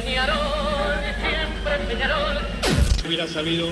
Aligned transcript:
Peñarol, 0.00 0.38
siempre 1.20 1.86
Peñarol. 1.86 2.38
Hubiera 3.06 3.26
sabido 3.26 3.68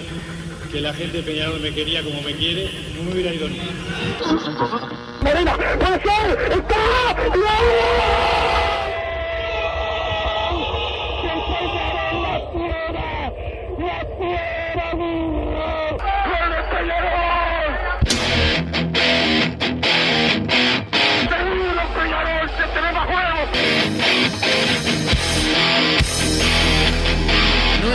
que 0.71 0.80
la 0.82 0.93
gente 0.93 1.18
de 1.18 1.23
Peñarol 1.23 1.61
me 1.61 1.73
quería 1.73 2.03
como 2.03 2.21
me 2.21 2.35
quiere, 2.35 2.71
no 2.95 3.04
me 3.04 3.12
hubiera 3.12 3.32
ido 3.32 3.48
ni. 3.48 3.59
Morena, 5.22 5.57
puede 5.57 6.03
ser, 6.03 6.53
está, 6.53 7.17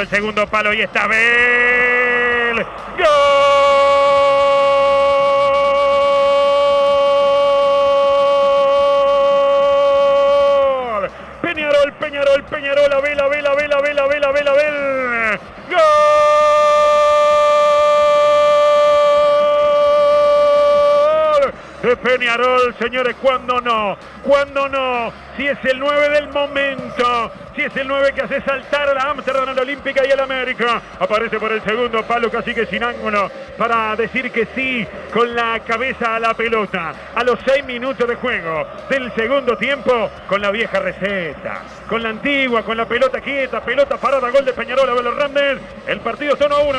El 0.00 0.08
segundo 0.08 0.46
palo 0.46 0.72
y 0.72 0.80
está 0.80 1.06
Bel. 1.06 2.56
¡Gol! 2.56 3.06
Peñarol, 11.42 11.92
Peñarol, 11.94 12.44
Peñarol, 12.44 12.92
Abel, 12.92 13.20
Abel, 13.20 13.46
Abel, 13.46 13.72
Abel, 13.72 13.98
Abel, 13.98 14.24
Abel, 14.24 14.48
Abel. 14.48 15.38
¡Gol! 15.68 15.80
De 21.82 21.96
Peñarol, 21.96 22.74
señores, 22.78 23.16
¿cuándo 23.20 23.60
no? 23.60 23.96
¿Cuándo 24.22 24.68
no? 24.68 25.12
Si 25.36 25.46
es 25.46 25.58
el 25.64 25.78
9 25.78 26.08
del 26.10 26.28
momento, 26.28 27.32
si 27.60 27.66
es 27.66 27.76
el 27.76 27.88
9 27.88 28.12
que 28.14 28.22
hace 28.22 28.40
saltar 28.40 28.88
a 28.88 28.94
la 28.94 29.02
Amsterdam, 29.10 29.50
a 29.50 29.52
la 29.52 29.60
Olímpica 29.60 30.06
y 30.06 30.10
a 30.10 30.16
la 30.16 30.22
América. 30.22 30.80
Aparece 30.98 31.38
por 31.38 31.52
el 31.52 31.60
segundo 31.62 32.02
palo, 32.04 32.30
casi 32.30 32.54
que 32.54 32.64
sin 32.64 32.82
ángulo, 32.82 33.30
para 33.58 33.94
decir 33.96 34.30
que 34.30 34.48
sí, 34.54 34.86
con 35.12 35.34
la 35.34 35.60
cabeza 35.60 36.16
a 36.16 36.20
la 36.20 36.32
pelota. 36.32 36.94
A 37.14 37.22
los 37.22 37.38
6 37.44 37.66
minutos 37.66 38.08
de 38.08 38.14
juego 38.14 38.66
del 38.88 39.12
segundo 39.14 39.58
tiempo, 39.58 40.10
con 40.26 40.40
la 40.40 40.50
vieja 40.50 40.78
receta, 40.80 41.60
con 41.86 42.02
la 42.02 42.08
antigua, 42.08 42.62
con 42.62 42.78
la 42.78 42.86
pelota 42.86 43.20
quieta, 43.20 43.60
pelota 43.60 43.98
parada, 43.98 44.30
gol 44.30 44.46
de 44.46 44.54
Peñarol, 44.54 44.88
Abel 44.88 45.08
Hernández. 45.08 45.58
El 45.86 46.00
partido 46.00 46.36
son 46.36 46.52
a 46.52 46.58
1. 46.60 46.78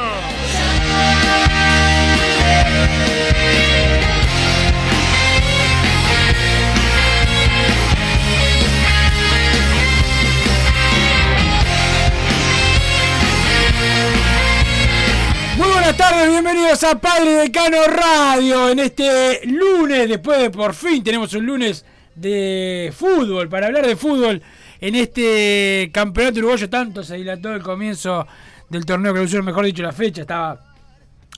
Buenas 15.74 15.98
tardes, 15.98 16.30
bienvenidos 16.30 16.84
a 16.84 17.00
Padre 17.00 17.32
Decano 17.32 17.78
Radio. 17.88 18.70
En 18.70 18.80
este 18.80 19.46
lunes, 19.46 20.09
después 20.09 20.40
de 20.40 20.50
por 20.50 20.74
fin 20.74 21.04
tenemos 21.04 21.34
un 21.34 21.46
lunes 21.46 21.86
de 22.16 22.94
fútbol, 22.96 23.48
para 23.48 23.68
hablar 23.68 23.88
de 23.88 23.96
fútbol 23.96 24.42
en 24.80 24.96
este 24.96 25.90
campeonato 25.94 26.40
uruguayo, 26.40 26.70
tanto 26.70 27.04
se 27.04 27.16
dilató 27.16 27.54
el 27.54 27.62
comienzo 27.62 28.28
del 28.70 28.86
torneo 28.86 29.14
clausura, 29.14 29.44
mejor 29.44 29.66
dicho 29.66 29.84
la 29.84 29.94
fecha, 29.94 30.22
estaba 30.22 30.60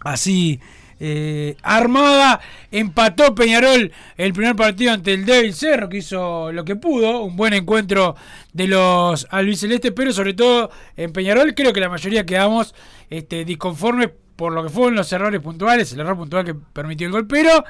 así 0.01 0.59
eh, 0.99 1.55
armada, 1.61 2.39
empató 2.71 3.35
Peñarol 3.35 3.91
el 4.17 4.33
primer 4.33 4.55
partido 4.55 4.93
ante 4.93 5.13
el 5.13 5.25
Devil 5.25 5.53
Cerro, 5.53 5.89
que 5.89 5.97
hizo 5.97 6.51
lo 6.51 6.65
que 6.65 6.75
pudo, 6.75 7.21
un 7.21 7.35
buen 7.35 7.53
encuentro 7.53 8.15
de 8.51 8.67
los 8.67 9.27
albicelestes, 9.29 9.91
pero 9.91 10.11
sobre 10.11 10.33
todo 10.33 10.71
en 10.95 11.11
Peñarol 11.11 11.53
creo 11.53 11.73
que 11.73 11.81
la 11.81 11.89
mayoría 11.89 12.25
quedamos 12.25 12.73
este, 13.09 13.45
disconformes 13.45 14.09
por 14.35 14.53
lo 14.53 14.63
que 14.63 14.69
fueron 14.69 14.95
los 14.95 15.11
errores 15.11 15.41
puntuales, 15.41 15.91
el 15.93 15.99
error 15.99 16.17
puntual 16.17 16.45
que 16.45 16.55
permitió 16.55 17.07
el 17.07 17.13
gol, 17.13 17.27
pero 17.27 17.63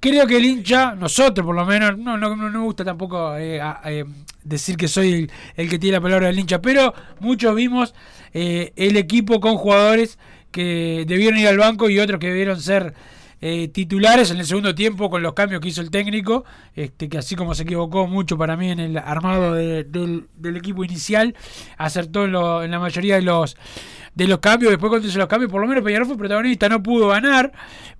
creo 0.00 0.26
que 0.26 0.36
el 0.36 0.44
hincha, 0.44 0.94
nosotros 0.94 1.44
por 1.44 1.54
lo 1.54 1.64
menos, 1.64 1.98
no, 1.98 2.16
no, 2.16 2.36
no 2.36 2.50
me 2.50 2.58
gusta 2.58 2.84
tampoco 2.84 3.36
eh, 3.36 3.60
eh, 3.84 4.04
decir 4.44 4.76
que 4.76 4.88
soy 4.88 5.12
el, 5.12 5.32
el 5.56 5.68
que 5.68 5.78
tiene 5.78 5.96
la 5.96 6.00
palabra 6.00 6.28
del 6.28 6.38
hincha, 6.38 6.60
pero 6.60 6.94
muchos 7.20 7.54
vimos 7.54 7.94
eh, 8.32 8.72
el 8.76 8.96
equipo 8.96 9.40
con 9.40 9.56
jugadores 9.56 10.18
que 10.50 11.04
debieron 11.06 11.38
ir 11.38 11.48
al 11.48 11.58
banco 11.58 11.90
y 11.90 11.98
otros 11.98 12.20
que 12.20 12.28
debieron 12.28 12.60
ser 12.60 12.94
eh, 13.40 13.68
titulares 13.68 14.30
en 14.30 14.38
el 14.38 14.46
segundo 14.46 14.74
tiempo 14.74 15.10
con 15.10 15.22
los 15.22 15.34
cambios 15.34 15.60
que 15.60 15.68
hizo 15.68 15.80
el 15.82 15.90
técnico, 15.90 16.44
este, 16.74 17.08
que 17.08 17.18
así 17.18 17.36
como 17.36 17.54
se 17.54 17.64
equivocó 17.64 18.06
mucho 18.06 18.38
para 18.38 18.56
mí 18.56 18.70
en 18.70 18.80
el 18.80 18.96
armado 18.98 19.54
de- 19.54 19.84
del, 19.84 20.26
del 20.34 20.56
equipo 20.56 20.84
inicial, 20.84 21.34
acertó 21.76 22.24
en, 22.24 22.32
lo- 22.32 22.62
en 22.62 22.70
la 22.70 22.78
mayoría 22.78 23.16
de 23.16 23.22
los 23.22 23.56
de 24.14 24.26
los 24.26 24.38
cambios, 24.38 24.70
después 24.70 24.88
cuando 24.88 25.06
hizo 25.06 25.18
los 25.18 25.26
cambios, 25.28 25.52
por 25.52 25.60
lo 25.60 25.68
menos 25.68 25.84
Peñarol 25.84 26.06
fue 26.06 26.16
protagonista, 26.16 26.70
no 26.70 26.82
pudo 26.82 27.08
ganar, 27.08 27.52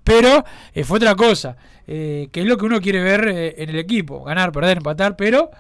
pero 0.02 0.46
eh, 0.72 0.82
fue 0.82 0.96
otra 0.96 1.14
cosa, 1.14 1.58
eh, 1.86 2.30
que 2.32 2.40
es 2.40 2.46
lo 2.46 2.56
que 2.56 2.64
uno 2.64 2.80
quiere 2.80 3.02
ver 3.02 3.28
eh, 3.28 3.54
en 3.58 3.68
el 3.68 3.78
equipo, 3.78 4.24
ganar, 4.24 4.50
perder, 4.50 4.78
empatar, 4.78 5.14
pero 5.16 5.50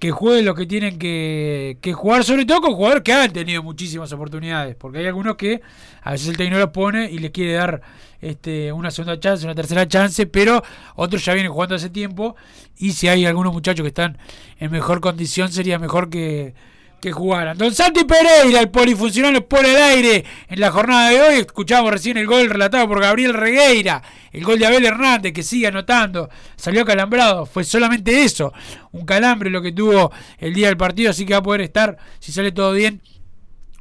que 0.00 0.10
jueguen 0.10 0.46
lo 0.46 0.54
que 0.54 0.66
tienen 0.66 0.98
que, 0.98 1.76
que 1.82 1.92
jugar, 1.92 2.24
sobre 2.24 2.46
todo 2.46 2.62
con 2.62 2.74
jugadores 2.74 3.02
que 3.02 3.12
han 3.12 3.32
tenido 3.32 3.62
muchísimas 3.62 4.10
oportunidades, 4.12 4.74
porque 4.74 4.98
hay 4.98 5.06
algunos 5.06 5.36
que 5.36 5.60
a 6.02 6.12
veces 6.12 6.28
el 6.28 6.38
técnico 6.38 6.58
los 6.58 6.70
pone 6.70 7.10
y 7.10 7.18
les 7.18 7.30
quiere 7.30 7.52
dar 7.52 7.82
este, 8.22 8.72
una 8.72 8.90
segunda 8.90 9.20
chance, 9.20 9.44
una 9.44 9.54
tercera 9.54 9.86
chance, 9.86 10.26
pero 10.26 10.62
otros 10.96 11.22
ya 11.22 11.34
vienen 11.34 11.52
jugando 11.52 11.74
hace 11.74 11.90
tiempo 11.90 12.34
y 12.78 12.92
si 12.92 13.08
hay 13.08 13.26
algunos 13.26 13.52
muchachos 13.52 13.84
que 13.84 13.88
están 13.88 14.16
en 14.58 14.70
mejor 14.70 15.02
condición 15.02 15.52
sería 15.52 15.78
mejor 15.78 16.08
que, 16.08 16.54
que 17.00 17.12
jugaran. 17.12 17.56
Don 17.56 17.74
Santi 17.74 18.04
Pereira, 18.04 18.60
el 18.60 18.70
polifuncional, 18.70 19.42
pone 19.44 19.70
al 19.70 19.82
aire 19.82 20.24
en 20.48 20.60
la 20.60 20.70
jornada 20.70 21.10
de 21.10 21.20
hoy. 21.20 21.34
Escuchamos 21.40 21.90
recién 21.90 22.16
el 22.16 22.26
gol 22.26 22.48
relatado 22.48 22.86
por 22.86 23.00
Gabriel 23.00 23.34
Regueira, 23.34 24.02
el 24.32 24.44
gol 24.44 24.58
de 24.58 24.66
Abel 24.66 24.84
Hernández, 24.84 25.32
que 25.32 25.42
sigue 25.42 25.66
anotando. 25.66 26.28
Salió 26.56 26.84
calambrado, 26.84 27.46
fue 27.46 27.64
solamente 27.64 28.22
eso, 28.22 28.52
un 28.92 29.04
calambre 29.04 29.50
lo 29.50 29.62
que 29.62 29.72
tuvo 29.72 30.12
el 30.38 30.54
día 30.54 30.68
del 30.68 30.76
partido, 30.76 31.10
así 31.10 31.24
que 31.24 31.32
va 31.32 31.38
a 31.40 31.42
poder 31.42 31.62
estar, 31.62 31.96
si 32.18 32.32
sale 32.32 32.52
todo 32.52 32.72
bien, 32.72 33.00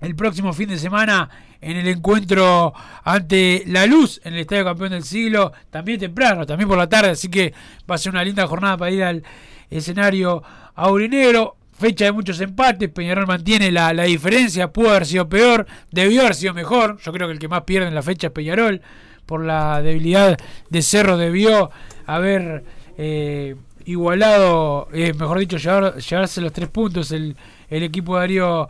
el 0.01 0.15
próximo 0.15 0.53
fin 0.53 0.69
de 0.69 0.77
semana 0.77 1.29
en 1.61 1.75
el 1.75 1.87
encuentro 1.87 2.73
ante 3.03 3.63
La 3.67 3.85
Luz 3.85 4.21
en 4.23 4.33
el 4.33 4.39
Estadio 4.39 4.63
Campeón 4.63 4.91
del 4.91 5.03
Siglo, 5.03 5.51
también 5.69 5.99
temprano, 5.99 6.45
también 6.45 6.69
por 6.69 6.77
la 6.77 6.87
tarde, 6.87 7.11
así 7.11 7.29
que 7.29 7.53
va 7.89 7.95
a 7.95 7.97
ser 7.97 8.13
una 8.13 8.23
linda 8.23 8.47
jornada 8.47 8.77
para 8.77 8.91
ir 8.91 9.03
al 9.03 9.23
escenario 9.69 10.41
aurinegro. 10.75 11.57
Fecha 11.79 12.05
de 12.05 12.11
muchos 12.11 12.39
empates, 12.41 12.89
Peñarol 12.89 13.25
mantiene 13.25 13.71
la, 13.71 13.93
la 13.93 14.03
diferencia, 14.03 14.71
pudo 14.71 14.89
haber 14.89 15.05
sido 15.05 15.29
peor, 15.29 15.65
debió 15.91 16.21
haber 16.21 16.35
sido 16.35 16.53
mejor, 16.53 16.97
yo 16.99 17.11
creo 17.13 17.27
que 17.27 17.33
el 17.33 17.39
que 17.39 17.47
más 17.47 17.63
pierde 17.63 17.87
en 17.87 17.95
la 17.95 18.03
fecha 18.03 18.27
es 18.27 18.33
Peñarol, 18.33 18.81
por 19.25 19.45
la 19.45 19.81
debilidad 19.81 20.37
de 20.69 20.81
Cerro 20.81 21.15
debió 21.17 21.71
haber 22.05 22.63
eh, 22.97 23.55
igualado, 23.85 24.87
eh, 24.93 25.13
mejor 25.13 25.39
dicho, 25.39 25.57
llevar- 25.57 25.95
llevarse 25.97 26.41
los 26.41 26.51
tres 26.51 26.67
puntos 26.69 27.11
el, 27.11 27.35
el 27.69 27.83
equipo 27.83 28.15
de 28.15 28.19
Darío, 28.21 28.67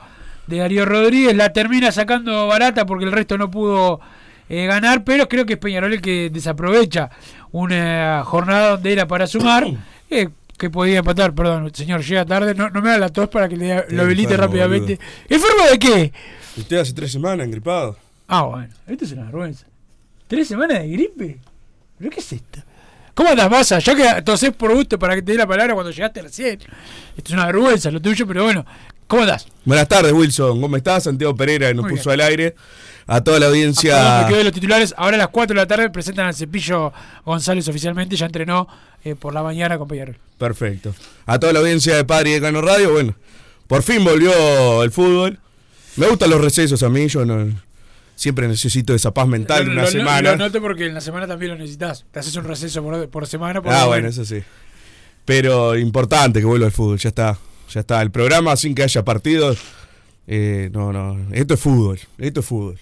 de 0.47 0.57
Darío 0.57 0.85
Rodríguez. 0.85 1.35
La 1.35 1.51
termina 1.51 1.91
sacando 1.91 2.47
barata 2.47 2.85
porque 2.85 3.05
el 3.05 3.11
resto 3.11 3.37
no 3.37 3.49
pudo 3.49 3.99
eh, 4.49 4.65
ganar, 4.67 5.03
pero 5.03 5.27
creo 5.27 5.45
que 5.45 5.53
es 5.53 5.59
Peñarol 5.59 5.93
el 5.93 6.01
que 6.01 6.29
desaprovecha 6.29 7.09
una 7.51 8.23
jornada 8.25 8.71
donde 8.71 8.93
era 8.93 9.07
para 9.07 9.25
sumar. 9.27 9.65
eh, 10.09 10.29
que 10.59 10.69
podía 10.69 10.99
empatar, 10.99 11.33
perdón, 11.33 11.71
señor, 11.73 12.03
llega 12.03 12.25
tarde, 12.25 12.53
no, 12.53 12.69
no 12.69 12.81
me 12.81 12.89
haga 12.89 12.99
la 12.99 13.09
tos 13.09 13.29
para 13.29 13.49
que 13.49 13.55
le, 13.57 13.85
lo 13.89 14.03
habilite 14.03 14.33
enfermo, 14.33 14.45
rápidamente. 14.45 14.99
¿Enfermo 15.27 15.63
de 15.71 15.79
qué? 15.79 16.13
Usted 16.57 16.77
hace 16.77 16.93
tres 16.93 17.11
semanas 17.11 17.47
engripado. 17.47 17.97
Ah, 18.27 18.43
bueno, 18.43 18.69
esto 18.85 19.05
es 19.05 19.11
una 19.13 19.23
vergüenza. 19.23 19.65
¿Tres 20.27 20.47
semanas 20.47 20.79
de 20.81 20.89
gripe? 20.89 21.39
¿Pero 21.97 22.11
qué 22.11 22.19
es 22.19 22.33
esto? 22.33 22.59
¿Cómo 23.15 23.29
andas, 23.31 23.49
Massa? 23.49 23.79
Ya 23.79 23.95
que 23.95 24.21
tosés 24.21 24.51
por 24.51 24.73
gusto 24.73 24.99
para 24.99 25.15
que 25.15 25.21
te 25.21 25.31
dé 25.31 25.37
la 25.37 25.47
palabra 25.47 25.73
cuando 25.73 25.91
llegaste 25.91 26.21
recién. 26.21 26.59
Esto 27.17 27.23
es 27.29 27.31
una 27.31 27.47
vergüenza 27.47 27.89
lo 27.89 28.01
tuyo, 28.01 28.27
pero 28.27 28.43
bueno. 28.43 28.65
¿Cómo 29.07 29.23
andás? 29.23 29.47
Buenas 29.65 29.87
tardes, 29.87 30.13
Wilson. 30.13 30.61
¿Cómo 30.61 30.77
estás? 30.77 31.03
Santiago 31.05 31.35
Pereira 31.35 31.73
nos 31.73 31.83
Muy 31.85 31.91
puso 31.95 32.11
bien. 32.11 32.21
al 32.21 32.27
aire. 32.27 32.55
A 33.11 33.21
toda 33.23 33.39
la 33.39 33.47
audiencia. 33.47 34.27
me 34.29 34.37
de 34.37 34.43
los 34.43 34.53
titulares. 34.53 34.93
Ahora 34.97 35.15
a 35.15 35.17
las 35.19 35.27
4 35.29 35.53
de 35.55 35.61
la 35.61 35.67
tarde 35.67 35.89
presentan 35.89 36.27
al 36.27 36.35
Cepillo 36.35 36.93
González 37.25 37.67
oficialmente. 37.67 38.15
Ya 38.15 38.27
entrenó 38.27 38.67
eh, 39.03 39.15
por 39.15 39.33
la 39.33 39.41
mañana 39.43 39.77
con 39.77 39.87
Peñarol. 39.87 40.17
Perfecto. 40.37 40.93
A 41.25 41.39
toda 41.39 41.53
la 41.53 41.59
audiencia 41.59 41.95
de 41.95 42.05
Padre 42.05 42.29
y 42.29 42.33
de 42.33 42.41
Cano 42.41 42.61
Radio, 42.61 42.91
bueno, 42.91 43.15
por 43.67 43.81
fin 43.83 44.03
volvió 44.03 44.83
el 44.83 44.91
fútbol. 44.91 45.39
Me 45.95 46.07
gustan 46.07 46.29
los 46.29 46.39
recesos 46.39 46.81
a 46.83 46.89
mí, 46.89 47.07
yo 47.07 47.25
no, 47.25 47.51
siempre 48.15 48.47
necesito 48.47 48.93
esa 48.93 49.11
paz 49.13 49.27
mental 49.27 49.65
Lo- 49.65 49.71
una 49.73 49.81
lo- 49.83 49.91
semana. 49.91 50.31
Lo 50.31 50.37
noto 50.37 50.61
porque 50.61 50.85
en 50.85 50.93
la 50.93 51.01
semana 51.01 51.27
también 51.27 51.51
lo 51.53 51.57
necesitas. 51.57 52.05
Te 52.11 52.19
haces 52.19 52.35
un 52.35 52.45
receso 52.45 52.81
por, 52.83 53.09
por 53.09 53.27
semana. 53.27 53.61
por 53.61 53.73
ah, 53.73 53.85
bueno, 53.87 54.07
eso 54.07 54.23
sí. 54.23 54.41
Pero 55.25 55.75
importante 55.77 56.39
que 56.39 56.45
vuelva 56.45 56.67
el 56.67 56.71
fútbol, 56.71 56.97
ya 56.99 57.09
está. 57.09 57.37
Ya 57.73 57.79
está. 57.81 58.01
El 58.01 58.11
programa 58.11 58.55
sin 58.55 58.73
que 58.75 58.83
haya 58.83 59.03
partidos. 59.03 59.57
eh, 60.27 60.69
no, 60.73 60.93
no. 60.93 61.17
Esto 61.33 61.55
es 61.55 61.59
fútbol. 61.59 61.99
Esto 62.17 62.39
es 62.41 62.45
fútbol. 62.45 62.79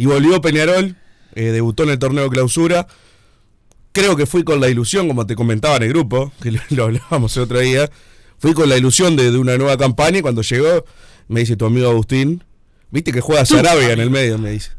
Y 0.00 0.06
volvió 0.06 0.40
Peñarol. 0.40 0.96
eh, 1.34 1.42
debutó 1.52 1.82
en 1.82 1.90
el 1.90 1.98
torneo 1.98 2.30
clausura. 2.30 2.86
Creo 3.92 4.16
que 4.16 4.24
fui 4.24 4.44
con 4.44 4.58
la 4.58 4.70
ilusión, 4.70 5.06
como 5.06 5.26
te 5.26 5.34
comentaba 5.34 5.76
en 5.76 5.82
el 5.82 5.88
grupo, 5.90 6.32
que 6.40 6.52
lo, 6.70 6.84
hablábamos 6.84 7.36
el 7.36 7.42
otro 7.42 7.58
día. 7.58 7.90
Fui 8.38 8.54
con 8.54 8.70
la 8.70 8.78
ilusión 8.78 9.14
de, 9.14 9.30
de 9.30 9.36
una 9.36 9.58
nueva 9.58 9.76
campaña 9.76 10.20
y 10.20 10.22
cuando 10.22 10.40
llegó, 10.40 10.86
me 11.28 11.40
dice 11.40 11.54
tu 11.54 11.66
amigo 11.66 11.90
Agustín, 11.90 12.42
viste 12.90 13.12
que 13.12 13.20
juega 13.20 13.44
Sarabia 13.44 13.92
en 13.92 14.00
el 14.00 14.08
medio, 14.08 14.38
me 14.38 14.52
dice. 14.52 14.70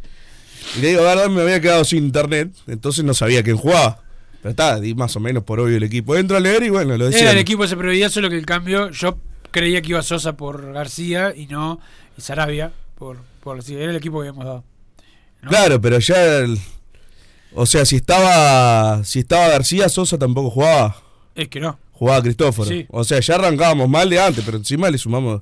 Y 0.76 0.82
le 0.82 0.88
digo, 0.88 1.04
verdad, 1.04 1.30
me 1.30 1.44
había 1.44 1.62
quedado 1.62 1.86
sin 1.86 2.04
internet, 2.04 2.52
entonces 2.66 3.06
no 3.06 3.14
sabía 3.14 3.44
quién 3.44 3.58
jugaba. 3.58 4.00
Pero 4.42 4.50
está, 4.50 4.80
di 4.80 4.96
más 4.96 5.16
o 5.18 5.20
menos 5.20 5.44
por 5.44 5.60
obvio 5.60 5.78
el 5.78 5.84
equipo. 5.84 6.16
Entro 6.16 6.36
a 6.36 6.40
leer 6.40 6.64
y 6.64 6.70
bueno, 6.72 6.98
lo 6.98 7.06
decía. 7.06 7.22
Era 7.22 7.32
el 7.34 7.38
equipo 7.38 7.68
se 7.68 7.78
preveía, 7.78 8.10
solo 8.10 8.28
que 8.28 8.40
el 8.40 8.48
cambio. 8.48 8.90
Yo 8.90 9.20
creía 9.52 9.84
que 9.84 9.90
iba 9.90 10.02
Sosa 10.02 10.36
por 10.36 10.74
García 10.74 11.32
y 11.36 11.46
no 11.46 11.80
Sarabia 12.18 12.72
por, 12.98 13.20
por 13.44 13.58
García. 13.58 13.78
Era 13.82 13.92
el 13.92 13.98
equipo 13.98 14.20
que 14.20 14.30
habíamos 14.30 14.46
dado. 14.46 14.71
¿No? 15.42 15.50
Claro, 15.50 15.82
pero 15.82 16.00
ya 16.00 16.38
el- 16.40 16.60
o 17.54 17.66
sea, 17.66 17.86
si 17.86 17.98
estaba 17.98 19.04
si 19.04 19.20
estaba 19.20 19.48
García, 19.50 19.90
Sosa 19.90 20.18
tampoco 20.18 20.50
jugaba. 20.50 20.96
Es 21.36 21.48
que 21.50 21.60
no. 21.60 21.78
Jugaba 21.94 22.22
Cristóforo. 22.24 22.70
Sí. 22.70 22.86
O 22.90 23.04
sea, 23.04 23.20
ya 23.20 23.36
arrancábamos 23.36 23.88
mal 23.90 24.10
de 24.10 24.20
antes, 24.20 24.44
pero 24.46 24.58
encima 24.58 24.90
le 24.90 24.98
sumamos 24.98 25.42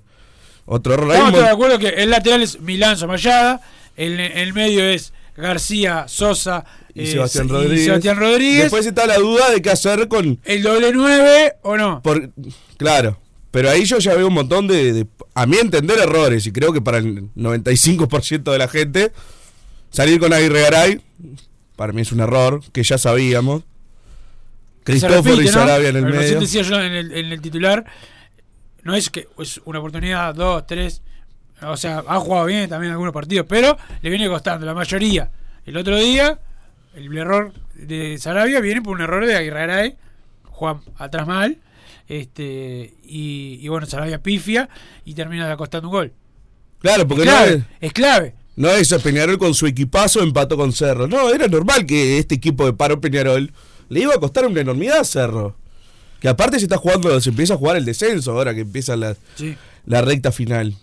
otro 0.66 0.94
error. 0.94 1.12
Ahí 1.12 1.18
Estamos 1.18 1.40
de 1.42 1.48
acuerdo 1.50 1.80
que 1.80 1.88
el 1.90 2.10
lateral 2.10 2.42
es 2.42 2.60
Milán 2.60 2.98
Somayada, 2.98 3.62
el, 3.96 4.20
el 4.20 4.54
medio 4.54 4.84
es 4.84 5.14
García, 5.38 6.06
Sosa 6.08 6.66
y 6.94 7.04
eh, 7.04 7.08
Sebastián 7.12 7.46
y 7.48 7.50
Rodríguez. 7.52 7.86
Sebastián 7.86 8.18
Rodríguez. 8.18 8.62
Después 8.64 8.86
está 8.86 9.06
la 9.08 9.18
duda 9.18 9.50
de 9.52 9.62
qué 9.62 9.70
hacer 9.70 10.08
con 10.08 10.40
¿El 10.44 10.64
doble 10.64 10.92
9 10.94 11.54
o 11.62 11.78
no? 11.78 12.02
por 12.04 12.30
claro, 12.78 13.20
pero 13.52 13.70
ahí 13.70 13.86
yo 13.86 14.00
ya 14.00 14.14
veo 14.16 14.28
un 14.28 14.34
montón 14.34 14.68
de, 14.68 14.92
de- 14.94 15.08
a 15.34 15.46
mi 15.46 15.58
entender 15.58 15.98
errores 16.00 16.46
y 16.46 16.52
creo 16.52 16.74
que 16.74 16.82
para 16.82 16.98
el 16.98 17.30
95% 17.36 18.52
de 18.52 18.58
la 18.58 18.68
gente 18.68 19.12
salir 19.90 20.20
con 20.20 20.34
Aguirre 20.34 20.62
Garay 20.62 21.02
para 21.76 21.94
mí 21.94 22.02
es 22.02 22.12
un 22.12 22.20
error 22.20 22.62
que 22.74 22.84
ya 22.84 22.98
sabíamos. 22.98 23.64
Cristóforo 24.84 25.42
y 25.42 25.46
¿no? 25.46 25.52
Sarabia 25.52 25.90
en 25.90 25.96
el 25.96 26.04
Pero 26.04 26.16
medio. 26.18 26.40
decía 26.42 26.62
yo 26.62 26.78
en 26.82 26.92
el, 26.92 27.12
en 27.14 27.32
el 27.32 27.42
titular, 27.42 27.86
no 28.84 28.96
es 28.96 29.10
que 29.10 29.28
es 29.40 29.62
una 29.64 29.80
oportunidad, 29.80 30.36
dos, 30.36 30.68
tres. 30.68 31.02
O 31.62 31.78
sea, 31.78 32.04
ha 32.06 32.20
jugado 32.20 32.48
bien 32.48 32.70
también 32.70 32.90
en 32.90 32.94
algunos 32.94 33.14
partidos, 33.14 33.46
pero 33.48 33.78
le 34.02 34.10
viene 34.10 34.28
costando 34.28 34.66
la 34.66 34.74
mayoría. 34.74 35.32
El 35.66 35.78
otro 35.78 35.98
día, 35.98 36.40
el 36.96 37.16
error 37.18 37.54
de 37.76 38.18
Sarabia 38.18 38.60
viene 38.60 38.82
por 38.82 38.96
un 38.96 39.02
error 39.02 39.26
de 39.26 39.38
Aguirre 39.38 39.60
Garay, 39.60 39.98
Juan 40.44 40.82
atrás 40.98 41.28
mal, 41.28 41.60
este 42.10 42.94
y, 43.04 43.60
y 43.62 43.68
bueno, 43.70 43.86
Sarabia 43.86 44.22
pifia 44.22 44.68
y 45.06 45.14
termina 45.14 45.56
costando 45.56 45.88
un 45.88 45.94
gol. 45.94 46.14
Claro, 46.80 47.04
Es 47.04 47.08
porque 47.08 47.26
no 47.26 47.32
es 47.80 47.94
clave. 47.94 48.36
No 48.60 48.70
es 48.70 48.94
Peñarol 49.02 49.38
con 49.38 49.54
su 49.54 49.68
equipazo 49.68 50.22
empató 50.22 50.58
con 50.58 50.74
Cerro. 50.74 51.08
No, 51.08 51.30
era 51.30 51.48
normal 51.48 51.86
que 51.86 52.18
este 52.18 52.36
equipo 52.36 52.66
de 52.66 52.74
Paro 52.74 53.00
Peñarol 53.00 53.54
le 53.88 54.00
iba 54.02 54.14
a 54.14 54.20
costar 54.20 54.46
una 54.46 54.60
enormidad 54.60 55.00
a 55.00 55.04
Cerro. 55.06 55.56
Que 56.20 56.28
aparte 56.28 56.60
se 56.60 56.66
está 56.66 56.76
jugando, 56.76 57.22
se 57.22 57.30
empieza 57.30 57.54
a 57.54 57.58
jugar 57.58 57.78
el 57.78 57.86
descenso 57.86 58.32
ahora 58.34 58.54
que 58.54 58.60
empieza 58.60 58.98
la, 58.98 59.16
Sí. 59.36 59.56
la 59.86 60.02
recta 60.02 60.34
final. 60.34 60.76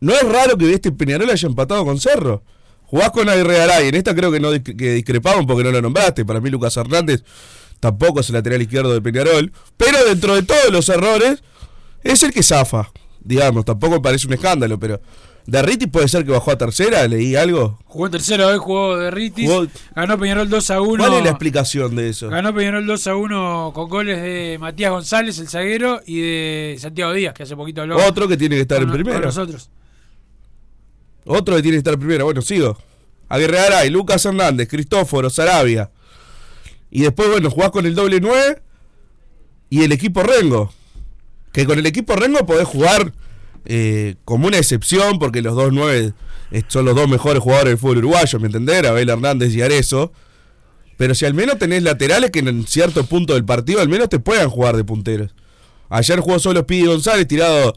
No 0.00 0.12
es 0.12 0.24
raro 0.24 0.58
que 0.58 0.72
este 0.72 0.90
Peñarol 0.90 1.30
haya 1.30 1.46
empatado 1.46 1.84
con 1.84 2.00
Cerro. 2.00 2.42
Jugás 2.86 3.10
con 3.12 3.28
Aguirre. 3.28 3.86
En 3.86 3.94
esta 3.94 4.12
creo 4.12 4.32
que 4.32 4.40
no 4.40 4.50
que 4.50 4.94
discrepaban 4.94 5.46
porque 5.46 5.62
no 5.62 5.70
lo 5.70 5.80
nombraste. 5.80 6.24
Para 6.24 6.40
mí 6.40 6.50
Lucas 6.50 6.76
Hernández 6.76 7.22
tampoco 7.78 8.18
es 8.18 8.28
el 8.30 8.34
lateral 8.34 8.60
izquierdo 8.60 8.92
de 8.92 9.00
Peñarol. 9.00 9.52
Pero 9.76 10.04
dentro 10.04 10.34
de 10.34 10.42
todos 10.42 10.72
los 10.72 10.88
errores, 10.88 11.44
es 12.02 12.24
el 12.24 12.32
que 12.32 12.42
zafa. 12.42 12.90
Digamos, 13.20 13.64
tampoco 13.64 14.02
parece 14.02 14.26
un 14.26 14.32
escándalo, 14.32 14.80
pero... 14.80 15.00
Derriti 15.50 15.86
puede 15.88 16.06
ser 16.08 16.24
que 16.24 16.30
bajó 16.30 16.52
a 16.52 16.58
tercera, 16.58 17.06
leí 17.08 17.34
algo. 17.34 17.78
Jugó 17.86 18.06
en 18.06 18.12
tercero 18.12 18.46
hoy, 18.46 18.58
jugó 18.58 18.96
de 18.96 19.10
Ritis, 19.10 19.48
Jugó- 19.50 19.66
ganó 19.96 20.18
Peñarol 20.18 20.48
2 20.48 20.70
a 20.70 20.80
1. 20.80 21.04
¿Cuál 21.04 21.18
es 21.18 21.24
la 21.24 21.30
explicación 21.30 21.96
de 21.96 22.08
eso? 22.08 22.28
Ganó 22.28 22.54
Peñarol 22.54 22.86
2 22.86 23.06
a 23.08 23.16
1 23.16 23.72
con 23.74 23.88
goles 23.88 24.22
de 24.22 24.58
Matías 24.60 24.92
González, 24.92 25.38
el 25.40 25.48
zaguero, 25.48 26.00
y 26.06 26.20
de 26.20 26.76
Santiago 26.78 27.12
Díaz, 27.12 27.34
que 27.34 27.42
hace 27.42 27.56
poquito 27.56 27.82
habló. 27.82 27.96
Otro 28.06 28.28
que 28.28 28.36
tiene 28.36 28.54
que 28.56 28.62
estar 28.62 28.78
con- 28.78 28.84
en 28.88 28.90
con 28.90 29.02
primera. 29.02 29.26
nosotros. 29.26 29.70
Otro 31.24 31.56
que 31.56 31.62
tiene 31.62 31.74
que 31.76 31.78
estar 31.78 31.94
en 31.94 32.00
primera. 32.00 32.24
Bueno, 32.24 32.42
sigo. 32.42 32.78
Aguirre 33.28 33.56
Garay, 33.56 33.90
Lucas 33.90 34.24
Hernández, 34.24 34.68
Cristóforo, 34.68 35.30
Sarabia. 35.30 35.90
Y 36.90 37.02
después, 37.02 37.28
bueno, 37.28 37.50
jugás 37.50 37.70
con 37.70 37.86
el 37.86 37.94
doble 37.94 38.20
9 38.20 38.62
y 39.68 39.82
el 39.82 39.92
equipo 39.92 40.22
Rengo. 40.22 40.72
Que 41.52 41.66
con 41.66 41.78
el 41.78 41.86
equipo 41.86 42.14
Rengo 42.16 42.46
podés 42.46 42.66
jugar 42.66 43.12
eh, 43.64 44.16
como 44.24 44.46
una 44.46 44.58
excepción, 44.58 45.18
porque 45.18 45.42
los 45.42 45.54
dos 45.54 45.72
9 45.72 46.12
eh, 46.52 46.62
son 46.68 46.84
los 46.84 46.94
dos 46.94 47.08
mejores 47.08 47.42
jugadores 47.42 47.70
del 47.72 47.78
fútbol 47.78 47.98
uruguayo, 47.98 48.40
¿me 48.40 48.46
entendés? 48.46 48.84
Abel 48.84 49.08
Hernández 49.08 49.54
y 49.54 49.62
Arezo. 49.62 50.12
Pero 50.96 51.14
si 51.14 51.24
al 51.24 51.34
menos 51.34 51.58
tenés 51.58 51.82
laterales 51.82 52.30
que 52.30 52.40
en 52.40 52.66
cierto 52.66 53.04
punto 53.04 53.34
del 53.34 53.44
partido 53.44 53.80
al 53.80 53.88
menos 53.88 54.08
te 54.08 54.18
puedan 54.18 54.50
jugar 54.50 54.76
de 54.76 54.84
punteros. 54.84 55.34
Ayer 55.88 56.20
jugó 56.20 56.38
solo 56.38 56.66
Pidi 56.66 56.86
González 56.86 57.26
tirado 57.26 57.74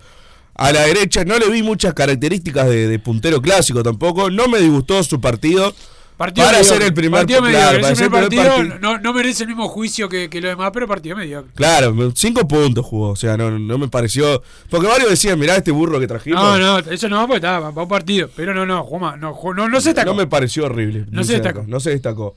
a 0.55 0.71
la 0.71 0.81
derecha. 0.81 1.23
No 1.23 1.39
le 1.39 1.49
vi 1.49 1.63
muchas 1.63 1.93
características 1.93 2.67
de, 2.67 2.87
de 2.87 2.99
puntero 2.99 3.41
clásico 3.41 3.81
tampoco. 3.81 4.29
No 4.29 4.47
me 4.47 4.59
disgustó 4.59 5.01
su 5.03 5.21
partido. 5.21 5.73
Partido 6.17 6.45
para 6.45 6.57
mediocre, 6.59 6.77
ser 6.77 6.87
el 6.87 6.93
primer 6.93 7.19
partido 7.21 7.39
claro, 7.39 7.53
mediocre. 7.53 7.79
para 7.81 7.93
Ese 7.93 7.95
ser 7.95 8.05
el 8.05 8.11
primer 8.11 8.27
primer 8.29 8.47
partido 8.47 8.69
partido. 8.69 8.93
no, 8.93 8.99
no 8.99 9.13
merece 9.13 9.43
el 9.43 9.49
mismo 9.49 9.67
juicio 9.67 10.07
que, 10.09 10.29
que 10.29 10.41
lo 10.41 10.47
demás, 10.49 10.69
pero 10.73 10.87
partido 10.87 11.15
mediocre. 11.17 11.51
Claro, 11.55 12.11
cinco 12.15 12.47
puntos 12.47 12.85
jugó. 12.85 13.09
O 13.09 13.15
sea, 13.15 13.35
no, 13.35 13.51
no 13.57 13.77
me 13.77 13.87
pareció. 13.87 14.41
Porque 14.69 14.87
varios 14.87 15.09
decían, 15.09 15.39
mirá 15.39 15.55
este 15.55 15.71
burro 15.71 15.99
que 15.99 16.07
trajimos. 16.07 16.41
No, 16.41 16.57
no, 16.59 16.79
eso 16.79 17.09
no, 17.09 17.21
porque 17.21 17.37
estaba 17.37 17.71
para 17.71 17.83
un 17.83 17.89
partido. 17.89 18.29
Pero 18.35 18.53
no, 18.53 18.65
no, 18.65 18.83
jugó 18.83 19.15
no, 19.17 19.33
no, 19.55 19.69
no 19.69 19.81
se 19.81 19.89
destacó. 19.89 20.11
No 20.11 20.15
me 20.15 20.27
pareció 20.27 20.65
horrible. 20.65 21.05
No 21.09 21.23
se 21.23 21.33
destacó. 21.33 21.63
No 21.67 21.79
se 21.79 21.89
destacó. 21.89 22.35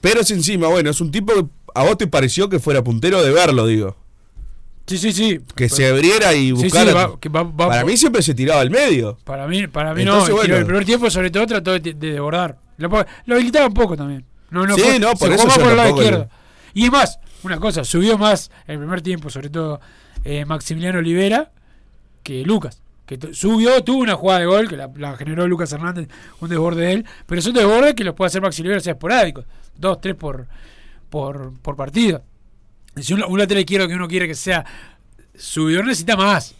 Pero 0.00 0.20
es 0.22 0.30
encima, 0.32 0.66
bueno, 0.68 0.90
es 0.90 1.00
un 1.00 1.10
tipo 1.12 1.32
que 1.34 1.44
a 1.74 1.84
vos 1.84 1.96
te 1.96 2.06
pareció 2.08 2.48
que 2.48 2.58
fuera 2.58 2.82
puntero 2.82 3.22
de 3.22 3.30
verlo, 3.30 3.66
digo. 3.66 3.96
Sí, 4.84 4.98
sí, 4.98 5.12
sí. 5.12 5.38
Que 5.54 5.68
se 5.68 5.86
abriera 5.86 6.34
y 6.34 6.48
Sí, 6.50 6.56
sí, 6.56 6.62
buscara. 6.64 6.92
va- 6.92 7.20
que 7.20 7.28
va- 7.28 7.44
va 7.44 7.68
Para 7.68 7.84
mí 7.84 7.96
siempre 7.96 8.20
se 8.20 8.34
tiraba 8.34 8.60
al 8.62 8.70
medio. 8.70 9.16
Para 9.24 9.46
mí, 9.46 9.68
para 9.68 9.94
mí 9.94 10.02
Entonces, 10.02 10.30
no. 10.30 10.36
bueno. 10.36 10.56
El 10.56 10.64
primer 10.66 10.84
tiempo, 10.84 11.08
sobre 11.08 11.30
todo, 11.30 11.46
trató 11.46 11.70
de, 11.72 11.78
de 11.80 11.94
desbordar. 11.94 12.58
Lo, 12.78 12.88
lo 13.26 13.34
habilitaba 13.34 13.66
un 13.66 13.74
poco 13.74 13.96
también. 13.96 14.24
No, 14.50 14.66
no 14.66 14.74
Sí, 14.74 14.82
fue- 14.82 14.98
no, 14.98 15.12
por 15.14 15.28
se 15.28 15.34
eso 15.34 15.44
jugó 15.48 15.54
por 15.62 15.70
el 15.70 15.76
lado 15.76 15.88
izquierdo. 15.96 16.28
Y 16.74 16.84
es 16.86 16.90
más, 16.92 17.18
una 17.42 17.58
cosa, 17.58 17.84
subió 17.84 18.18
más 18.18 18.50
el 18.66 18.78
primer 18.78 19.00
tiempo, 19.02 19.30
sobre 19.30 19.50
todo 19.50 19.80
eh, 20.24 20.44
Maximiliano 20.44 20.98
Olivera, 20.98 21.50
que 22.22 22.42
Lucas. 22.44 22.80
Que 23.06 23.18
subió, 23.34 23.82
tuvo 23.82 24.00
una 24.02 24.14
jugada 24.14 24.40
de 24.40 24.46
gol 24.46 24.68
que 24.68 24.76
la, 24.76 24.90
la 24.96 25.16
generó 25.16 25.46
Lucas 25.48 25.72
Hernández, 25.72 26.08
un 26.40 26.48
desborde 26.48 26.82
de 26.86 26.92
él, 26.92 27.06
pero 27.26 27.42
son 27.42 27.52
desbordes 27.52 27.94
que 27.94 28.04
los 28.04 28.14
puede 28.14 28.28
hacer 28.28 28.40
Maxi 28.40 28.62
Olivera, 28.62 28.78
o 28.78 28.82
sea, 28.82 28.92
esporádicos. 28.92 29.44
Dos, 29.76 30.00
tres 30.00 30.14
por, 30.14 30.46
por, 31.10 31.52
por 31.60 31.76
partido. 31.76 32.22
Si 32.96 33.12
un, 33.12 33.22
un 33.24 33.38
lateral 33.38 33.60
izquierdo 33.62 33.88
que 33.88 33.94
uno 33.94 34.06
quiere 34.08 34.28
que 34.28 34.34
sea 34.34 34.64
subidor 35.34 35.84
necesita 35.84 36.16
más. 36.16 36.54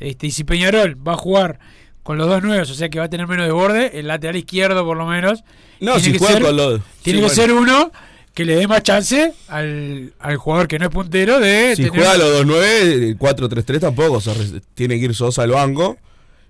Este, 0.00 0.26
y 0.26 0.30
si 0.32 0.44
Peñarol 0.44 0.96
va 1.06 1.12
a 1.12 1.16
jugar 1.16 1.58
con 2.04 2.16
los 2.18 2.28
dos 2.28 2.42
nuevos, 2.44 2.70
o 2.70 2.74
sea 2.74 2.88
que 2.88 3.00
va 3.00 3.06
a 3.06 3.10
tener 3.10 3.26
menos 3.26 3.46
desborde, 3.46 3.98
el 3.98 4.06
lateral 4.06 4.36
izquierdo 4.36 4.84
por 4.84 4.96
lo 4.96 5.06
menos. 5.06 5.42
No, 5.80 5.94
tiene 5.94 6.04
si 6.04 6.12
que 6.12 6.18
juega 6.18 6.34
ser- 6.34 6.42
con 6.44 6.56
los. 6.56 6.80
Tiene 7.02 7.18
sí, 7.18 7.26
que 7.26 7.34
bueno. 7.34 7.34
ser 7.34 7.52
uno 7.52 7.92
que 8.34 8.44
le 8.44 8.56
dé 8.56 8.66
más 8.68 8.82
chance 8.82 9.32
al, 9.48 10.12
al 10.18 10.36
jugador 10.36 10.68
que 10.68 10.78
no 10.78 10.84
es 10.86 10.90
puntero 10.90 11.40
de 11.40 11.70
Si 11.76 11.82
tener- 11.84 11.90
juega 11.98 12.12
a 12.12 12.16
los 12.18 12.44
2-9, 12.46 12.62
el 12.62 13.18
4-3-3 13.18 13.80
tampoco. 13.80 14.14
o 14.14 14.20
sea, 14.20 14.34
tiene 14.74 14.98
que 14.98 15.06
ir 15.06 15.14
Sosa 15.14 15.42
al 15.42 15.50
banco. 15.50 15.98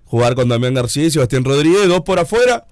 Jugar 0.05 0.35
con 0.35 0.47
Damián 0.49 0.73
García 0.75 1.05
y 1.05 1.11
Sebastián 1.11 1.43
Rodríguez, 1.43 1.87
dos 1.87 2.01
por 2.01 2.19
afuera. 2.19 2.65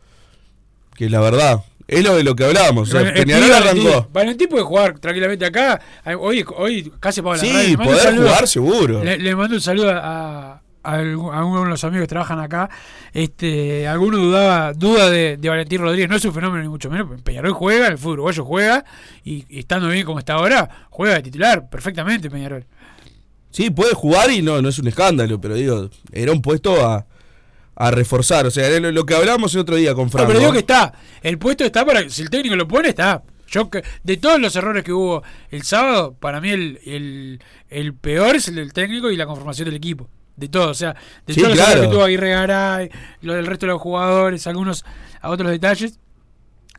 Que 0.96 1.10
la 1.10 1.20
verdad, 1.20 1.64
es 1.88 2.04
lo 2.04 2.16
de 2.16 2.24
lo 2.24 2.36
que 2.36 2.46
hablábamos. 2.46 2.90
O 2.90 2.92
sea, 2.92 3.14
Peñarol 3.14 3.50
Valentín. 3.50 3.88
arrancó. 3.88 4.10
Valentín 4.14 4.48
puede 4.50 4.64
jugar 4.64 5.00
tranquilamente 5.00 5.46
acá. 5.46 5.82
Hoy, 6.20 6.46
hoy 6.58 6.92
casi 7.00 7.22
paga 7.22 7.38
la 7.38 7.42
Sí, 7.44 7.52
radio. 7.52 7.78
Poder 7.80 8.16
jugar 8.18 8.48
seguro. 8.48 9.04
Le, 9.04 9.18
le 9.18 9.36
mando 9.36 9.56
un 9.56 9.62
saludo 9.62 9.90
a, 9.92 10.62
a 10.84 10.96
algunos 10.96 11.64
de 11.64 11.70
los 11.70 11.84
amigos 11.84 12.04
que 12.04 12.08
trabajan 12.10 12.40
acá, 12.40 12.70
este, 13.14 13.88
alguno 13.88 14.18
dudaba, 14.18 14.74
duda 14.74 15.10
de, 15.10 15.38
de 15.38 15.50
Valentín 15.50 15.80
Rodríguez, 15.82 16.10
no 16.10 16.16
es 16.16 16.26
un 16.26 16.34
fenómeno 16.34 16.62
ni 16.64 16.70
mucho 16.70 16.90
menos, 16.90 17.22
Peñarol 17.22 17.54
juega, 17.54 17.88
el 17.88 17.98
fútbol 17.98 18.14
uruguayo 18.14 18.44
juega, 18.46 18.86
y, 19.24 19.46
y 19.50 19.60
estando 19.60 19.88
bien 19.90 20.06
como 20.06 20.20
está 20.20 20.34
ahora, 20.34 20.88
juega 20.90 21.16
de 21.16 21.24
titular 21.24 21.70
perfectamente 21.70 22.30
Peñarol. 22.30 22.66
Sí, 23.52 23.70
puede 23.70 23.94
jugar 23.94 24.32
y 24.32 24.42
no, 24.42 24.62
no 24.62 24.70
es 24.70 24.80
un 24.80 24.88
escándalo, 24.88 25.40
pero 25.40 25.54
digo, 25.54 25.90
era 26.12 26.32
un 26.32 26.42
puesto 26.42 26.84
a, 26.86 27.06
a 27.76 27.92
reforzar. 27.92 28.48
O 28.48 28.52
sea, 28.52 28.68
lo, 28.80 28.92
lo 28.92 29.06
que 29.06 29.14
hablábamos 29.14 29.54
el 29.54 29.62
otro 29.62 29.76
día 29.76 29.94
con 29.94 30.06
No, 30.06 30.10
Franco. 30.10 30.28
pero 30.28 30.40
digo 30.40 30.52
que 30.52 30.58
está, 30.60 30.92
el 31.22 31.38
puesto 31.38 31.64
está 31.64 31.86
para, 31.86 32.10
si 32.10 32.24
el 32.24 32.32
técnico 32.32 32.56
lo 32.56 32.68
pone, 32.68 32.90
está. 32.90 33.22
Yo 33.48 33.70
de 34.04 34.18
todos 34.18 34.40
los 34.40 34.56
errores 34.56 34.84
que 34.84 34.92
hubo 34.92 35.22
el 35.52 35.62
sábado, 35.62 36.16
para 36.20 36.42
mí 36.42 36.50
el, 36.50 36.80
el, 36.84 37.40
el 37.70 37.94
peor 37.94 38.36
es 38.38 38.48
el 38.48 38.56
del 38.56 38.74
técnico 38.74 39.12
y 39.12 39.18
la 39.18 39.28
conformación 39.28 39.66
del 39.66 39.76
equipo. 39.76 40.10
De 40.36 40.48
todo, 40.50 40.70
o 40.70 40.74
sea, 40.74 40.96
de 41.28 41.34
Sí, 41.34 41.40
todos 41.42 41.50
los 41.56 41.58
claro. 41.60 41.72
errores 41.74 41.90
que 41.90 41.94
tuvo 41.96 42.04
Aguirre 42.06 42.30
Garay, 42.32 42.90
lo 43.22 43.34
del 43.36 43.46
resto 43.46 43.66
de 43.68 43.74
los 43.74 43.82
jugadores, 43.82 44.48
algunos 44.48 44.84
a 45.22 45.30
otros 45.30 45.52
detalles. 45.52 46.00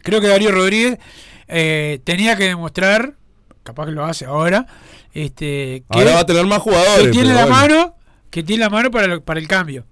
Creo 0.03 0.21
que 0.21 0.27
Darío 0.29 0.51
Rodríguez 0.51 0.99
eh, 1.47 2.01
tenía 2.05 2.37
que 2.37 2.45
demostrar, 2.45 3.15
capaz 3.63 3.87
que 3.87 3.93
lo 3.93 4.05
hace 4.05 4.25
ahora, 4.27 4.67
este, 5.13 5.45
que, 5.45 5.85
Ahora 5.89 6.15
va 6.15 6.21
a 6.21 6.27
tener 6.27 6.45
más 6.47 6.59
jugadores. 6.61 7.07
que 7.07 7.11
tiene 7.13 7.29
la 7.33 7.47
bueno. 7.47 7.49
mano, 7.57 7.97
que 8.31 8.43
tiene 8.43 8.65
la 8.65 8.71
mano 8.71 8.91
para, 8.91 9.07
lo- 9.07 9.25
para 9.25 9.39
el 9.39 9.47
cambio, 9.47 9.87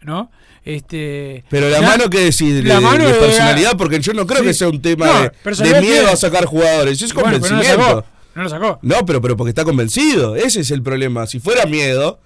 ¿no? 0.00 0.30
Este, 0.64 1.44
Pero 1.50 1.68
la 1.68 1.82
mano 1.82 2.08
que 2.08 2.20
decir, 2.20 2.66
la 2.66 2.76
de, 2.76 2.80
mano 2.80 3.04
de 3.06 3.12
de- 3.12 3.18
personalidad, 3.18 3.76
porque 3.76 4.00
yo 4.00 4.14
no 4.14 4.26
creo 4.26 4.40
Sí. 4.40 4.46
que 4.46 4.54
sea 4.54 4.68
un 4.68 4.80
tema 4.80 5.30
No, 5.44 5.54
de- 5.64 5.80
miedo 5.82 6.08
a 6.08 6.16
sacar 6.16 6.46
jugadores, 6.46 7.02
es 7.02 7.12
Bueno, 7.12 7.32
no 7.32 7.34
lo 7.36 7.40
convencimiento. 7.42 7.86
sacó. 7.86 8.04
No 8.34 8.42
lo 8.44 8.48
sacó. 8.48 8.78
No, 8.82 9.04
pero, 9.06 9.20
pero 9.20 9.36
porque 9.36 9.50
está 9.50 9.62
convencido. 9.64 10.34
Ese 10.36 10.60
es 10.60 10.70
el 10.70 10.82
problema. 10.82 11.26
Si 11.26 11.38
fuera 11.38 11.66
miedo, 11.66 12.18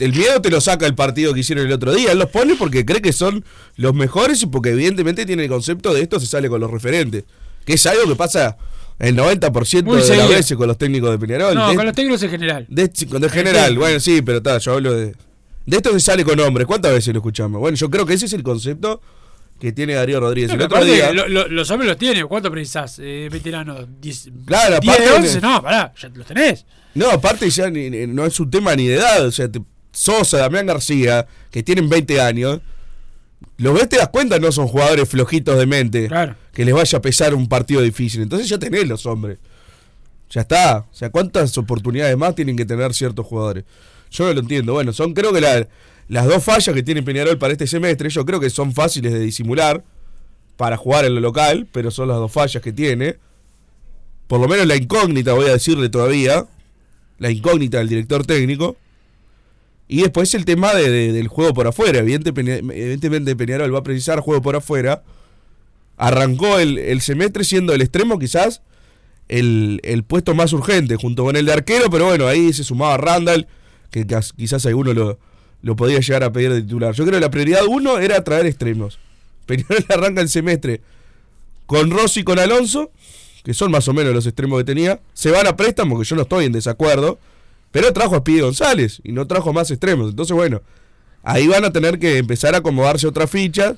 el 0.00 0.12
miedo 0.12 0.40
te 0.42 0.50
lo 0.50 0.60
saca 0.60 0.86
el 0.86 0.94
partido 0.94 1.32
que 1.34 1.40
hicieron 1.40 1.66
el 1.66 1.72
otro 1.72 1.94
día. 1.94 2.12
Él 2.12 2.18
los 2.18 2.28
pone 2.30 2.54
porque 2.56 2.84
cree 2.84 3.00
que 3.00 3.12
son 3.12 3.44
los 3.76 3.94
mejores 3.94 4.42
y 4.42 4.46
porque 4.46 4.70
evidentemente 4.70 5.24
tiene 5.26 5.44
el 5.44 5.48
concepto 5.48 5.94
de 5.94 6.02
esto 6.02 6.18
se 6.18 6.26
sale 6.26 6.48
con 6.48 6.60
los 6.60 6.70
referentes. 6.70 7.24
Que 7.64 7.74
es 7.74 7.86
algo 7.86 8.08
que 8.08 8.16
pasa 8.16 8.56
el 8.98 9.16
90% 9.16 9.84
Muy 9.84 9.96
de 9.98 10.02
seguido. 10.02 10.24
las 10.26 10.28
veces 10.36 10.56
con 10.56 10.66
los 10.66 10.76
técnicos 10.78 11.10
de 11.10 11.18
Peñarol. 11.18 11.54
No, 11.54 11.68
de, 11.70 11.76
con 11.76 11.86
los 11.86 11.94
técnicos 11.94 12.22
en 12.22 12.30
general. 12.30 12.66
de, 12.68 12.88
de 12.88 13.28
general, 13.28 13.76
bueno, 13.78 14.00
sí, 14.00 14.20
pero 14.22 14.38
está, 14.38 14.58
yo 14.58 14.72
hablo 14.74 14.92
de... 14.94 15.14
De 15.66 15.76
esto 15.76 15.92
se 15.92 16.00
sale 16.00 16.24
con 16.24 16.40
hombres. 16.40 16.66
¿Cuántas 16.66 16.90
veces 16.92 17.12
lo 17.14 17.18
escuchamos? 17.20 17.60
Bueno, 17.60 17.76
yo 17.76 17.88
creo 17.90 18.04
que 18.06 18.14
ese 18.14 18.26
es 18.26 18.32
el 18.32 18.42
concepto 18.42 19.00
que 19.60 19.72
tiene 19.72 19.92
Darío 19.92 20.18
Rodríguez. 20.18 20.48
No, 20.50 20.54
el 20.56 20.62
otro 20.62 20.78
aparte, 20.78 20.94
día... 20.94 21.12
lo- 21.12 21.28
lo- 21.28 21.46
los 21.48 21.70
hombres 21.70 21.86
los 21.88 21.98
tiene. 21.98 22.24
¿Cuántos 22.24 22.50
precisás? 22.50 22.98
Eh, 22.98 23.28
veteranos. 23.30 23.86
¿10 24.00 24.32
Claro, 24.46 24.80
10 24.80 24.96
de 24.98 25.04
aparte- 25.04 25.18
11? 25.26 25.40
No, 25.42 25.62
pará, 25.62 25.92
ya 26.00 26.08
los 26.08 26.26
tenés. 26.26 26.64
No, 26.94 27.10
aparte 27.10 27.48
ya 27.50 27.68
ni- 27.70 27.90
no 28.06 28.24
es 28.24 28.40
un 28.40 28.50
tema 28.50 28.74
ni 28.74 28.86
de 28.88 28.96
edad. 28.96 29.24
O 29.26 29.30
sea, 29.30 29.52
te- 29.52 29.60
Sosa, 29.92 30.38
Damián 30.38 30.66
García, 30.66 31.26
que 31.50 31.62
tienen 31.62 31.88
20 31.88 32.20
años, 32.20 32.60
los 33.56 33.74
ves, 33.74 33.88
te 33.88 33.96
das 33.96 34.08
cuenta, 34.08 34.38
no 34.38 34.52
son 34.52 34.68
jugadores 34.68 35.08
flojitos 35.08 35.58
de 35.58 35.66
mente. 35.66 36.08
Claro. 36.08 36.36
Que 36.52 36.64
les 36.64 36.74
vaya 36.74 36.98
a 36.98 37.02
pesar 37.02 37.34
un 37.34 37.48
partido 37.48 37.80
difícil. 37.82 38.22
Entonces 38.22 38.48
ya 38.48 38.58
tenés 38.58 38.86
los 38.86 39.06
hombres. 39.06 39.38
Ya 40.30 40.42
está. 40.42 40.78
O 40.90 40.94
sea, 40.94 41.10
¿cuántas 41.10 41.56
oportunidades 41.58 42.16
más 42.16 42.34
tienen 42.34 42.56
que 42.56 42.64
tener 42.64 42.94
ciertos 42.94 43.26
jugadores? 43.26 43.64
Yo 44.10 44.24
no 44.26 44.32
lo 44.34 44.40
entiendo. 44.40 44.72
Bueno, 44.74 44.92
son 44.92 45.12
creo 45.14 45.32
que 45.32 45.40
la- 45.40 45.66
las 46.08 46.26
dos 46.26 46.42
fallas 46.42 46.74
que 46.74 46.82
tiene 46.82 47.02
Peñarol 47.02 47.38
para 47.38 47.52
este 47.52 47.66
semestre, 47.66 48.08
yo 48.10 48.24
creo 48.26 48.40
que 48.40 48.50
son 48.50 48.72
fáciles 48.72 49.12
de 49.12 49.20
disimular 49.20 49.82
para 50.56 50.76
jugar 50.76 51.04
en 51.04 51.14
lo 51.14 51.20
local, 51.20 51.66
pero 51.72 51.90
son 51.90 52.08
las 52.08 52.16
dos 52.18 52.30
fallas 52.32 52.62
que 52.62 52.72
tiene. 52.72 53.16
Por 54.26 54.40
lo 54.40 54.48
menos 54.48 54.66
la 54.66 54.76
incógnita, 54.76 55.32
voy 55.32 55.46
a 55.46 55.52
decirle 55.52 55.88
todavía, 55.88 56.46
la 57.18 57.30
incógnita 57.30 57.78
del 57.78 57.88
director 57.88 58.24
técnico. 58.26 58.76
Y 59.92 60.02
después 60.02 60.32
el 60.34 60.44
tema 60.44 60.72
de- 60.72 60.88
de- 60.88 61.12
del 61.12 61.26
juego 61.26 61.52
por 61.52 61.66
afuera. 61.66 61.98
Evidentemente 61.98 63.34
Peñarol 63.36 63.74
va 63.74 63.80
a 63.80 63.82
precisar 63.82 64.20
juego 64.20 64.40
por 64.40 64.54
afuera. 64.54 65.02
Arrancó 65.96 66.58
el, 66.58 66.78
el 66.78 67.00
semestre 67.00 67.44
siendo 67.44 67.74
el 67.74 67.82
extremo 67.82 68.18
quizás 68.18 68.62
el, 69.28 69.80
el 69.82 70.02
puesto 70.04 70.34
más 70.34 70.52
urgente 70.52 70.96
junto 70.96 71.24
con 71.24 71.36
el 71.36 71.44
de 71.44 71.52
arquero, 71.52 71.90
pero 71.90 72.06
bueno, 72.06 72.26
ahí 72.26 72.52
se 72.52 72.64
sumaba 72.64 72.96
Randall, 72.96 73.46
que 73.90 74.06
quizás 74.36 74.64
alguno 74.66 74.92
lo, 74.94 75.18
lo 75.62 75.76
podía 75.76 75.98
llegar 76.00 76.24
a 76.24 76.32
pedir 76.32 76.52
de 76.52 76.62
titular. 76.62 76.94
Yo 76.94 77.04
creo 77.04 77.18
que 77.18 77.24
la 77.26 77.30
prioridad 77.30 77.62
uno 77.68 77.98
era 77.98 78.22
traer 78.24 78.46
extremos. 78.46 78.98
Peñarol 79.46 79.84
arranca 79.88 80.20
el 80.20 80.28
semestre 80.28 80.80
con 81.66 81.90
Rossi 81.90 82.20
y 82.20 82.24
con 82.24 82.38
Alonso, 82.38 82.90
que 83.44 83.54
son 83.54 83.70
más 83.70 83.86
o 83.88 83.92
menos 83.92 84.14
los 84.14 84.26
extremos 84.26 84.58
que 84.60 84.64
tenía. 84.64 85.00
Se 85.14 85.30
van 85.30 85.46
a 85.46 85.56
préstamo, 85.56 85.98
que 85.98 86.04
yo 86.04 86.16
no 86.16 86.22
estoy 86.22 86.44
en 86.46 86.52
desacuerdo, 86.52 87.18
pero 87.70 87.92
trajo 87.92 88.16
a 88.16 88.24
Pide 88.24 88.42
González 88.42 89.00
y 89.04 89.12
no 89.12 89.26
trajo 89.26 89.52
más 89.52 89.70
extremos. 89.70 90.10
Entonces, 90.10 90.34
bueno, 90.34 90.62
ahí 91.22 91.46
van 91.46 91.64
a 91.64 91.72
tener 91.72 91.98
que 91.98 92.18
empezar 92.18 92.54
a 92.54 92.58
acomodarse 92.58 93.06
otras 93.06 93.30
fichas. 93.30 93.76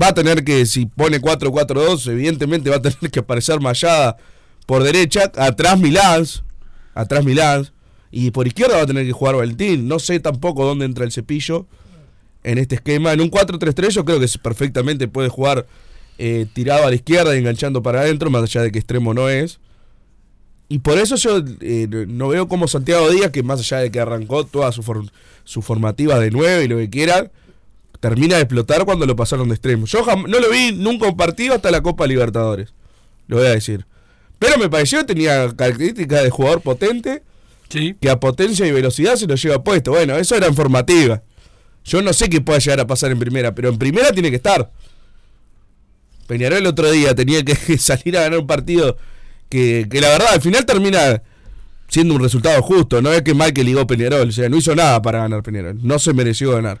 Va 0.00 0.08
a 0.08 0.14
tener 0.14 0.44
que, 0.44 0.66
si 0.66 0.86
pone 0.86 1.20
4-4-2, 1.20 2.10
evidentemente 2.10 2.70
va 2.70 2.76
a 2.76 2.82
tener 2.82 3.10
que 3.10 3.20
aparecer 3.20 3.60
Mayada 3.60 4.16
por 4.66 4.82
derecha, 4.82 5.30
atrás 5.36 5.78
Milán, 5.78 6.24
atrás 6.94 7.24
Milán, 7.24 7.68
y 8.10 8.30
por 8.30 8.46
izquierda 8.46 8.76
va 8.76 8.82
a 8.82 8.86
tener 8.86 9.06
que 9.06 9.12
jugar 9.12 9.36
Valentín. 9.36 9.86
No 9.86 9.98
sé 9.98 10.20
tampoco 10.20 10.64
dónde 10.64 10.84
entra 10.84 11.04
el 11.04 11.12
cepillo 11.12 11.66
en 12.44 12.58
este 12.58 12.76
esquema. 12.76 13.12
En 13.12 13.20
un 13.20 13.30
4-3-3 13.30 13.90
yo 13.90 14.04
creo 14.04 14.20
que 14.20 14.28
perfectamente 14.40 15.08
puede 15.08 15.28
jugar 15.28 15.66
eh, 16.18 16.46
tirado 16.52 16.86
a 16.86 16.90
la 16.90 16.94
izquierda 16.94 17.34
y 17.34 17.38
enganchando 17.38 17.82
para 17.82 18.00
adentro, 18.00 18.30
más 18.30 18.44
allá 18.44 18.62
de 18.62 18.70
que 18.70 18.78
extremo 18.78 19.14
no 19.14 19.28
es. 19.28 19.58
Y 20.68 20.78
por 20.78 20.98
eso 20.98 21.16
yo 21.16 21.42
eh, 21.60 21.86
no 22.08 22.28
veo 22.28 22.48
como 22.48 22.66
Santiago 22.68 23.10
Díaz, 23.10 23.30
que 23.30 23.42
más 23.42 23.60
allá 23.60 23.78
de 23.78 23.90
que 23.90 24.00
arrancó 24.00 24.44
toda 24.44 24.72
su, 24.72 24.82
for- 24.82 25.10
su 25.44 25.60
formativa 25.62 26.18
de 26.18 26.30
9 26.30 26.64
y 26.64 26.68
lo 26.68 26.78
que 26.78 26.88
quiera, 26.90 27.30
termina 28.00 28.36
de 28.36 28.42
explotar 28.42 28.84
cuando 28.84 29.06
lo 29.06 29.14
pasaron 29.14 29.48
de 29.48 29.54
extremo. 29.54 29.86
Yo 29.86 30.04
no 30.26 30.38
lo 30.40 30.50
vi 30.50 30.72
nunca 30.72 31.06
un 31.06 31.16
partido 31.16 31.54
hasta 31.54 31.70
la 31.70 31.82
Copa 31.82 32.06
Libertadores, 32.06 32.72
lo 33.28 33.36
voy 33.38 33.46
a 33.46 33.50
decir. 33.50 33.86
Pero 34.38 34.58
me 34.58 34.68
pareció 34.68 34.98
que 35.00 35.04
tenía 35.04 35.54
características 35.54 36.22
de 36.22 36.30
jugador 36.30 36.60
potente, 36.60 37.22
Sí. 37.68 37.96
que 38.00 38.10
a 38.10 38.20
potencia 38.20 38.66
y 38.66 38.72
velocidad 38.72 39.16
se 39.16 39.26
lo 39.26 39.34
lleva 39.36 39.62
puesto. 39.64 39.92
Bueno, 39.92 40.16
eso 40.16 40.34
era 40.36 40.46
en 40.46 40.54
formativa. 40.54 41.22
Yo 41.84 42.02
no 42.02 42.12
sé 42.12 42.28
qué 42.28 42.40
pueda 42.40 42.58
llegar 42.58 42.80
a 42.80 42.86
pasar 42.86 43.10
en 43.10 43.18
primera, 43.18 43.54
pero 43.54 43.68
en 43.68 43.78
primera 43.78 44.12
tiene 44.12 44.30
que 44.30 44.36
estar. 44.36 44.70
Peñarol 46.26 46.58
el 46.58 46.66
otro 46.66 46.90
día 46.90 47.14
tenía 47.14 47.42
que 47.44 47.54
salir 47.78 48.16
a 48.16 48.22
ganar 48.22 48.38
un 48.38 48.46
partido 48.46 48.96
que, 49.48 49.86
la 49.90 50.08
verdad 50.08 50.28
al 50.32 50.40
final 50.40 50.64
termina 50.66 51.22
siendo 51.88 52.14
un 52.14 52.22
resultado 52.22 52.60
justo. 52.62 53.00
No 53.00 53.12
es 53.12 53.22
que 53.22 53.34
mal 53.34 53.52
que 53.52 53.64
ligó 53.64 53.86
Peñarol, 53.86 54.28
o 54.28 54.32
sea, 54.32 54.48
no 54.48 54.56
hizo 54.56 54.74
nada 54.74 55.00
para 55.02 55.20
ganar 55.20 55.42
Peñarol. 55.42 55.78
No 55.82 55.98
se 55.98 56.12
mereció 56.12 56.52
ganar. 56.52 56.80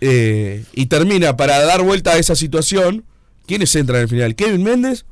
Eh, 0.00 0.64
y 0.72 0.86
termina 0.86 1.36
para 1.36 1.58
dar 1.64 1.82
vuelta 1.82 2.12
a 2.12 2.18
esa 2.18 2.36
situación. 2.36 3.04
¿Quiénes 3.46 3.74
entran 3.76 4.02
al 4.02 4.08
final? 4.08 4.34
Kevin 4.34 4.62
Méndez, 4.62 5.06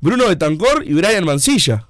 Bruno 0.00 0.28
Betancor 0.28 0.84
y 0.86 0.92
Brian 0.92 1.24
Mancilla. 1.24 1.86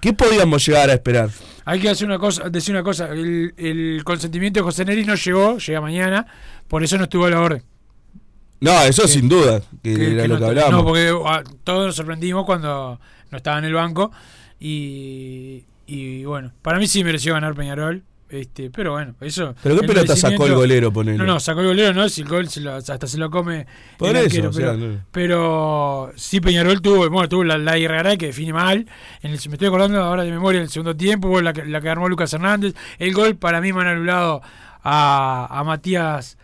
¿Qué 0.00 0.12
podíamos 0.12 0.64
llegar 0.64 0.90
a 0.90 0.94
esperar? 0.94 1.30
Hay 1.64 1.80
que 1.80 1.90
hacer 1.90 2.06
una 2.06 2.18
cosa, 2.18 2.48
decir 2.48 2.74
una 2.74 2.82
cosa. 2.82 3.08
El, 3.08 3.52
el 3.56 4.02
consentimiento 4.04 4.60
de 4.60 4.64
José 4.64 4.84
Neri 4.84 5.04
no 5.04 5.16
llegó, 5.16 5.58
llega 5.58 5.80
mañana, 5.80 6.26
por 6.66 6.82
eso 6.82 6.96
no 6.96 7.04
estuvo 7.04 7.26
a 7.26 7.30
la 7.30 7.40
orden. 7.40 7.62
No, 8.60 8.82
eso 8.82 9.06
sin 9.06 9.28
duda, 9.28 9.60
que, 9.82 9.94
Que- 9.94 10.12
era 10.12 10.22
que 10.22 10.28
lo 10.28 10.34
no, 10.34 10.40
que 10.40 10.46
hablábamos. 10.46 10.78
no, 10.80 10.84
porque 10.86 11.12
ah, 11.26 11.42
todos 11.64 11.86
nos 11.86 11.96
sorprendimos 11.96 12.44
cuando 12.44 12.98
no 13.30 13.36
estaba 13.36 13.58
en 13.58 13.64
el 13.66 13.74
banco. 13.74 14.10
Y, 14.60 15.64
y 15.86 16.24
bueno, 16.24 16.52
para 16.62 16.78
mí 16.78 16.86
sí 16.86 17.04
mereció 17.04 17.34
ganar 17.34 17.54
Peñarol. 17.54 18.02
Este, 18.30 18.68
pero 18.70 18.92
bueno, 18.92 19.14
eso. 19.22 19.54
¿Pero 19.62 19.76
qué 19.76 19.80
el 19.80 19.86
pelota 19.86 20.14
sacó 20.14 20.46
el 20.46 20.54
golero, 20.54 20.92
ponele? 20.92 21.16
No, 21.16 21.24
no, 21.24 21.40
sacó 21.40 21.60
el 21.62 21.68
golero, 21.68 21.94
no, 21.94 22.10
si 22.10 22.20
el 22.20 22.28
gol 22.28 22.46
se 22.50 22.60
lo- 22.60 22.74
hasta 22.74 23.06
se 23.06 23.16
lo 23.16 23.30
come 23.30 23.66
Por 23.96 24.10
el 24.10 24.16
eso, 24.16 24.26
arquero, 24.26 24.50
o 24.50 24.52
sea, 24.52 24.72
pero, 24.72 24.76
no. 24.76 25.00
pero 25.10 26.12
sí 26.16 26.38
Peñarol 26.40 26.82
tuvo, 26.82 27.08
bueno, 27.08 27.26
tuvo 27.28 27.44
la, 27.44 27.56
la 27.56 28.16
que 28.18 28.26
define 28.26 28.52
mal. 28.52 28.86
En 29.22 29.30
el, 29.30 29.38
me 29.48 29.54
estoy 29.54 29.68
acordando 29.68 30.02
ahora 30.02 30.24
de 30.24 30.30
memoria 30.30 30.58
en 30.58 30.64
el 30.64 30.70
segundo 30.70 30.94
tiempo, 30.94 31.40
la, 31.40 31.52
la 31.54 31.80
que 31.80 31.88
armó 31.88 32.06
Lucas 32.08 32.30
Hernández. 32.34 32.74
El 32.98 33.14
gol 33.14 33.36
para 33.36 33.62
mí 33.62 33.72
me 33.72 33.80
han 33.80 33.86
anulado 33.86 34.42
a, 34.82 35.46
a 35.50 35.64
Matías 35.64 36.36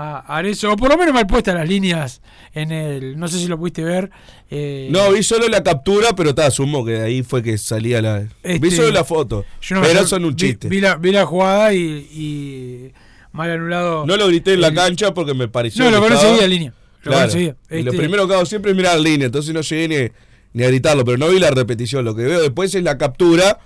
a 0.00 0.36
Arezo, 0.38 0.72
o 0.72 0.76
por 0.76 0.90
lo 0.90 0.96
menos 0.96 1.12
mal 1.12 1.26
puestas 1.26 1.54
las 1.56 1.68
líneas 1.68 2.22
en 2.54 2.70
el. 2.70 3.18
No 3.18 3.26
sé 3.26 3.38
si 3.38 3.48
lo 3.48 3.58
pudiste 3.58 3.82
ver. 3.82 4.10
eh, 4.50 4.88
No, 4.92 5.10
vi 5.12 5.22
solo 5.24 5.48
la 5.48 5.62
captura, 5.64 6.10
pero 6.16 6.30
está, 6.30 6.46
asumo 6.46 6.84
que 6.84 6.92
de 6.92 7.02
ahí 7.04 7.22
fue 7.24 7.42
que 7.42 7.58
salía 7.58 8.00
la. 8.00 8.20
vi 8.20 8.28
Este, 8.44 8.70
solo 8.70 8.90
la 8.90 9.02
foto. 9.04 9.44
no- 9.70 9.82
pero 9.82 10.06
son 10.06 10.24
un 10.24 10.36
chiste. 10.36 10.68
Vi, 10.68 10.80
la, 10.80 10.94
vi 10.96 11.10
la 11.10 11.26
jugada 11.26 11.74
y, 11.74 11.80
y 11.80 12.92
mal 13.32 13.50
anulado. 13.50 14.06
no 14.06 14.16
lo 14.16 14.28
grité 14.28 14.52
en 14.54 14.60
la 14.60 14.72
cancha 14.72 15.12
porque 15.12 15.34
me 15.34 15.48
pareció. 15.48 15.84
No, 15.84 15.90
lo 15.90 16.06
estaba- 16.06 16.38
en 16.44 16.50
línea. 16.50 16.72
Lo 17.02 17.12
Claro. 17.12 17.38
Y 17.40 17.46
lo 17.46 17.54
Este, 17.68 17.92
primero 17.96 18.28
que 18.28 18.34
hago 18.34 18.46
siempre 18.46 18.70
es 18.72 18.76
mirar 18.76 18.96
la 18.96 19.02
línea, 19.02 19.26
entonces 19.26 19.52
no 19.54 19.62
llegué 19.62 19.88
ni, 19.88 20.58
ni 20.60 20.64
a 20.64 20.68
gritarlo, 20.68 21.04
pero 21.04 21.16
no 21.18 21.28
vi 21.28 21.38
la 21.40 21.50
repetición. 21.50 22.04
Lo 22.04 22.14
que 22.14 22.22
veo 22.22 22.40
después 22.40 22.74
es 22.74 22.82
la 22.84 22.98
captura 22.98 23.58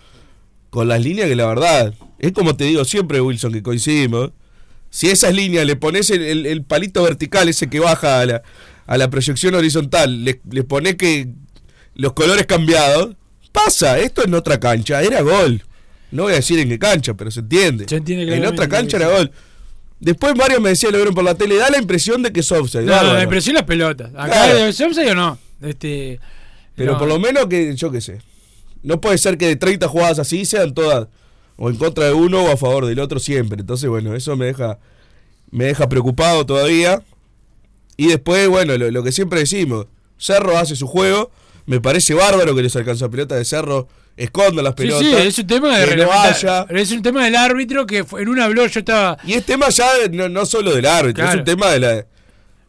con 0.71 0.89
las 0.89 1.03
líneas 1.03 1.29
que 1.29 1.37
la 1.37 1.47
verdad. 1.47 1.93
Es 2.19 2.33
como 2.33 2.57
te 2.57 2.65
digo 2.65 2.85
siempre, 2.85 3.21
Wilson, 3.21 3.53
que 3.53 3.63
coincidimos. 3.63 4.31
Si 4.95 5.09
a 5.09 5.13
esas 5.13 5.35
líneas 5.35 5.65
le 5.67 5.75
pones 5.75 6.11
el, 6.11 6.21
el- 6.23 6.45
el 6.47 6.63
palito 6.65 7.03
vertical, 7.03 7.49
ese 7.49 7.69
que 7.71 7.81
baja 7.81 8.21
a 8.21 8.27
la, 8.27 8.43
a 8.87 8.99
la 8.99 9.09
proyección 9.09 9.55
horizontal, 9.55 10.23
le, 10.25 10.41
le 10.51 10.65
pones 10.65 10.97
que 10.97 11.29
los 11.95 12.13
colores 12.13 12.45
cambiados, 12.47 13.17
pasa, 13.53 13.99
esto 13.99 14.23
en 14.25 14.35
otra 14.35 14.61
cancha, 14.61 15.01
era 15.03 15.23
gol. 15.23 15.63
No 16.11 16.25
voy 16.25 16.33
a 16.33 16.37
decir 16.37 16.59
en 16.59 16.69
qué 16.69 16.79
cancha, 16.79 17.15
pero 17.15 17.31
se 17.31 17.41
entiende. 17.41 17.87
Se 17.89 17.97
entiende 17.97 18.37
en 18.37 18.45
otra 18.45 18.69
cancha 18.69 18.99
era 18.99 19.09
gol. 19.09 19.31
Después 19.99 20.35
Mario 20.37 20.61
me 20.61 20.69
decía, 20.71 20.91
lo 20.91 20.99
vieron 20.99 21.15
por 21.15 21.25
la 21.25 21.37
tele, 21.37 21.57
da 21.57 21.71
la 21.71 21.79
impresión 21.79 22.23
de 22.23 22.33
que 22.33 22.41
es 22.41 22.53
offside. 22.53 22.85
No, 22.85 23.15
me 23.15 23.23
impresiona 23.23 23.61
las 23.61 23.67
pelotas. 23.67 24.11
Acá 24.15 24.27
Claro. 24.27 24.73
ser 24.73 24.89
offside 24.89 25.11
o 25.13 25.15
no. 25.15 25.39
Este, 25.63 26.21
Pero 26.75 26.93
no. 26.93 26.99
por 26.99 27.09
lo 27.09 27.19
menos 27.19 27.47
que, 27.47 27.75
yo 27.77 27.91
qué 27.91 28.01
sé. 28.03 28.19
No 28.83 29.01
puede 29.01 29.17
ser 29.17 29.39
que 29.39 29.47
de 29.47 29.57
30 29.57 29.89
jugadas 29.89 30.19
así 30.19 30.45
sean 30.45 30.75
todas 30.75 31.07
o 31.57 31.69
en 31.71 31.77
contra 31.77 32.05
de 32.07 32.13
uno 32.13 32.45
o 32.45 32.51
a 32.53 32.57
favor 32.57 32.87
del 32.87 32.99
otro 33.01 33.19
siempre. 33.19 33.61
Entonces, 33.61 33.89
bueno, 33.89 34.15
eso 34.15 34.37
me 34.37 34.47
deja 34.47 34.79
me 35.51 35.67
deja 35.67 35.89
preocupado 35.89 36.47
todavía. 36.47 37.03
Y 37.97 38.09
después, 38.09 38.49
bueno, 38.49 38.77
lo, 38.79 38.91
lo 38.91 39.03
que 39.03 39.13
siempre 39.13 39.41
decimos, 39.41 39.87
Cerro 40.19 40.57
hace 40.57 40.77
su 40.77 40.87
juego. 40.87 41.31
Me 41.67 41.81
parece 41.81 42.15
bárbaro 42.15 42.55
que 42.57 42.63
les 42.63 42.75
alcanza 42.75 43.09
pelota 43.09 43.37
de 43.37 43.45
Cerro, 43.45 43.87
esconda 44.17 44.63
las 44.63 44.75
pelotas. 44.75 45.01
sí, 45.07 45.13
es 45.15 45.39
un 45.39 45.47
tema 45.47 45.79
de 45.79 45.97
no 45.97 46.11
haya. 46.13 46.67
Es 46.71 46.91
un 46.91 47.03
tema 47.03 47.25
del 47.25 47.37
árbitro 47.37 47.87
que 47.87 48.03
fue- 48.03 48.23
en 48.23 48.29
una 48.29 48.47
habló 48.47 48.67
yo 48.67 48.81
estaba. 48.81 49.17
Y 49.25 49.35
es 49.35 49.45
tema 49.47 49.69
ya 49.69 49.87
no, 50.11 50.29
no 50.29 50.45
solo 50.47 50.75
del 50.75 50.87
árbitro, 50.87 51.25
es 51.29 51.35
un 51.37 51.45
tema 51.45 51.71
de 51.71 51.79
la... 51.81 51.99
eh, 51.99 52.07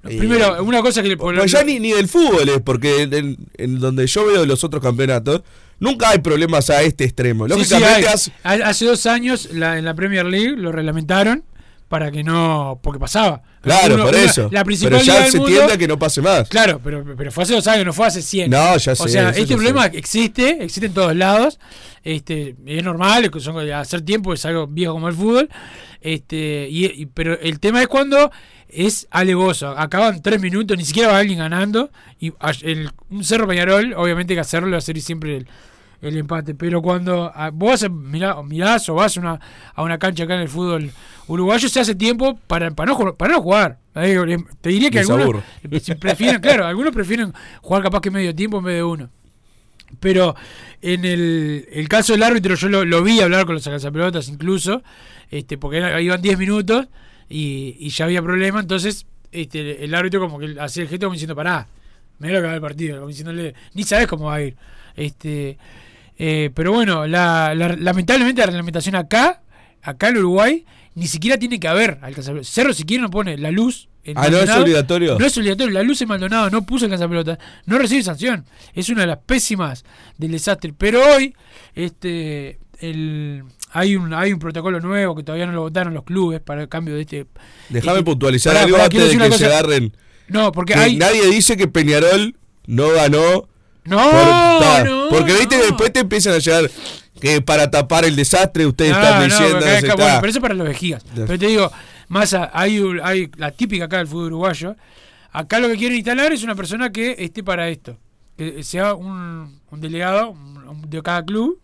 Primero, 0.04 0.62
una 0.64 0.82
cosa 0.82 1.02
que 1.02 1.08
le 1.08 1.18
Pues 1.18 1.52
ya 1.52 1.64
ni, 1.64 1.80
ni 1.80 1.92
del 1.94 2.08
fútbol 2.10 2.48
es, 2.50 2.62
porque 2.62 3.04
en, 3.04 3.14
en- 3.14 3.38
en 3.58 3.80
donde 3.80 4.06
yo 4.06 4.26
veo 4.28 4.46
los 4.46 4.64
otros 4.64 4.84
campeonatos, 4.84 5.42
nunca 5.84 6.10
hay 6.10 6.20
problemas 6.20 6.70
a 6.70 6.82
este 6.82 7.04
extremo. 7.04 7.48
Sí, 7.48 7.54
sí, 7.54 7.58
Lógicamente, 7.60 8.08
hay. 8.08 8.14
hace- 8.14 8.32
Ha- 8.44 8.70
hace 8.70 8.86
dos 8.86 9.06
años 9.06 9.50
la- 9.52 9.78
en 9.78 9.86
la 9.86 9.94
Premier 9.94 10.26
League 10.26 10.56
lo 10.58 10.72
reglamentaron 10.72 11.44
para 11.90 12.10
que 12.12 12.24
no. 12.24 12.80
porque 12.82 13.00
pasaba. 13.00 13.44
claro, 13.62 13.96
Uno- 13.96 14.06
por 14.06 14.16
eso. 14.16 14.50
La 14.52 14.64
principal 14.66 14.94
pero 14.94 15.04
ya 15.04 15.26
se 15.32 15.38
mundo- 15.38 15.78
que 15.78 15.88
no 15.88 15.98
pase 16.00 16.22
más. 16.22 16.50
Claro, 16.50 16.82
pero, 16.84 17.06
pero 17.16 17.32
fue 17.32 17.44
hace 17.44 17.54
dos 17.54 17.66
años, 17.68 17.86
no 17.86 17.94
fue 17.94 18.08
hace 18.08 18.22
100. 18.22 18.50
No, 18.50 18.76
ya 18.78 18.92
O 18.92 18.96
sé, 18.96 19.10
sea, 19.10 19.30
eso 19.30 19.40
este 19.42 19.54
problema 19.56 19.84
sé. 19.90 19.98
existe, 19.98 20.64
existe 20.64 20.88
en 20.88 20.94
todos 20.94 21.16
lados. 21.16 21.60
Este, 22.04 22.56
es 22.66 22.84
normal, 22.84 23.24
es- 23.34 23.44
son, 23.44 23.58
hacer 23.72 24.02
tiempo 24.02 24.34
es 24.34 24.44
algo 24.46 24.68
viejo 24.68 24.94
como 24.94 25.08
el 25.08 25.14
fútbol. 25.16 25.50
Este, 26.02 26.68
y, 26.70 26.86
y- 26.88 27.06
pero 27.06 27.40
el 27.40 27.60
tema 27.60 27.82
es 27.82 27.88
cuando 27.88 28.32
es 28.68 29.08
alevoso. 29.12 29.70
Acaban 29.70 30.22
tres 30.22 30.42
minutos, 30.42 30.76
ni 30.78 30.84
siquiera 30.86 31.10
va 31.10 31.20
alguien 31.20 31.40
ganando. 31.40 31.92
Y 32.20 32.34
el- 32.64 32.90
un 33.10 33.24
Cerro 33.24 33.48
Peñarol, 33.48 33.94
obviamente 33.94 34.34
que 34.34 34.40
hacerlo 34.42 34.80
ser 34.82 35.00
siempre 35.00 35.38
el, 35.38 35.48
el 36.10 36.18
empate. 36.18 36.56
Pero 36.56 36.82
cuando 36.82 37.32
ah, 37.34 37.50
vos 37.54 37.74
haces- 37.82 37.92
mirá- 37.92 38.42
mirás 38.44 38.88
o 38.90 38.96
vas 38.96 39.18
a 39.18 39.20
una, 39.20 39.40
a 39.74 39.84
una 39.84 39.98
cancha 39.98 40.24
acá 40.24 40.36
en 40.36 40.42
el 40.42 40.50
fútbol 40.50 40.92
uruguayo, 41.28 41.70
se 41.70 41.80
hace 41.80 41.96
tiempo 41.96 42.38
para, 42.48 42.72
para, 42.72 42.92
no, 42.92 42.96
jugar- 42.98 43.16
para 43.16 43.34
no 43.34 43.42
jugar. 43.42 43.80
Te 43.94 44.70
diría 44.70 44.90
que 44.90 45.00
algunos 45.00 45.44
prefieren, 46.00 46.42
claro, 46.42 46.66
algunos 46.66 46.94
prefieren 46.94 47.34
jugar 47.62 47.84
capaz 47.84 48.02
que 48.02 48.12
medio 48.12 48.34
tiempo 48.36 48.58
en 48.60 48.64
vez 48.66 48.76
de 48.76 48.84
uno. 48.84 49.10
Pero 50.00 50.36
en 50.82 51.06
el, 51.06 51.68
el 51.72 51.88
caso 51.88 52.14
del 52.14 52.24
árbitro, 52.24 52.56
yo 52.56 52.68
lo, 52.70 52.84
lo 52.84 53.04
vi 53.04 53.22
hablar 53.22 53.46
con 53.46 53.56
los 53.56 53.64
sacazapelotas 53.64 54.28
incluso, 54.30 54.82
este, 55.30 55.58
porque 55.58 55.78
era- 55.78 56.02
iban 56.02 56.22
10 56.22 56.38
minutos 56.38 56.88
y, 57.30 57.76
y 57.80 57.90
ya 57.90 58.06
había 58.06 58.22
problema. 58.22 58.60
Entonces, 58.60 59.06
este, 59.32 59.84
el 59.84 59.94
árbitro 59.94 60.20
como 60.20 60.40
que 60.40 60.56
hacía 60.60 60.84
el 60.84 60.90
gesto 60.90 61.06
como 61.06 61.14
diciendo, 61.14 61.36
pará, 61.36 61.68
me 62.20 62.30
lo 62.32 62.42
que 62.42 62.48
va 62.48 62.56
el 62.56 62.62
partido, 62.62 62.98
como 62.98 63.10
diciéndole, 63.10 63.54
ni 63.76 63.84
sabes 63.84 64.08
cómo 64.08 64.26
va 64.26 64.36
a 64.36 64.42
ir. 64.42 64.56
Este, 64.96 65.58
eh, 66.18 66.50
pero 66.54 66.72
bueno, 66.74 67.08
la, 67.08 67.54
la- 67.56 67.76
lamentablemente 67.76 68.42
la 68.42 68.48
reglamentación 68.48 68.96
acá, 68.96 69.42
acá 69.82 70.10
en 70.10 70.18
Uruguay, 70.18 70.66
ni 70.96 71.08
siquiera 71.08 71.38
tiene 71.38 71.60
que 71.60 71.68
haber 71.68 72.00
alcanzapelota. 72.02 72.48
Cerro 72.48 72.74
si 72.74 72.84
quiere 72.84 73.02
no 73.02 73.10
pone 73.10 73.38
la 73.38 73.50
luz. 73.52 73.90
en 74.04 74.18
Ah, 74.18 74.22
¿no 74.22 74.28
es 74.28 74.32
Maldonado. 74.34 74.62
obligatorio? 74.64 75.18
No 75.20 75.26
es 75.26 75.38
obligatorio. 75.38 75.74
La 75.74 75.82
luz 75.84 76.02
en 76.02 76.08
Maldonado 76.10 76.50
no 76.50 76.66
puso 76.66 76.86
alcanzapelota. 76.86 77.40
No 77.66 77.78
recibe 77.80 78.04
sanción. 78.04 78.46
Es 78.76 78.90
una 78.90 79.02
de 79.02 79.08
las 79.08 79.18
pésimas 79.26 79.84
del 80.18 80.32
desastre. 80.34 80.74
Pero 80.78 81.02
hoy, 81.16 81.34
este, 81.74 82.60
el, 82.80 83.44
hay 83.72 83.96
un 83.96 84.14
hay 84.14 84.32
un 84.34 84.40
protocolo 84.40 84.80
nuevo 84.82 85.16
que 85.16 85.24
todavía 85.24 85.46
no 85.48 85.54
lo 85.54 85.62
votaron 85.62 85.94
los 85.94 86.04
clubes 86.04 86.42
para 86.42 86.62
el 86.62 86.70
cambio 86.70 86.94
de 86.96 87.02
este. 87.02 87.26
Déjame 87.70 88.00
este- 88.00 88.06
puntualizar 88.06 88.54
Pará, 88.54 88.66
algo 88.66 88.78
antes 88.78 89.18
de 89.18 89.30
que 89.30 89.38
se 89.38 89.46
agarren. 89.46 89.98
No, 90.28 90.52
porque 90.52 90.74
Que 90.74 90.80
hay. 90.80 90.96
Nadie 90.98 91.26
dice 91.30 91.58
que 91.58 91.68
Peñarol 91.68 92.36
no 92.68 92.90
ganó. 92.92 93.48
No, 93.86 93.98
por- 93.98 94.86
no, 94.90 95.10
porque 95.10 95.34
viste 95.34 95.58
no. 95.58 95.64
después 95.64 95.92
te 95.92 96.00
empiezan 96.02 96.34
a 96.34 96.38
llegar 96.40 96.70
que 97.20 97.42
para 97.42 97.70
tapar 97.70 98.06
el 98.06 98.16
desastre 98.16 98.66
ustedes 98.66 98.92
están 98.92 99.24
diciendo. 99.30 99.58
acá- 99.58 99.94
acá- 99.94 100.04
bueno, 100.04 100.18
pero 100.22 100.32
eso 100.32 100.42
para 100.42 100.54
los 100.54 100.68
vejigas. 100.68 101.04
Pero 101.16 101.40
te 101.40 101.48
digo, 101.48 101.72
más 102.08 102.34
hay, 102.34 102.82
hay 103.04 103.30
la 103.38 103.52
típica 103.52 103.86
acá 103.86 103.98
del 103.98 104.08
fútbol 104.08 104.28
uruguayo. 104.28 104.76
Acá 105.32 105.60
lo 105.60 105.68
que 105.68 105.78
quieren 105.78 105.98
instalar 105.98 106.32
es 106.32 106.44
una 106.44 106.56
persona 106.56 106.92
que 106.92 107.16
esté 107.20 107.44
para 107.44 107.70
esto. 107.70 107.98
Que 108.38 108.64
sea 108.64 108.94
un, 108.94 109.60
un 109.70 109.82
delegado 109.82 110.32
un- 110.32 110.90
de 110.90 111.02
cada 111.02 111.24
club 111.24 111.60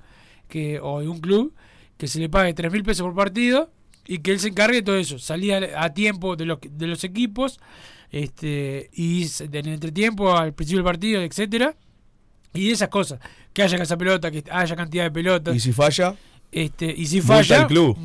que 0.48 0.80
o 0.82 1.00
de 1.02 1.08
un 1.08 1.20
club 1.20 1.54
que 1.98 2.08
se 2.08 2.20
le 2.20 2.30
pague 2.30 2.54
3 2.54 2.72
mil 2.72 2.84
pesos 2.84 3.06
por 3.06 3.16
partido 3.16 3.70
y 4.08 4.20
que 4.20 4.32
él 4.32 4.40
se 4.40 4.48
encargue 4.50 4.78
de 4.78 4.82
todo 4.84 4.96
eso. 4.98 5.20
Salida 5.20 5.60
a 5.78 5.94
tiempo 5.94 6.36
de 6.36 6.46
los, 6.46 6.60
de 6.68 6.88
los 6.88 7.04
equipos 7.04 7.60
este 8.12 8.90
y 8.94 9.24
en 9.40 9.56
el 9.56 9.68
entretiempo, 9.68 10.36
al 10.36 10.54
principio 10.54 10.80
del 10.80 10.86
partido, 10.86 11.22
etcétera 11.22 11.76
Y 12.54 12.68
de 12.68 12.74
esas 12.74 12.90
cosas. 12.90 13.20
Que 13.54 13.64
haya 13.64 13.78
casa 13.78 13.98
pelota, 13.98 14.32
que 14.32 14.44
haya 14.52 14.76
cantidad 14.76 15.04
de 15.04 15.12
pelotas. 15.12 15.56
Y 15.56 15.60
si 15.60 15.72
falla, 15.72 16.16
Este, 16.52 16.86
y 16.96 17.06
si 17.06 17.22
falla, 17.22 17.62
al 17.62 17.68
club. 17.68 17.96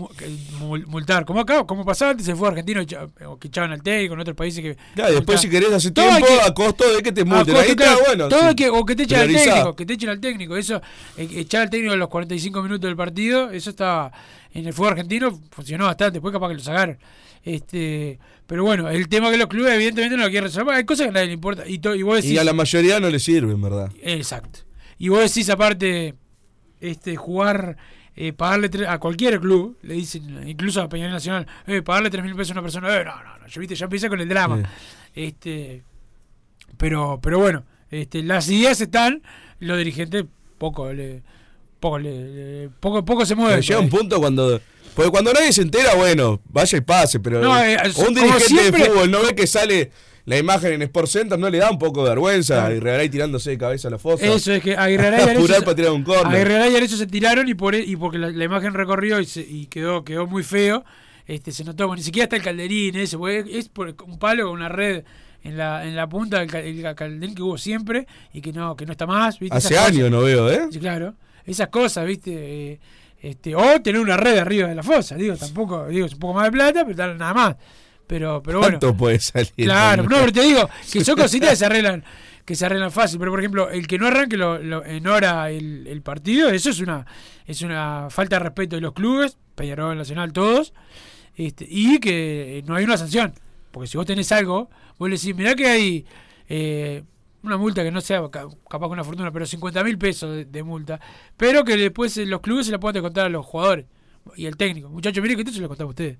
multar. 0.87 1.25
Como 1.25 1.41
acá, 1.41 1.65
como 1.65 1.85
pasaba 1.85 2.11
antes, 2.13 2.27
se 2.27 2.35
fue 2.35 2.49
argentino 2.49 2.83
o 3.27 3.39
que 3.39 3.49
echaban 3.49 3.73
al 3.73 3.83
técnico 3.83 4.15
en 4.15 4.21
otros 4.21 4.37
países 4.37 4.63
que. 4.63 4.77
claro, 4.95 5.15
después 5.15 5.41
si 5.41 5.49
querés 5.49 5.73
hace 5.73 5.91
Todo 5.91 6.05
hay 6.11 6.23
tiempo 6.23 6.43
que- 6.43 6.49
a 6.51 6.55
costo 6.55 6.93
de 6.95 7.03
que 7.03 7.13
te 7.13 7.25
multen. 7.25 7.55
costo, 7.55 7.61
Ahí 7.61 7.71
está 7.71 7.97
bueno. 8.07 8.29
todo 8.29 8.41
sí. 8.41 8.47
hay 8.47 8.55
que, 8.55 8.69
o 8.71 8.85
que 8.85 8.97
te 8.97 9.03
echen 9.05 9.19
al 9.21 9.29
técnico, 9.29 9.77
que 9.77 9.87
te 9.87 9.93
echen 9.95 10.09
al 10.11 10.21
técnico. 10.21 10.57
Eso, 10.57 10.83
eh, 11.17 11.29
echar 11.37 11.63
al 11.63 11.71
técnico 11.71 11.95
a 11.95 11.97
los 11.97 12.09
45 12.09 12.63
minutos 12.63 12.83
del 12.89 12.97
partido, 12.97 13.51
eso 13.51 13.71
estaba 13.71 14.13
en 14.53 14.67
el 14.67 14.73
fútbol 14.73 14.91
argentino, 14.93 15.41
funcionó 15.51 15.87
bastante, 15.87 16.13
después 16.15 16.33
capaz 16.33 16.49
que 16.49 16.55
lo 16.55 16.61
sacaron. 16.61 16.99
Este, 17.45 18.19
pero 18.47 18.65
bueno, 18.65 18.89
el 18.89 19.09
tema 19.09 19.31
que 19.31 19.37
los 19.37 19.49
clubes 19.49 19.75
evidentemente 19.75 20.17
no 20.17 20.25
lo 20.25 20.31
quieren 20.31 20.45
resolver, 20.45 20.75
hay 20.75 20.85
cosas 20.85 21.05
que 21.05 21.11
a 21.11 21.13
nadie 21.13 21.27
le 21.27 21.33
importa. 21.35 21.69
Y, 21.69 21.75
y 21.75 22.03
vos 22.03 22.17
decís, 22.17 22.33
Y 22.33 22.39
a 22.39 22.45
la 22.45 22.55
mayoría 22.55 22.99
no 23.01 23.11
le 23.11 23.19
sirve, 23.19 23.53
en 23.53 23.61
verdad. 23.61 23.93
Exacto. 24.03 24.61
Y 24.99 25.09
vos 25.09 25.21
decís 25.21 25.51
aparte, 25.51 26.15
este, 26.81 27.17
jugar, 27.17 27.77
eh, 28.17 28.33
pagarle 28.33 28.71
a 28.89 28.99
cualquier 28.99 29.41
club, 29.41 29.77
le 29.83 29.95
dicen, 29.95 30.49
incluso 30.49 30.81
a 30.81 30.89
Peñarol 30.89 31.13
Nacional, 31.13 31.47
eh, 31.67 31.83
pagarle 31.83 32.11
3 32.11 32.25
mil 32.25 32.35
pesos 32.35 32.51
a 32.51 32.55
una 32.55 32.63
persona, 32.63 32.89
eh, 32.97 33.05
no, 33.05 33.15
no, 33.23 33.39
no, 33.39 33.47
ya, 33.47 33.61
viste, 33.61 33.75
ya 33.75 33.85
empieza 33.85 34.09
con 34.09 34.21
el 34.21 34.29
drama. 34.29 34.63
Este, 35.15 35.83
pero, 36.79 37.21
pero 37.23 37.39
bueno, 37.39 37.65
este, 37.91 38.23
las 38.23 38.49
ideas 38.49 38.81
están, 38.81 39.23
los 39.61 39.77
dirigentes 39.77 40.25
poco 40.59 40.93
le, 40.93 41.23
poco 41.79 41.99
le, 41.99 42.71
poco, 42.81 43.05
poco 43.05 43.27
se 43.27 43.35
mueven. 43.35 43.61
Pero 43.61 43.67
llega 43.67 43.81
un 43.81 43.91
punto 43.91 44.19
cuando. 44.19 44.61
Porque 44.95 45.11
cuando 45.11 45.33
nadie 45.33 45.53
se 45.53 45.63
entera, 45.63 45.95
bueno, 45.95 46.41
vaya 46.49 46.79
y 46.79 46.81
pase, 46.81 47.21
pero 47.21 47.41
No, 47.41 47.59
eh, 47.63 47.77
un 47.97 48.15
dirigente 48.15 48.45
siempre- 48.45 48.85
de 48.85 48.91
fútbol 48.91 49.11
no 49.11 49.23
ve 49.23 49.35
que 49.35 49.47
sale 49.47 49.91
la 50.27 50.39
imagen 50.39 50.73
en 50.73 50.83
Sport 50.83 51.09
Center, 51.09 51.39
no 51.39 51.51
le 51.51 51.59
da 51.59 51.71
un 51.71 51.79
poco 51.79 52.03
de 52.05 52.11
vergüenza 52.11 52.55
Claro. 52.55 52.77
y 52.77 52.81
Regaray 52.81 53.09
tirándose 53.11 53.51
de 53.51 53.59
cabeza 53.59 53.89
a 53.89 53.91
la 53.91 53.99
fosa. 53.99 54.25
Eso 54.25 54.53
es 54.53 54.63
que 54.63 54.77
Aguirre 54.77 55.09
y 55.39 55.63
para 55.63 55.75
tirar 55.75 55.91
un 55.93 56.03
córner. 56.05 56.27
Aguirre 56.47 56.71
y 56.71 56.77
Arezzo 56.77 56.97
se 56.97 57.07
tiraron 57.07 57.49
y 57.49 57.55
por 57.55 57.75
e- 57.75 57.81
y 57.85 57.97
porque 57.97 58.19
la, 58.19 58.31
la 58.31 58.45
imagen 58.45 58.73
recorrió 58.73 59.21
y, 59.21 59.27
se- 59.27 59.43
y 59.43 59.67
quedó 59.67 60.05
quedó 60.05 60.27
muy 60.27 60.43
feo. 60.43 60.85
Este 61.27 61.53
se 61.53 61.65
notó, 61.65 61.95
ni 61.97 62.03
siquiera 62.03 62.25
está 62.25 62.37
el 62.37 62.43
calderín 62.43 62.97
ese, 62.97 63.17
porque 63.19 63.45
es 63.59 63.69
por 63.71 63.95
un 64.07 64.19
palo 64.19 64.45
con 64.45 64.53
una 64.53 64.69
red 64.69 65.05
en 65.43 65.57
la 65.59 65.85
en 65.87 65.97
la 65.97 66.07
punta 66.09 66.39
del 66.39 66.51
ca- 66.51 66.61
el 66.61 66.83
calderín 66.95 67.35
que 67.35 67.43
hubo 67.43 67.59
siempre 67.59 68.07
y 68.33 68.41
que 68.41 68.53
no 68.53 68.77
que 68.77 68.87
no 68.87 68.93
está 68.93 69.07
más, 69.07 69.39
¿viste? 69.39 69.57
Hace 69.57 69.77
años 69.77 70.11
no 70.11 70.21
veo, 70.21 70.51
¿eh? 70.51 70.69
Sí, 70.71 70.79
claro. 70.79 71.15
Esas 71.47 71.69
cosas, 71.69 72.07
¿viste? 72.07 72.31
Eh, 72.33 72.81
este, 73.29 73.55
o 73.55 73.81
tener 73.83 74.01
una 74.01 74.17
red 74.17 74.39
arriba 74.39 74.69
de 74.69 74.75
la 74.75 74.83
fosa, 74.83 75.15
digo, 75.17 75.37
tampoco, 75.37 75.87
digo, 75.89 76.07
es 76.07 76.13
un 76.15 76.19
poco 76.19 76.35
más 76.35 76.45
de 76.45 76.53
plata, 76.53 76.85
pero 76.87 77.15
nada 77.15 77.35
más. 77.35 77.57
Pero 78.07 78.43
pero 78.43 78.59
bueno. 78.59 78.79
¿Cuánto 78.79 78.97
puede 78.97 79.19
salir? 79.19 79.51
Claro, 79.57 80.03
no, 80.03 80.09
pero 80.21 80.33
te 80.33 80.43
digo 80.43 80.69
que 80.93 81.03
son 81.05 81.17
cositas 81.19 81.51
que 81.51 81.57
se 81.57 81.65
arreglan, 81.65 82.05
que 82.45 82.55
se 82.55 82.67
arreglan 82.67 82.91
fácil. 82.93 83.19
Pero 83.19 83.31
por 83.31 83.41
ejemplo, 83.41 83.71
el 83.71 83.87
que 83.87 83.99
no 83.99 84.07
arranque 84.07 84.37
lo- 84.37 84.59
lo- 84.59 84.85
en 84.85 85.07
hora 85.07 85.51
el, 85.51 85.87
el 85.87 86.03
partido, 86.03 86.51
eso 86.51 86.69
es 86.71 86.81
una, 86.81 87.07
es 87.47 87.63
una 87.63 88.09
falta 88.11 88.37
de 88.37 88.41
respeto 88.41 88.77
de 88.77 88.83
los 88.83 88.93
clubes, 88.93 89.39
Peñarol 89.55 89.97
Nacional, 89.97 90.33
todos, 90.35 90.75
este, 91.37 91.67
y 91.69 91.99
que 91.99 92.63
no 92.67 92.75
hay 92.77 92.85
una 92.85 92.99
sanción. 92.99 93.33
Porque 93.71 93.87
si 93.89 93.97
vos 93.97 94.05
tenés 94.07 94.31
algo, 94.33 94.69
vos 94.99 95.09
le 95.09 95.17
decís, 95.17 95.35
mirá 95.35 95.55
que 95.55 95.67
hay 95.67 96.07
eh, 96.49 97.03
una 97.45 97.57
multa 97.57 97.83
que 97.83 97.91
no 97.91 98.01
sea 98.01 98.23
ca- 98.31 98.49
capaz 98.69 98.87
que 98.89 98.93
una 98.93 99.05
fortuna, 99.05 99.31
pero 99.31 99.47
50 99.47 99.85
mil 99.85 99.99
pesos 99.99 100.35
de, 100.35 100.45
de 100.47 100.63
multa, 100.63 100.99
pero 101.37 101.65
que 101.65 101.77
después 101.77 102.17
eh, 102.17 102.27
los 102.27 102.41
clubes 102.41 102.67
se 102.67 102.73
la 102.73 102.81
puedan 102.81 103.03
contar 103.03 103.27
a 103.27 103.29
los 103.29 103.45
jugadores 103.45 103.87
y 104.37 104.47
el 104.47 104.57
técnico. 104.57 104.89
Muchachos, 104.89 105.21
miren 105.23 105.37
que 105.37 105.43
esto 105.43 105.53
se 105.55 105.61
lo 105.61 105.69
contaba 105.69 105.89
a 105.89 105.91
ustedes. 105.91 106.19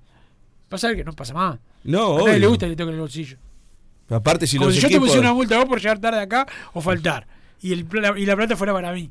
Pasa 0.69 0.93
que 0.95 1.03
no 1.03 1.13
pasa 1.13 1.33
más. 1.33 1.59
No, 1.83 2.17
A 2.17 2.23
nadie 2.27 2.39
le 2.39 2.47
gusta 2.47 2.65
que 2.65 2.71
le 2.71 2.75
toquen 2.75 2.93
el 2.95 2.99
bolsillo. 3.01 3.37
Aparte, 4.09 4.45
si 4.47 4.57
Como 4.57 4.67
los 4.67 4.75
si 4.75 4.81
yo 4.81 4.87
te 4.89 4.99
pusiera 4.99 5.21
una 5.21 5.33
multa 5.33 5.57
vos 5.57 5.65
por 5.65 5.79
llegar 5.79 5.99
tarde 5.99 6.19
acá 6.21 6.45
o 6.73 6.81
faltar. 6.81 7.27
Y, 7.61 7.73
el, 7.73 7.85
pla- 7.85 8.13
y 8.17 8.25
la 8.25 8.35
plata 8.35 8.55
fuera 8.55 8.73
para 8.73 8.91
mí. 8.91 9.09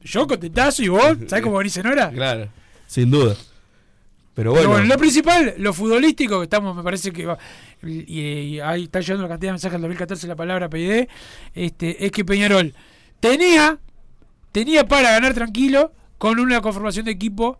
Yo 0.00 0.26
contentazo 0.26 0.82
y 0.82 0.88
vos, 0.88 1.16
¿sabés 1.28 1.42
cómo 1.44 1.56
venís 1.58 1.76
en 1.76 1.86
hora? 1.86 2.10
Claro, 2.10 2.48
sin 2.86 3.10
duda. 3.10 3.36
Pero 4.34 4.52
Pero 4.52 4.52
bueno, 4.52 4.70
bueno, 4.70 4.86
lo 4.86 4.98
principal, 4.98 5.54
lo 5.58 5.72
futbolístico, 5.72 6.38
que 6.40 6.44
estamos, 6.44 6.74
me 6.76 6.82
parece 6.82 7.12
que 7.12 7.24
va, 7.24 7.38
y, 7.84 8.12
y 8.12 8.60
ahí 8.60 8.84
está 8.84 9.00
llegando 9.00 9.22
la 9.22 9.28
cantidad 9.28 9.50
de 9.50 9.52
mensajes 9.54 9.72
del 9.74 9.82
2014 9.82 10.26
la 10.26 10.34
palabra 10.36 10.68
PID, 10.68 11.06
este, 11.54 12.04
es 12.04 12.10
que 12.10 12.24
Peñarol 12.24 12.74
tenía, 13.20 13.78
tenía 14.50 14.86
para 14.88 15.12
ganar 15.12 15.34
tranquilo 15.34 15.92
con 16.18 16.40
una 16.40 16.60
conformación 16.60 17.04
de 17.04 17.12
equipo 17.12 17.58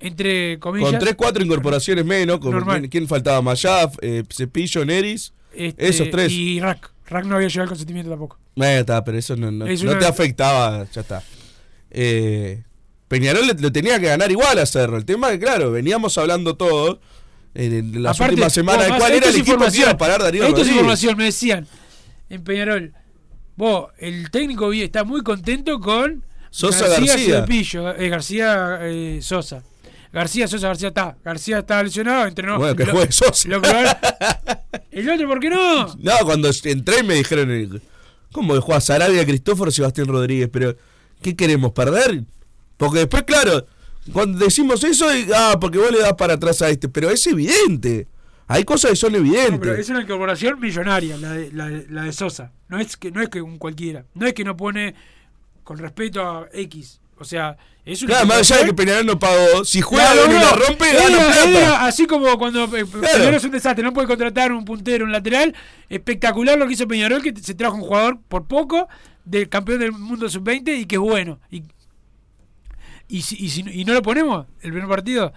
entre 0.00 0.58
comillas. 0.58 0.90
Con 0.90 0.98
3, 0.98 1.14
4 1.14 1.44
incorporaciones 1.44 2.04
menos. 2.04 2.40
Con. 2.40 2.58
¿quién, 2.64 2.88
quién 2.88 3.06
faltaba? 3.08 3.42
Mayaf, 3.42 3.96
eh, 4.00 4.24
Cepillo, 4.30 4.84
Neris. 4.84 5.32
este, 5.54 5.88
esos 5.88 6.10
tres. 6.10 6.32
Y 6.32 6.58
Rack. 6.60 6.90
Rack 7.06 7.26
no 7.26 7.36
había 7.36 7.48
llegado 7.48 7.62
al 7.64 7.68
consentimiento 7.68 8.10
tampoco. 8.10 8.38
Eh, 8.56 8.78
está, 8.80 9.04
pero 9.04 9.18
eso 9.18 9.36
no, 9.36 9.50
no, 9.50 9.66
Es 9.66 9.82
no 9.82 9.90
una- 9.90 9.98
te 10.00 10.06
afectaba, 10.06 10.86
ya 10.90 11.00
está. 11.00 11.22
Eh, 11.90 12.62
Peñarol 13.10 13.44
le, 13.44 13.54
le 13.54 13.70
tenía 13.72 13.98
que 13.98 14.06
ganar 14.06 14.30
igual 14.30 14.56
a 14.60 14.66
Cerro. 14.66 14.96
El 14.96 15.04
tema 15.04 15.32
es 15.32 15.40
que, 15.40 15.44
claro, 15.44 15.72
veníamos 15.72 16.16
hablando 16.16 16.54
todos 16.54 17.00
en, 17.54 18.04
las 18.04 18.14
Aparte, 18.14 18.34
últimas 18.34 18.52
semanas 18.52 18.86
de 18.86 18.96
cuál 18.98 19.12
era 19.14 19.28
el 19.28 19.34
equipo 19.34 19.58
que 19.58 19.78
iba 19.78 19.90
a 19.90 19.98
parar 19.98 20.22
Darío 20.22 20.44
Esto 20.44 20.62
es 20.62 20.68
información, 20.68 21.16
me 21.16 21.24
decían 21.24 21.66
en 22.28 22.44
Peñarol. 22.44 22.94
Vos, 23.56 23.88
el 23.98 24.30
técnico 24.30 24.72
está 24.72 25.02
muy 25.02 25.22
contento 25.22 25.80
con 25.80 26.24
Sosa 26.50 26.86
García, 26.86 27.06
García. 27.16 27.40
Cepillo, 27.40 27.96
eh, 27.96 28.08
García 28.08 28.78
eh, 28.82 29.18
Sosa. 29.20 29.64
García 30.12 30.46
Sosa, 30.46 30.68
García 30.68 30.88
está. 30.88 31.16
García 31.24 31.58
está 31.58 31.82
lesionado, 31.82 32.28
entrenó. 32.28 32.58
Bueno, 32.58 32.76
que 32.76 32.86
juegue 32.86 33.10
Sosa. 33.10 33.48
lo 33.48 33.60
el 34.92 35.10
otro, 35.10 35.26
¿por 35.26 35.40
qué 35.40 35.50
no? 35.50 35.96
No, 35.96 36.12
cuando 36.22 36.48
entré 36.62 37.02
me 37.02 37.14
dijeron, 37.14 37.82
¿cómo 38.30 38.54
que 38.54 38.60
juega 38.60 38.80
Sarabia, 38.80 39.26
Cristóforo, 39.26 39.72
Sebastián 39.72 40.06
Rodríguez? 40.06 40.48
Pero, 40.52 40.76
¿qué 41.20 41.34
queremos, 41.34 41.72
perder? 41.72 42.22
Porque 42.80 42.98
después, 43.00 43.22
claro, 43.24 43.66
cuando 44.12 44.38
decimos 44.38 44.82
eso, 44.82 45.14
y, 45.14 45.28
ah, 45.36 45.56
porque 45.60 45.78
vos 45.78 45.92
le 45.92 46.00
das 46.00 46.14
para 46.14 46.34
atrás 46.34 46.60
a 46.62 46.70
este, 46.70 46.88
pero 46.88 47.10
es 47.10 47.24
evidente. 47.26 48.08
Hay 48.48 48.64
cosas 48.64 48.90
que 48.90 48.96
son 48.96 49.14
evidentes. 49.14 49.52
No, 49.52 49.60
pero 49.60 49.74
es 49.76 49.88
una 49.90 50.00
incorporación 50.02 50.58
millonaria 50.58 51.16
la 51.18 51.32
de, 51.34 51.52
la, 51.52 51.68
la 51.88 52.02
de 52.04 52.12
Sosa. 52.12 52.50
No 52.68 52.80
es 52.80 52.96
que 52.96 53.12
no 53.12 53.22
es 53.22 53.28
que 53.28 53.40
un 53.42 53.58
cualquiera. 53.58 54.06
No 54.14 54.26
es 54.26 54.32
que 54.34 54.42
no 54.42 54.56
pone 54.56 54.94
con 55.62 55.78
respeto 55.78 56.20
a 56.26 56.48
X. 56.52 57.00
O 57.18 57.24
sea, 57.24 57.56
es 57.84 58.00
una 58.02 58.14
Claro, 58.14 58.26
más 58.28 58.38
allá 58.38 58.62
de 58.62 58.66
que 58.68 58.74
Peñarol 58.74 59.04
no 59.06 59.18
pagó, 59.18 59.62
si 59.64 59.82
juega 59.82 60.10
Claro, 60.14 60.30
y 60.30 60.34
la 60.34 60.52
rompe, 60.52 60.88
Era- 60.90 61.02
gana 61.04 61.16
plata. 61.26 61.50
era 61.50 61.84
así 61.86 62.06
como 62.06 62.38
cuando 62.38 62.64
eh, 62.76 62.86
Peñarol 62.86 63.34
es 63.34 63.44
un 63.44 63.50
desastre, 63.50 63.84
no 63.84 63.92
puede 63.92 64.08
contratar 64.08 64.50
un 64.52 64.64
puntero, 64.64 65.04
un 65.04 65.12
lateral. 65.12 65.54
Espectacular 65.90 66.56
lo 66.58 66.66
que 66.66 66.72
hizo 66.72 66.88
Peñarol, 66.88 67.22
que 67.22 67.34
se 67.40 67.54
trajo 67.54 67.76
un 67.76 67.82
jugador 67.82 68.18
por 68.26 68.46
poco 68.46 68.88
del 69.26 69.48
campeón 69.50 69.80
del 69.80 69.92
mundo 69.92 70.28
sub-20 70.30 70.78
y 70.80 70.86
que 70.86 70.96
es 70.96 71.00
bueno. 71.00 71.38
Y, 71.50 71.62
y, 73.10 73.22
si, 73.22 73.36
y, 73.44 73.48
si- 73.50 73.64
y 73.68 73.84
no 73.84 73.92
lo 73.94 74.02
ponemos 74.02 74.46
el 74.62 74.70
primer 74.72 74.88
partido, 74.88 75.32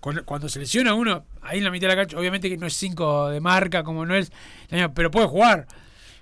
cuando, 0.00 0.24
cuando 0.24 0.48
se 0.48 0.58
lesiona 0.58 0.94
uno, 0.94 1.24
ahí 1.42 1.58
en 1.58 1.64
la 1.64 1.70
mitad 1.70 1.88
de 1.88 1.94
la 1.96 2.02
cancha, 2.02 2.18
obviamente 2.18 2.48
que 2.48 2.56
no 2.56 2.66
es 2.66 2.74
5 2.74 3.30
de 3.30 3.40
marca, 3.40 3.82
como 3.82 4.06
no 4.06 4.14
es, 4.14 4.30
pero 4.94 5.10
puede 5.10 5.26
jugar. 5.26 5.66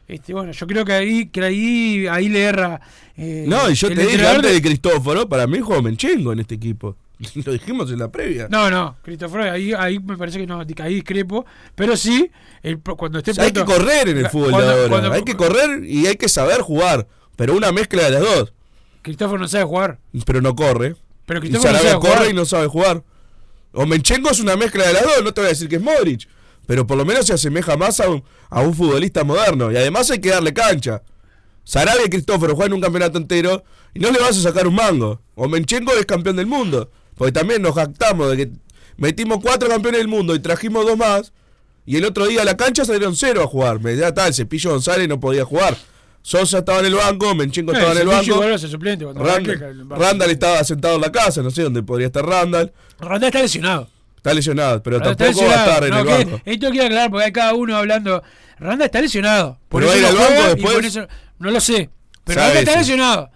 Este, 0.06 0.34
bueno, 0.34 0.52
yo 0.52 0.66
creo 0.66 0.84
que 0.84 0.92
ahí, 0.92 1.26
que 1.28 1.42
ahí, 1.42 2.06
ahí 2.10 2.28
le 2.28 2.42
erra. 2.42 2.80
eh, 3.16 3.44
No, 3.48 3.70
y 3.70 3.74
yo 3.74 3.88
te 3.88 3.94
dije 4.06 4.26
antes 4.26 4.52
de- 4.52 4.60
Cristóforo, 4.62 5.28
para 5.28 5.46
mí 5.46 5.60
juega 5.60 5.80
Menchengo 5.82 6.32
en 6.32 6.40
este 6.40 6.54
equipo. 6.56 6.96
Lo 7.46 7.52
dijimos 7.52 7.90
en 7.90 8.00
la 8.00 8.10
previa. 8.10 8.48
No, 8.50 8.70
no, 8.70 8.96
Cristóforo, 9.02 9.50
ahí, 9.50 9.72
ahí 9.72 9.98
me 9.98 10.18
parece 10.18 10.38
que 10.38 10.46
no, 10.46 10.60
ahí 10.82 10.94
discrepo. 10.94 11.46
Pero 11.74 11.96
sí, 11.96 12.30
el, 12.62 12.80
cuando 12.80 13.18
esté 13.18 13.30
O 13.30 13.34
sea, 13.34 13.44
hay 13.44 13.52
que 13.52 13.64
correr 13.64 14.08
en 14.10 14.18
el 14.18 14.28
fútbol 14.28 14.50
cuando- 14.50 14.70
ahora. 14.72 14.88
cuando- 14.88 15.12
hay 15.12 15.22
que 15.22 15.36
correr 15.36 15.84
y 15.84 16.06
hay 16.06 16.16
que 16.16 16.28
saber 16.28 16.60
jugar. 16.60 17.06
Pero 17.36 17.54
una 17.56 17.72
mezcla 17.72 18.02
de 18.04 18.10
las 18.10 18.20
dos. 18.20 18.52
Cristóforo 19.04 19.38
no 19.38 19.46
sabe 19.48 19.64
jugar. 19.64 19.98
Pero 20.26 20.40
no 20.40 20.56
corre. 20.56 20.96
Pero 21.26 21.38
Y 21.38 21.42
Cristóforo 21.42 21.72
no 21.74 21.78
sabe 21.78 21.94
corre 22.00 22.12
jugar. 22.16 22.30
y 22.30 22.32
no 22.32 22.44
sabe 22.44 22.66
jugar. 22.66 23.02
O 23.72 23.86
Menchengo 23.86 24.30
es 24.30 24.40
una 24.40 24.56
mezcla 24.56 24.86
de 24.86 24.94
las 24.94 25.02
dos. 25.02 25.22
No 25.22 25.32
te 25.34 25.40
voy 25.42 25.46
a 25.46 25.50
decir 25.50 25.68
que 25.68 25.76
es 25.76 25.82
Modric. 25.82 26.28
Pero 26.66 26.86
por 26.86 26.96
lo 26.96 27.04
menos 27.04 27.26
se 27.26 27.34
asemeja 27.34 27.76
más 27.76 28.00
a 28.00 28.08
un, 28.08 28.24
a 28.48 28.62
un 28.62 28.74
futbolista 28.74 29.22
moderno. 29.22 29.70
Y 29.70 29.76
además 29.76 30.10
hay 30.10 30.20
que 30.20 30.30
darle 30.30 30.54
cancha. 30.54 31.02
Sarabia 31.64 32.06
y 32.06 32.08
Cristóforo 32.10 32.54
juegan 32.56 32.72
un 32.72 32.80
campeonato 32.80 33.18
entero 33.18 33.62
y 33.94 34.00
no 34.00 34.10
le 34.10 34.18
vas 34.18 34.36
a 34.38 34.40
sacar 34.40 34.66
un 34.66 34.74
mango. 34.74 35.20
O 35.34 35.48
Menchengo 35.48 35.92
es 35.92 36.06
campeón 36.06 36.36
del 36.36 36.46
mundo. 36.46 36.90
Porque 37.16 37.32
también 37.32 37.62
nos 37.62 37.74
jactamos 37.74 38.30
de 38.30 38.36
que 38.36 38.52
metimos 38.96 39.38
cuatro 39.42 39.68
campeones 39.68 40.00
del 40.00 40.08
mundo 40.08 40.34
y 40.34 40.40
trajimos 40.40 40.84
dos 40.86 40.96
más. 40.96 41.32
Y 41.86 41.96
el 41.96 42.04
otro 42.06 42.26
día 42.26 42.40
a 42.42 42.44
la 42.46 42.56
cancha 42.56 42.84
salieron 42.86 43.14
cero 43.14 43.42
a 43.42 43.46
jugar. 43.46 43.80
Me 43.80 43.92
está, 43.92 44.26
el 44.26 44.32
Cepillo 44.34 44.70
González 44.70 45.06
no 45.08 45.20
podía 45.20 45.44
jugar. 45.44 45.76
Sosa 46.26 46.58
estaba 46.60 46.78
en 46.80 46.86
el 46.86 46.94
banco, 46.94 47.34
Menchengo 47.34 47.72
Eh, 47.72 47.76
estaba 47.76 47.92
en 47.92 47.98
el 47.98 48.06
banco. 48.06 48.58
suplente 48.58 49.04
Randall. 49.04 49.86
Randall 49.90 50.30
estaba 50.30 50.64
sentado 50.64 50.94
en 50.94 51.02
la 51.02 51.12
casa, 51.12 51.42
no 51.42 51.50
sé 51.50 51.62
dónde 51.62 51.82
podría 51.82 52.06
estar 52.06 52.24
Randall. 52.24 52.72
Randall 52.98 53.24
está 53.28 53.42
lesionado. 53.42 53.88
Está 54.16 54.32
lesionado, 54.32 54.82
pero 54.82 54.98
Randall 55.00 55.16
tampoco 55.16 55.46
va 55.46 55.52
a 55.52 55.66
estar 55.66 55.84
en 55.84 55.90
No, 55.90 55.98
el 55.98 56.04
banco. 56.06 56.40
Esto 56.46 56.70
quiero 56.70 56.86
aclarar 56.86 57.10
porque 57.10 57.24
hay 57.26 57.32
cada 57.32 57.52
uno 57.52 57.76
hablando. 57.76 58.22
Randa 58.58 58.86
está 58.86 59.02
lesionado. 59.02 59.58
Por 59.68 59.82
¿Pero 59.82 59.92
va 59.92 59.92
a 59.92 59.98
eso 59.98 60.08
ir 60.08 60.14
no 60.18 60.24
al 60.26 60.32
banco 60.34 60.54
después? 60.54 60.86
eso- 60.86 61.08
no 61.40 61.50
lo 61.50 61.60
sé. 61.60 61.90
Pero 62.24 62.40
Sabe 62.40 62.54
Randa 62.54 62.60
está 62.60 62.70
eso. 62.72 62.80
lesionado. 62.80 63.30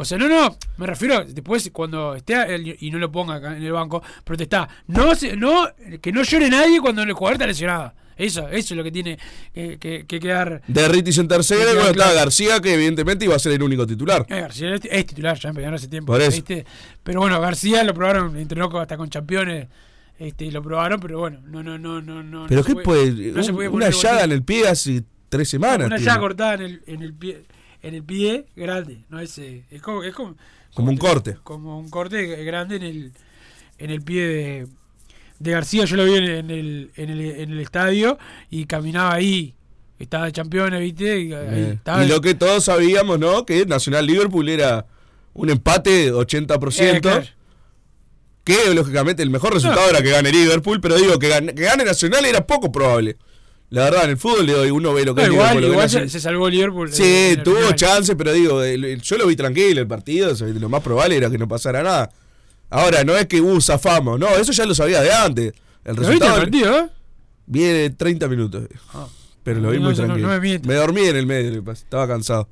O 0.00 0.04
sea, 0.04 0.16
no, 0.16 0.28
no, 0.28 0.56
me 0.76 0.86
refiero, 0.86 1.24
después 1.24 1.68
cuando 1.72 2.14
esté 2.14 2.54
él 2.54 2.76
y 2.78 2.90
no 2.90 2.98
lo 2.98 3.10
ponga 3.10 3.34
acá 3.34 3.56
en 3.56 3.62
el 3.64 3.72
banco, 3.72 4.02
protestá. 4.24 4.68
No, 4.86 5.14
se- 5.14 5.36
no, 5.36 5.68
que 6.00 6.12
no 6.12 6.22
llore 6.22 6.48
nadie 6.48 6.80
cuando 6.80 7.02
el 7.02 7.12
jugador 7.12 7.34
está 7.34 7.46
lesionado. 7.46 7.92
Eso, 8.16 8.48
eso 8.48 8.74
es 8.74 8.76
lo 8.76 8.82
que 8.82 8.90
tiene 8.90 9.18
que, 9.54 9.78
que- 9.78 10.04
que 10.06 10.18
quedar. 10.20 10.60
De 10.66 10.88
Ritis 10.88 11.18
en 11.18 11.28
tercera, 11.28 11.62
Claro, 11.62 11.78
bueno, 11.80 11.94
claro. 11.94 12.14
García, 12.16 12.60
que 12.60 12.74
evidentemente 12.74 13.24
iba 13.24 13.36
a 13.36 13.38
ser 13.38 13.52
el 13.52 13.62
único 13.62 13.86
titular. 13.86 14.26
Eh, 14.28 14.40
García 14.40 14.74
es, 14.74 14.80
es 14.90 15.06
titular 15.06 15.38
ya 15.38 15.48
en 15.50 15.54
Peñarol 15.54 15.74
hace 15.76 15.86
tiempo. 15.88 16.12
Por 16.12 16.20
eso. 16.20 16.30
¿viste? 16.32 16.64
Pero 17.04 17.20
bueno, 17.20 17.40
García 17.40 17.84
lo 17.84 17.94
probaron, 17.94 18.36
entrenó 18.36 18.66
hasta 18.80 18.96
con 18.96 19.08
campeones. 19.08 19.66
Este, 20.18 20.46
y 20.46 20.50
lo 20.50 20.60
probaron, 20.62 20.98
pero 20.98 21.20
bueno, 21.20 21.38
no, 21.46 21.62
no, 21.62 21.78
no, 21.78 22.02
no, 22.02 22.22
no. 22.24 22.46
Pero 22.48 22.60
no 22.60 22.66
qué 22.66 22.72
se 22.72 22.78
puede, 22.82 23.32
no 23.32 23.42
se 23.44 23.50
un- 23.52 23.56
podía 23.56 23.70
una 23.70 23.90
llaga 23.90 24.24
en 24.24 24.32
el 24.32 24.42
pie 24.42 24.66
hace 24.66 25.04
tres 25.28 25.48
semanas. 25.48 25.86
Una 25.86 25.98
llaga 25.98 26.18
cortada 26.18 26.54
en 26.54 26.60
el, 26.62 26.82
en 26.88 27.02
el 27.02 27.14
pie, 27.14 27.44
en 27.82 27.94
el 27.94 28.02
pie 28.02 28.46
grande, 28.56 29.04
no 29.08 29.20
es, 29.20 29.38
eh, 29.38 29.64
es 29.70 29.80
como, 29.82 30.02
es 30.02 30.14
como, 30.14 30.36
Como 30.74 30.90
un 30.90 30.96
corte. 30.96 31.36
como 31.44 31.78
un 31.78 31.88
corte 31.90 32.26
grande 32.44 32.76
en 32.76 32.82
el, 32.82 33.12
en 33.78 33.90
el 33.90 34.02
pie 34.02 34.26
de, 34.26 34.66
de 35.38 35.50
García. 35.52 35.84
Yo 35.84 35.96
lo 35.96 36.04
vi 36.04 36.14
en, 36.14 36.24
el, 36.50 36.90
en 36.96 37.10
el, 37.10 37.20
en 37.20 37.50
el 37.52 37.60
estadio 37.60 38.18
y 38.50 38.66
caminaba 38.66 39.14
ahí. 39.14 39.54
Estaba 39.98 40.26
de 40.26 40.32
campeones, 40.32 40.80
¿viste? 40.80 41.18
Y, 41.20 41.30
Eh, 41.32 41.78
Y 42.04 42.08
lo 42.08 42.20
que 42.20 42.34
todos 42.34 42.64
sabíamos, 42.64 43.18
¿no? 43.18 43.44
Que 43.44 43.66
Nacional 43.66 44.06
Liverpool 44.06 44.48
era 44.48 44.86
un 45.34 45.50
empate 45.50 45.90
de 45.90 46.12
80%. 46.12 46.96
Eh, 46.96 47.00
claro. 47.00 47.26
Que 48.44 48.72
lógicamente 48.74 49.22
el 49.22 49.30
mejor 49.30 49.52
resultado 49.54 49.82
No. 49.82 49.90
era 49.90 50.02
que 50.02 50.10
gane 50.10 50.30
Liverpool, 50.32 50.80
pero 50.80 50.96
digo 50.96 51.18
que 51.18 51.28
gane, 51.28 51.54
que 51.54 51.62
gane 51.62 51.84
Nacional 51.84 52.24
era 52.24 52.46
poco 52.46 52.70
probable. 52.72 53.16
La 53.70 53.84
verdad, 53.84 54.04
en 54.04 54.10
el 54.10 54.16
fútbol 54.16 54.46
de 54.46 54.54
hoy 54.54 54.70
uno 54.70 54.94
ve 54.94 55.04
lo 55.04 55.14
que 55.14 55.26
No, 55.26 55.32
igual 55.34 55.82
que 55.82 55.88
se, 55.90 56.08
se 56.08 56.20
salvó 56.20 56.48
Liverpool. 56.48 56.90
Sí, 56.92 57.02
el 57.36 57.42
tuvo 57.42 57.72
chance, 57.72 58.16
pero 58.16 58.32
digo, 58.32 58.62
el- 58.62 59.00
yo 59.02 59.18
lo 59.18 59.26
vi 59.26 59.36
tranquilo 59.36 59.80
el 59.82 59.86
partido, 59.86 60.32
lo 60.34 60.68
más 60.70 60.82
probable 60.82 61.16
era 61.16 61.28
que 61.30 61.36
no 61.38 61.46
pasara 61.46 61.82
nada. 61.82 62.10
Ahora, 62.70 63.04
no 63.04 63.16
es 63.16 63.26
que, 63.26 63.40
uh, 63.40 63.60
zafamos, 63.60 64.18
no, 64.18 64.28
eso 64.36 64.52
ya 64.52 64.64
lo 64.66 64.74
sabía 64.74 65.00
de 65.02 65.12
antes. 65.12 65.52
El 65.84 65.96
¿Lo 65.96 66.08
viste 66.08 66.26
el 66.26 66.32
partido, 66.32 66.78
eh? 66.78 66.88
viene 67.46 67.90
30 67.90 68.28
minutos. 68.28 68.64
Ah. 68.92 69.06
Pero 69.42 69.60
lo 69.60 69.70
vi 69.70 69.78
No, 69.78 69.84
muy 69.84 69.94
tranquilo. 69.94 70.28
no 70.28 70.40
me 70.40 70.74
dormí 70.74 71.02
en 71.06 71.16
el 71.16 71.26
medio, 71.26 71.62
estaba 71.72 72.06
cansado. 72.08 72.48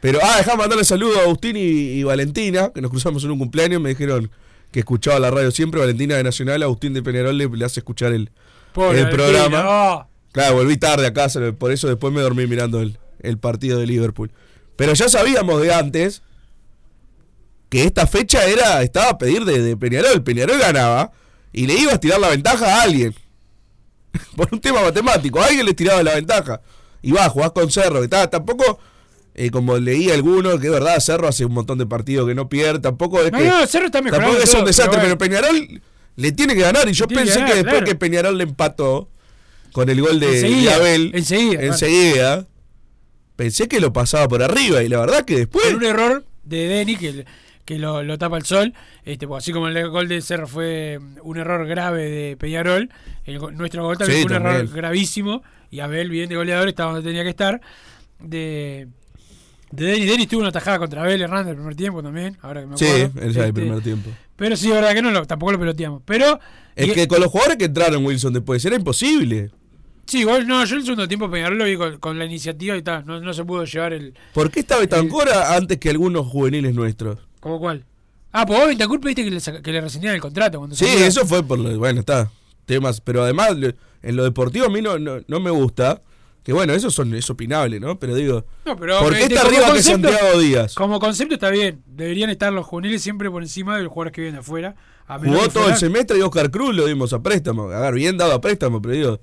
Pero, 0.00 0.18
ah, 0.22 0.36
dejá 0.38 0.56
mandarle 0.56 0.84
saludo 0.84 1.18
a 1.20 1.22
Agustín 1.22 1.56
y, 1.56 1.60
y 1.60 2.02
Valentina, 2.02 2.70
que 2.74 2.80
nos 2.80 2.90
cruzamos 2.90 3.22
en 3.24 3.30
un 3.30 3.38
cumpleaños, 3.38 3.80
me 3.80 3.90
dijeron 3.90 4.30
que 4.72 4.80
escuchaba 4.80 5.20
la 5.20 5.30
radio 5.30 5.50
siempre, 5.52 5.78
Valentina 5.80 6.16
de 6.16 6.24
Nacional, 6.24 6.62
Agustín 6.64 6.92
de 6.94 7.02
Peñarol 7.02 7.36
le, 7.38 7.48
le 7.48 7.64
hace 7.64 7.80
escuchar 7.80 8.12
el, 8.12 8.30
Pobre 8.72 8.98
el 9.00 9.04
Valentina, 9.06 9.24
programa. 9.48 9.62
no. 9.62 10.08
Claro, 10.32 10.56
volví 10.56 10.76
tarde 10.76 11.06
a 11.06 11.12
casa, 11.12 11.40
por 11.52 11.72
eso 11.72 11.88
después 11.88 12.12
me 12.12 12.22
dormí 12.22 12.46
mirando 12.46 12.80
el, 12.80 12.98
el 13.20 13.38
partido 13.38 13.78
de 13.78 13.86
Liverpool. 13.86 14.32
Pero 14.76 14.94
ya 14.94 15.08
sabíamos 15.08 15.60
de 15.60 15.74
antes 15.74 16.22
que 17.68 17.84
esta 17.84 18.06
fecha 18.06 18.44
era 18.46 18.82
estaba 18.82 19.10
a 19.10 19.18
pedir 19.18 19.44
de, 19.44 19.60
de 19.62 19.76
Peñarol. 19.76 20.22
Peñarol 20.22 20.58
ganaba 20.58 21.12
y 21.52 21.66
le 21.66 21.74
iba 21.74 21.92
a 21.92 22.00
tirar 22.00 22.20
la 22.20 22.30
ventaja 22.30 22.80
a 22.80 22.82
alguien. 22.82 23.14
por 24.36 24.48
un 24.52 24.60
tema 24.60 24.82
matemático, 24.82 25.40
a 25.40 25.46
alguien 25.46 25.66
le 25.66 25.74
tiraba 25.74 26.02
la 26.02 26.14
ventaja. 26.14 26.60
Y 27.02 27.12
va, 27.12 27.28
jugás 27.28 27.52
con 27.52 27.70
Cerro, 27.70 27.98
que 27.98 28.04
está, 28.04 28.30
tampoco, 28.30 28.78
eh, 29.34 29.50
como 29.50 29.76
leí 29.78 30.10
alguno, 30.10 30.58
que 30.58 30.66
es 30.66 30.72
verdad, 30.72 30.98
Cerro 31.00 31.28
hace 31.28 31.44
un 31.44 31.52
montón 31.52 31.78
de 31.78 31.86
partidos 31.86 32.28
que 32.28 32.34
no 32.34 32.48
pierde, 32.48 32.80
tampoco 32.80 33.20
es 33.22 33.32
No, 33.32 33.38
que... 33.38 33.48
no, 33.48 33.66
Cerro 33.66 33.86
está. 33.86 34.02
Tampoco 34.02 34.36
es 34.38 34.54
un 34.54 34.64
desastre, 34.64 34.98
pero, 35.00 35.16
bueno. 35.16 35.18
Peñarol 35.18 35.82
le 36.16 36.32
tiene 36.32 36.54
que 36.54 36.60
ganar. 36.60 36.88
Y 36.88 36.92
yo 36.92 37.06
que 37.06 37.14
pensé 37.14 37.34
que, 37.34 37.40
ganar, 37.40 37.54
después 37.56 37.74
claro. 37.78 37.86
que 37.86 37.94
Peñarol 37.94 38.38
le 38.38 38.44
empató 38.44 39.08
con 39.72 39.88
el 39.88 40.00
gol 40.00 40.20
de, 40.20 40.34
Enseguida, 40.34 40.70
de 40.70 40.74
Abel, 40.76 41.10
enseguida, 41.14 41.62
enseguida, 41.62 42.46
pensé 43.36 43.68
que 43.68 43.80
lo 43.80 43.92
pasaba 43.92 44.28
por 44.28 44.42
arriba. 44.42 44.82
Y 44.82 44.88
la 44.88 44.98
verdad 45.00 45.24
que 45.24 45.36
después. 45.38 45.66
Por 45.66 45.76
un 45.76 45.84
error 45.84 46.24
de 46.44 46.66
Denny 46.68 46.96
que, 46.96 47.24
que 47.64 47.78
lo, 47.78 48.02
lo 48.02 48.18
tapa 48.18 48.36
el 48.36 48.44
sol. 48.44 48.74
Este, 49.04 49.26
pues, 49.26 49.42
así 49.44 49.52
como 49.52 49.68
el 49.68 49.88
gol 49.90 50.08
de 50.08 50.20
Cerro 50.20 50.46
fue 50.46 50.98
un 51.22 51.36
error 51.38 51.66
grave 51.66 52.08
de 52.10 52.36
Peñarol, 52.36 52.90
el 53.24 53.38
nuestro 53.56 53.84
gol 53.84 53.98
también 53.98 54.20
Sí, 54.22 54.28
fue 54.28 54.36
un 54.36 54.42
también. 54.42 54.62
error 54.66 54.76
gravísimo. 54.76 55.42
Y 55.70 55.80
Abel, 55.80 56.10
bien 56.10 56.28
de 56.28 56.36
goleador, 56.36 56.68
estaba 56.68 56.92
donde 56.92 57.08
tenía 57.08 57.22
que 57.24 57.30
estar. 57.30 57.60
De, 58.20 58.88
de 59.70 59.84
Denny. 59.86 60.04
Denny 60.04 60.26
tuvo 60.26 60.42
una 60.42 60.52
tajada 60.52 60.78
contra 60.78 61.02
Abel 61.02 61.22
Hernández 61.22 61.50
el 61.52 61.56
primer 61.56 61.74
tiempo 61.74 62.02
también. 62.02 62.36
Ahora 62.42 62.60
que 62.60 62.66
me 62.66 62.76
sí, 62.76 62.84
acuerdo. 62.86 63.06
es 63.20 63.24
el 63.24 63.30
Este, 63.30 63.52
primer 63.54 63.80
tiempo. 63.82 64.10
Pero 64.36 64.56
sí, 64.56 64.68
es 64.68 64.74
verdad 64.74 64.92
que 64.92 65.02
no 65.02 65.10
lo, 65.10 65.24
tampoco 65.26 65.52
lo 65.52 65.58
peloteamos. 65.58 66.02
Pero. 66.04 66.38
Es 66.76 66.88
y- 66.88 66.92
que 66.92 67.08
con 67.08 67.20
los 67.20 67.30
jugadores 67.30 67.56
que 67.56 67.64
entraron, 67.64 68.04
Wilson, 68.04 68.32
después 68.34 68.62
era 68.64 68.76
imposible. 68.76 69.50
Sí, 70.06 70.20
igual 70.20 70.46
no, 70.46 70.64
yo 70.64 70.76
el 70.76 70.82
segundo 70.82 71.06
tiempo 71.08 71.30
Peñarol 71.30 71.58
lo 71.58 71.64
vi 71.64 71.76
con, 71.76 71.98
con 71.98 72.18
la 72.18 72.24
iniciativa 72.24 72.76
y 72.76 72.82
tal. 72.82 73.06
No, 73.06 73.20
no 73.20 73.32
se 73.32 73.44
pudo 73.44 73.64
llevar 73.64 73.92
el. 73.92 74.14
¿Por 74.34 74.50
qué 74.50 74.60
estaba 74.60 74.80
Betancora 74.80 75.56
antes 75.56 75.78
que 75.78 75.90
algunos 75.90 76.26
juveniles 76.26 76.74
nuestros? 76.74 77.18
¿Cómo 77.40 77.58
cuál? 77.58 77.84
Ah, 78.32 78.44
pues 78.46 78.58
vos 78.58 78.68
Bentancur 78.68 79.00
pediste 79.00 79.24
que 79.24 79.30
le, 79.30 79.62
que 79.62 79.72
le 79.72 79.80
rescindieran 79.80 80.16
el 80.16 80.20
contrato. 80.22 80.58
Cuando 80.58 80.74
Sí, 80.76 80.86
eso 80.86 81.26
fue 81.26 81.42
por 81.42 81.58
lo, 81.58 81.78
bueno, 81.78 82.00
está, 82.00 82.30
temas, 82.66 83.00
pero 83.00 83.22
además 83.22 83.50
en 84.02 84.16
lo 84.16 84.24
deportivo 84.24 84.66
a 84.66 84.70
mí 84.70 84.80
no, 84.82 84.98
no, 84.98 85.20
no 85.26 85.40
me 85.40 85.50
gusta, 85.50 86.00
que 86.42 86.52
bueno, 86.52 86.72
eso 86.72 86.90
son, 86.90 87.14
es 87.14 87.28
opinable, 87.30 87.78
¿no? 87.78 87.98
Pero 87.98 88.14
digo, 88.14 88.44
No, 88.64 88.76
pero 88.76 88.98
¿por 89.00 89.14
qué 89.14 89.24
está 89.24 89.42
arriba 89.42 89.66
que 89.66 89.72
concepto- 89.72 90.08
Santiago 90.10 90.40
Díaz? 90.40 90.74
Como 90.74 90.98
concepto 90.98 91.34
está 91.34 91.50
bien. 91.50 91.82
Deberían 91.86 92.30
estar 92.30 92.52
los 92.52 92.66
juveniles 92.66 93.02
siempre 93.02 93.30
por 93.30 93.42
encima 93.42 93.76
de 93.76 93.84
los 93.84 93.92
jugadores 93.92 94.14
que 94.14 94.22
vienen 94.22 94.40
afuera. 94.40 94.74
A 95.06 95.18
Jugó 95.18 95.48
todo 95.48 95.68
el 95.68 95.76
semestre 95.76 96.16
y 96.18 96.22
Oscar 96.22 96.50
Cruz 96.50 96.74
lo 96.74 96.86
dimos 96.86 97.12
a 97.12 97.22
préstamo, 97.22 97.64
a 97.70 97.80
ver, 97.80 97.94
bien 97.94 98.16
dado 98.16 98.32
a 98.32 98.40
préstamo, 98.40 98.80
pero 98.80 98.94
digo, 98.94 99.20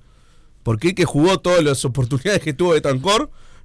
¿por 0.69 0.77
qué 0.77 0.89
el 0.89 0.93
que 0.93 1.03
jugó 1.03 1.39
todas 1.39 1.63
las 1.63 1.83
oportunidades 1.83 2.43
que 2.43 2.53
tuvo 2.53 2.75
de 2.75 2.81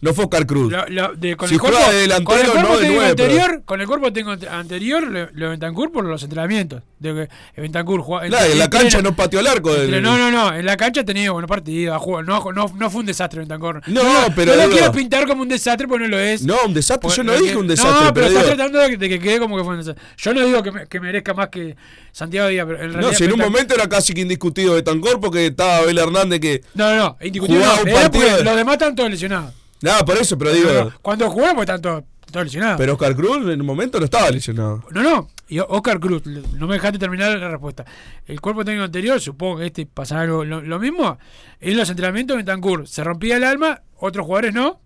No 0.05 0.12
fue 0.14 0.25
Oscar 0.25 0.47
Cruz? 0.47 0.71
Lo- 0.71 0.87
lo- 0.88 1.14
de- 1.14 1.35
con 1.37 1.49
Si 1.49 1.55
el 1.55 1.61
cuerpo, 1.61 1.79
juega 1.79 1.93
de 1.93 2.01
delantero, 2.03 2.27
con 2.27 2.38
el 2.47 2.51
cuerpo 2.53 2.73
no 2.75 2.79
de 2.79 2.88
nueve, 2.88 3.14
pero- 3.17 3.33
anterior, 3.33 3.62
con 3.64 3.81
el 3.81 3.87
cuerpo 3.87 4.12
tengo 4.12 4.33
anterior, 4.51 5.03
lo, 5.03 5.29
lo 5.33 5.45
de 5.47 5.49
Bentancur 5.49 5.90
por 5.93 6.05
los 6.05 6.23
entrenamientos. 6.23 6.83
De 6.99 7.29
Bentancur 7.57 8.05
Claro, 8.05 8.53
en 8.53 8.59
la 8.59 8.69
cancha 8.71 9.01
no 9.03 9.17
pateó 9.17 9.40
el 9.40 9.47
arco. 9.47 9.73
del- 9.75 10.03
no, 10.03 10.17
no, 10.19 10.31
no. 10.31 10.55
En 10.55 10.64
la 10.67 10.77
cancha 10.77 11.01
ha 11.01 11.05
tenido 11.05 11.33
buenos 11.33 11.49
partidos. 11.49 12.01
No, 12.07 12.53
no, 12.53 12.73
no 12.77 12.90
fue 12.90 13.01
un 13.01 13.07
desastre 13.07 13.40
Bentancur. 13.40 13.81
No, 13.87 14.03
pero 14.37 14.53
No 14.53 14.57
lo 14.59 14.62
digo- 14.69 14.77
quiero 14.79 14.93
pintar 14.93 15.27
como 15.27 15.43
un 15.43 15.49
desastre 15.49 15.88
porque 15.88 16.05
no 16.05 16.11
lo 16.11 16.19
es. 16.19 16.43
No, 16.43 16.57
un 16.67 16.75
desastre, 16.75 17.01
Porque- 17.09 17.17
yo 17.17 17.25
no 17.25 17.33
dije 17.37 17.57
un 17.57 17.67
desastre, 17.67 17.93
No, 17.95 18.01
pero, 18.01 18.14
pero 18.14 18.27
estás 18.29 18.43
digo- 18.45 18.57
tratando 18.57 18.79
de 18.81 18.90
que, 18.90 18.97
de 18.99 19.09
que 19.09 19.19
quede 19.21 19.38
como 19.38 19.57
que 19.57 19.64
fue 19.64 19.73
un 19.75 19.81
desastre. 19.81 20.05
Yo 20.19 20.35
no 20.35 20.45
digo 20.45 20.62
que, 20.62 20.71
me- 20.71 20.87
que 20.87 21.01
merezca 21.01 21.33
más 21.35 21.49
que 21.49 21.77
Santiago 22.12 22.49
Díaz, 22.49 22.67
pero 22.67 22.79
en 22.83 22.93
realidad. 22.93 23.11
No, 23.11 23.17
si 23.17 23.25
en 23.25 23.33
un 23.33 23.38
Bentancur- 23.38 23.45
momento 23.51 23.75
era 23.75 23.88
casi 23.88 24.12
que 24.12 24.21
indiscutido 24.21 24.75
de 24.75 24.83
Tancor 24.83 25.19
porque 25.21 25.47
estaba 25.47 25.79
Abel 25.79 25.97
Hernández 25.97 26.40
que. 26.40 26.61
No, 26.75 26.90
no, 26.95 26.97
no. 26.97 27.40
Jugaba 27.47 27.81
un 27.83 27.90
partido 27.90 28.37
de- 28.37 28.45
Los 28.45 28.57
demás 28.57 28.75
están 28.75 28.95
todos 28.95 29.09
lesionados. 29.11 29.55
Nada, 29.85 30.05
por 30.05 30.16
eso, 30.16 30.37
pero 30.38 30.51
No, 30.51 30.57
digo. 30.57 30.73
no, 30.73 30.92
Cuando 31.03 31.31
jugamos 31.31 31.61
están 31.62 31.81
todos, 31.83 32.05
todos 32.31 32.47
lesionados. 32.47 32.79
Pero 32.79 32.94
Oscar 32.94 33.14
Cruz 33.14 33.37
en 33.53 33.61
un 33.61 33.66
momento 33.66 33.99
no 33.99 34.07
estaba 34.07 34.31
lesionado. 34.31 34.83
No, 34.90 35.03
no. 35.03 35.29
Y 35.49 35.59
Oscar 35.59 36.01
Cruz, 36.01 36.23
no 36.27 36.66
me 36.66 36.75
dejaste 36.75 36.99
terminar 36.99 37.38
la 37.38 37.49
respuesta. 37.51 37.85
El 38.27 38.40
cuerpo 38.40 38.64
técnico 38.64 38.85
anterior, 38.85 39.20
supongo 39.20 39.59
que 39.59 39.66
este 39.66 39.85
pasará 39.87 40.23
algo 40.23 40.42
lo, 40.44 40.62
lo 40.62 40.79
mismo. 40.79 41.18
En 41.61 41.77
los 41.77 41.88
entrenamientos 41.90 42.37
Bentancur 42.37 42.88
se 42.88 43.05
rompía 43.05 43.37
el 43.37 43.44
alma, 43.44 43.83
otros 43.99 44.25
jugadores 44.25 44.55
no. 44.55 44.81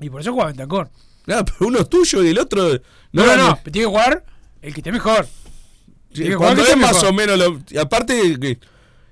Y 0.00 0.10
por 0.10 0.20
eso 0.22 0.32
jugaba 0.32 0.48
Bentancur. 0.50 0.88
Nada, 1.26 1.44
pero 1.44 1.68
uno 1.68 1.78
es 1.78 1.88
tuyo 1.88 2.24
y 2.24 2.28
el 2.30 2.38
otro. 2.40 2.68
No, 2.68 2.78
no, 3.12 3.32
era- 3.32 3.36
no. 3.36 3.56
Tiene 3.62 3.80
que 3.80 3.86
jugar 3.86 4.24
el 4.60 4.74
que 4.74 4.80
esté 4.80 4.90
mejor. 4.90 5.26
Sí, 6.12 6.32
Cuando 6.32 6.56
que 6.56 6.62
es 6.62 6.68
esté 6.70 6.80
más 6.80 6.94
mejor. 6.94 7.08
o 7.08 7.12
menos. 7.12 7.38
Lo, 7.38 7.80
aparte, 7.80 8.58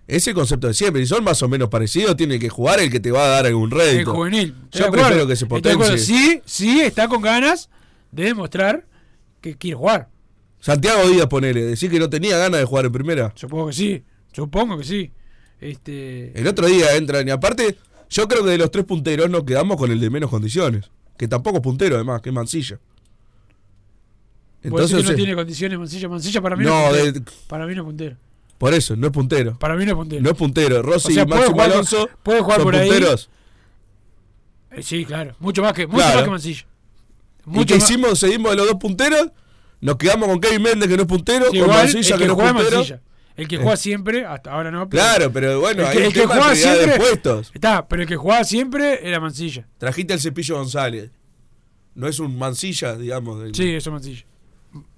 que 0.09 0.17
ese 0.17 0.33
concepto 0.35 0.67
de 0.69 0.75
siempre, 0.75 1.03
si 1.03 1.07
son 1.09 1.23
más 1.23 1.43
o 1.43 1.49
menos 1.49 1.69
parecidos, 1.69 2.17
tiene 2.17 2.39
que 2.39 2.49
jugar 2.49 2.81
el 2.81 2.91
que 2.91 2.99
te 3.01 3.11
va 3.11 3.25
a 3.25 3.29
dar 3.29 3.47
algún 3.47 3.71
El 3.73 3.79
rédito. 3.79 4.15
juvenil. 4.15 4.55
Estoy 4.65 4.81
Yo 4.81 4.87
acuerdo. 4.87 5.05
prefiero 5.07 5.27
que 5.29 5.37
se 5.37 5.47
potencie. 5.47 5.99
Sí, 5.99 6.41
sí, 6.47 6.81
está 6.81 7.09
con 7.09 7.21
ganas 7.23 7.69
de 8.11 8.25
demostrar 8.25 8.87
que 9.41 9.57
quiere 9.57 9.77
jugar. 9.77 10.09
Santiago 10.61 11.09
Díaz, 11.09 11.27
ponele, 11.27 11.63
decir 11.63 11.91
que 11.91 11.99
no 11.99 12.09
tenía 12.11 12.37
ganas 12.39 12.59
de 12.61 12.67
jugar 12.67 12.87
en 12.87 12.93
primera. 12.93 13.33
Supongo 13.37 13.69
que 13.69 13.73
sí. 13.75 14.03
Supongo 14.33 14.79
que 14.79 14.85
sí. 14.85 15.13
Este. 15.61 16.39
El 16.39 16.47
otro 16.47 16.67
día 16.67 16.97
entran 16.97 17.27
y 17.29 17.31
aparte, 17.31 17.77
yo 18.11 18.27
creo 18.29 18.43
que 18.45 18.51
de 18.51 18.59
los 18.59 18.71
tres 18.71 18.85
punteros 18.85 19.29
nos 19.31 19.45
quedamos 19.45 19.77
con 19.77 19.91
el 19.93 20.01
de 20.01 20.11
menos 20.11 20.31
condiciones. 20.31 20.91
Que 21.17 21.29
tampoco 21.29 21.59
es 21.59 21.63
puntero, 21.63 21.97
además, 21.97 22.23
que 22.23 22.31
es 22.31 22.35
Mancilla. 22.35 22.79
¿Vos 24.65 24.91
decís 24.91 25.05
que 25.05 25.11
no 25.13 25.17
tiene 25.17 25.35
condiciones 25.35 25.79
Mancilla. 25.79 26.09
Mancilla 26.09 26.41
para 26.41 26.57
mí 26.57 26.65
no, 26.65 26.71
No, 26.71 26.95
es 26.97 27.03
puntero. 27.13 27.13
de- 27.25 27.33
Para 27.49 27.67
mí 27.67 27.75
no 27.75 27.83
es 27.83 27.87
puntero. 27.87 28.17
Por 28.59 28.75
eso, 28.75 28.97
no 28.97 29.07
es 29.07 29.13
puntero. 29.13 29.59
Para 29.59 29.77
mí 29.77 29.85
no 29.85 29.93
es 29.93 29.97
puntero. 29.97 30.23
No 30.23 30.31
es 30.31 30.37
puntero. 30.37 30.83
Rossi 30.83 31.09
O 31.13 31.15
sea, 31.15 31.23
y 31.23 31.27
Máximo 31.27 31.53
jugar- 31.53 31.71
Alonso 31.73 32.09
puede 32.23 32.41
jugar 32.41 32.57
son 32.59 32.65
por 32.65 32.75
ahí. 32.77 32.89
punteros. 32.91 33.31
Eh, 34.71 34.83
sí, 34.83 35.05
claro. 35.05 35.35
Mucho 35.41 35.63
más 35.63 35.73
que, 35.73 35.87
mucho 35.87 35.99
Claro. 35.99 36.15
más 36.17 36.25
que 36.25 36.31
Mancilla. 36.31 36.67
¿Y 37.55 37.65
qué 37.65 37.75
más- 37.75 37.85
hicimos? 37.91 38.19
Seguimos 38.19 38.51
de 38.51 38.57
los 38.57 38.67
dos 38.67 38.77
punteros. 38.77 39.29
Nos 39.81 39.97
quedamos 39.97 40.29
con 40.29 40.41
Kevin 40.41 40.63
Méndez, 40.63 40.89
que 40.89 40.97
no 40.97 41.03
es 41.03 41.09
puntero. 41.09 41.45
Sí, 41.47 41.59
con 41.59 41.69
igual, 41.69 41.79
Mancilla, 41.79 42.17
que, 42.17 42.23
que 42.23 42.29
no 42.29 42.35
juega 42.35 42.51
es 42.51 42.57
puntero. 42.57 42.77
Mancilla. 42.79 43.01
El 43.37 43.47
que 43.47 43.57
juega 43.57 43.77
siempre, 43.77 44.25
hasta 44.27 44.51
ahora 44.53 44.71
no. 44.73 44.89
pero- 44.89 45.01
Claro, 45.03 45.33
pero 45.33 45.61
bueno, 45.61 45.83
el 45.83 45.87
hay 45.87 45.93
que, 45.93 45.99
un 46.01 46.05
el 46.07 46.13
que 46.13 46.21
jugaba 46.23 46.51
prioridad 46.51 46.73
de 46.73 46.79
siempre. 46.79 46.99
puestos. 46.99 47.51
Está, 47.55 47.87
pero 47.87 48.03
el 48.03 48.09
que 48.09 48.17
jugaba 48.17 48.43
siempre 48.45 49.09
era 49.09 49.21
Mancilla. 49.21 49.69
Trajiste 49.79 50.13
al 50.13 50.21
cepillo 50.21 50.57
González. 50.57 51.13
No 51.95 52.09
es 52.09 52.19
un 52.19 52.37
mancilla, 52.37 52.97
digamos. 52.97 53.41
del- 53.41 53.55
Sí, 53.55 53.75
es 53.75 53.87
Mancilla. 53.89 54.25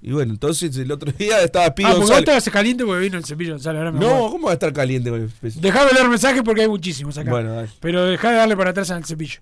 Y 0.03 0.13
bueno, 0.13 0.33
entonces 0.33 0.77
el 0.77 0.91
otro 0.91 1.13
día 1.13 1.43
estaba 1.43 1.75
Pi 1.75 1.85
Ah, 1.85 1.91
vos 1.95 2.11
González. 2.11 2.49
caliente 2.51 2.85
porque 2.85 3.01
vino 3.03 3.19
el 3.19 3.25
cepillo 3.25 3.53
González. 3.53 3.79
Ahora 3.79 3.93
me 3.93 4.01
No. 4.01 4.31
¿cómo 4.31 4.47
va 4.47 4.53
a 4.53 4.55
estar 4.55 4.73
caliente? 4.73 5.11
Dejá 5.57 5.85
de 5.87 5.93
leer 5.93 6.09
mensajes 6.09 6.43
porque 6.43 6.63
hay 6.63 6.69
muchísimos 6.69 7.17
acá. 7.19 7.31
Bueno, 7.31 7.55
dale. 7.55 7.69
Pero 7.81 8.05
dejá 8.07 8.31
de 8.31 8.37
darle 8.37 8.57
para 8.57 8.71
atrás 8.71 8.91
al 8.91 9.05
cepillo. 9.05 9.41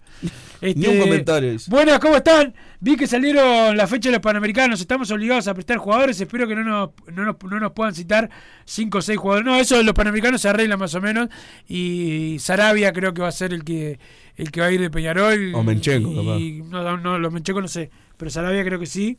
Este, 0.61 0.75
Ni 0.81 0.87
un 0.89 0.99
comentario. 0.99 1.57
Buenas, 1.69 1.99
¿cómo 2.01 2.17
están? 2.17 2.55
Vi 2.81 2.97
que 2.97 3.07
salieron 3.07 3.77
la 3.77 3.87
fecha 3.87 4.09
de 4.09 4.17
los 4.17 4.21
Panamericanos. 4.23 4.81
Estamos 4.81 5.11
obligados 5.11 5.49
a 5.49 5.55
prestar 5.55 5.79
jugadores. 5.79 6.21
Espero 6.21 6.47
que 6.47 6.55
no 6.55 6.65
nos, 6.65 6.91
no 7.15 7.25
nos, 7.25 7.37
no 7.43 7.61
nos 7.61 7.73
puedan 7.73 7.95
citar 7.95 8.29
5 8.65 8.99
o 8.99 9.03
6 9.03 9.19
jugadores. 9.19 9.47
No, 9.47 9.57
eso 9.57 9.77
de 9.77 9.85
los 9.85 9.95
Panamericanos 9.95 10.41
se 10.41 10.49
arregla 10.49 10.77
más 10.77 10.95
o 10.95 11.01
menos. 11.01 11.29
Y 11.69 12.37
Sarabia 12.41 12.93
creo 12.93 13.15
que 13.15 13.23
va 13.23 13.29
a 13.29 13.33
ser 13.33 13.53
el 13.55 13.65
que 13.65 13.99
el 14.37 14.51
que 14.53 14.61
va 14.61 14.67
a 14.67 14.73
ir 14.73 14.81
de 14.81 14.91
Peñarol. 14.91 15.55
O 15.55 15.63
Menchenko, 15.63 16.11
y, 16.39 16.63
no, 16.63 16.83
no, 16.83 16.97
no, 16.97 17.19
los 17.19 17.33
Mencheco 17.33 17.61
no 17.61 17.69
sé. 17.69 17.91
Pero 18.17 18.31
Sarabia 18.31 18.65
creo 18.65 18.79
que 18.79 18.87
sí. 18.87 19.19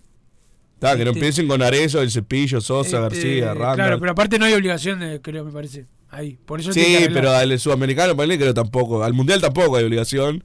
Está, 0.80 0.96
que 0.96 1.04
no 1.04 1.12
Este- 1.12 1.20
empiecen 1.20 1.48
con 1.50 1.62
Arezo, 1.62 2.02
el 2.02 2.10
cepillo, 2.10 2.62
Sosa, 2.62 2.88
Este, 2.88 3.00
García, 3.02 3.54
Randall. 3.54 3.76
Claro, 3.76 4.00
pero 4.00 4.12
aparte 4.14 4.40
no 4.40 4.46
hay 4.46 4.54
obligación, 4.54 5.02
de, 5.02 5.20
creo, 5.20 5.44
me 5.44 5.52
parece. 5.52 5.88
Ahí. 6.10 6.38
Por 6.46 6.62
eso 6.62 6.72
Sí, 6.72 6.98
pero 7.14 7.32
al 7.32 7.60
sudamericano, 7.60 8.16
ponele 8.16 8.38
no 8.38 8.54
tampoco. 8.54 9.04
Al 9.04 9.12
mundial 9.14 9.42
tampoco 9.42 9.76
hay 9.76 9.84
obligación. 9.84 10.42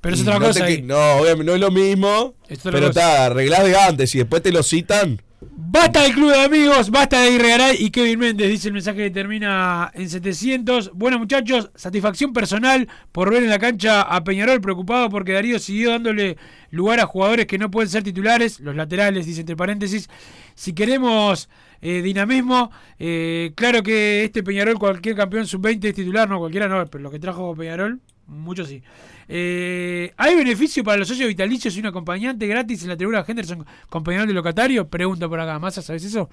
Pero 0.00 0.14
es 0.14 0.20
otra 0.22 0.38
no 0.38 0.46
cosa 0.46 0.60
te 0.60 0.66
ahí. 0.66 0.76
que- 0.76 0.82
No, 0.82 1.16
obviamente 1.16 1.44
no 1.44 1.54
es 1.54 1.60
lo 1.60 1.70
mismo. 1.72 2.34
Es 2.48 2.60
Pero 2.62 2.86
está, 2.88 3.26
arreglás 3.26 3.64
de 3.64 3.76
antes 3.76 4.14
y 4.14 4.18
después 4.18 4.42
te 4.42 4.52
lo 4.52 4.62
citan. 4.62 5.20
Basta 5.52 6.02
del 6.02 6.14
club 6.14 6.30
de 6.30 6.44
amigos, 6.44 6.90
basta 6.90 7.20
de 7.20 7.32
Irregaray 7.32 7.76
y 7.78 7.90
Kevin 7.90 8.18
Méndez, 8.18 8.48
dice 8.48 8.68
el 8.68 8.74
mensaje 8.74 8.98
que 8.98 9.10
termina 9.10 9.90
en 9.94 10.08
700. 10.08 10.92
Bueno 10.94 11.18
muchachos, 11.18 11.70
satisfacción 11.74 12.32
personal 12.32 12.88
por 13.12 13.30
ver 13.30 13.42
en 13.42 13.50
la 13.50 13.58
cancha 13.58 14.02
a 14.02 14.24
Peñarol 14.24 14.60
preocupado 14.60 15.10
porque 15.10 15.32
Darío 15.32 15.58
siguió 15.58 15.90
dándole 15.90 16.38
lugar 16.70 17.00
a 17.00 17.06
jugadores 17.06 17.46
que 17.46 17.58
no 17.58 17.70
pueden 17.70 17.90
ser 17.90 18.02
titulares, 18.02 18.60
los 18.60 18.74
laterales, 18.74 19.26
dice 19.26 19.40
entre 19.40 19.56
paréntesis. 19.56 20.08
Si 20.54 20.72
queremos 20.72 21.48
eh, 21.82 22.00
dinamismo, 22.02 22.70
eh, 22.98 23.52
claro 23.54 23.82
que 23.82 24.24
este 24.24 24.42
Peñarol, 24.42 24.78
cualquier 24.78 25.14
campeón 25.14 25.46
sub-20 25.46 25.84
es 25.84 25.94
titular, 25.94 26.28
no 26.28 26.38
cualquiera 26.38 26.68
no, 26.68 26.86
pero 26.86 27.02
lo 27.02 27.10
que 27.10 27.18
trajo 27.18 27.54
Peñarol, 27.54 28.00
muchos 28.26 28.68
sí. 28.68 28.82
Eh, 29.28 30.12
¿Hay 30.16 30.34
beneficio 30.36 30.82
para 30.84 30.98
los 30.98 31.08
socios 31.08 31.28
vitalicios 31.28 31.76
y 31.76 31.80
un 31.80 31.86
acompañante 31.86 32.46
gratis 32.46 32.82
en 32.82 32.88
la 32.90 32.96
tribuna 32.96 33.24
Henderson 33.26 33.64
con 33.88 34.04
Peñarol 34.04 34.28
de 34.28 34.34
locatario? 34.34 34.88
Pregunta 34.88 35.28
por 35.28 35.40
acá, 35.40 35.58
Massa, 35.58 35.82
¿sabes 35.82 36.04
eso? 36.04 36.28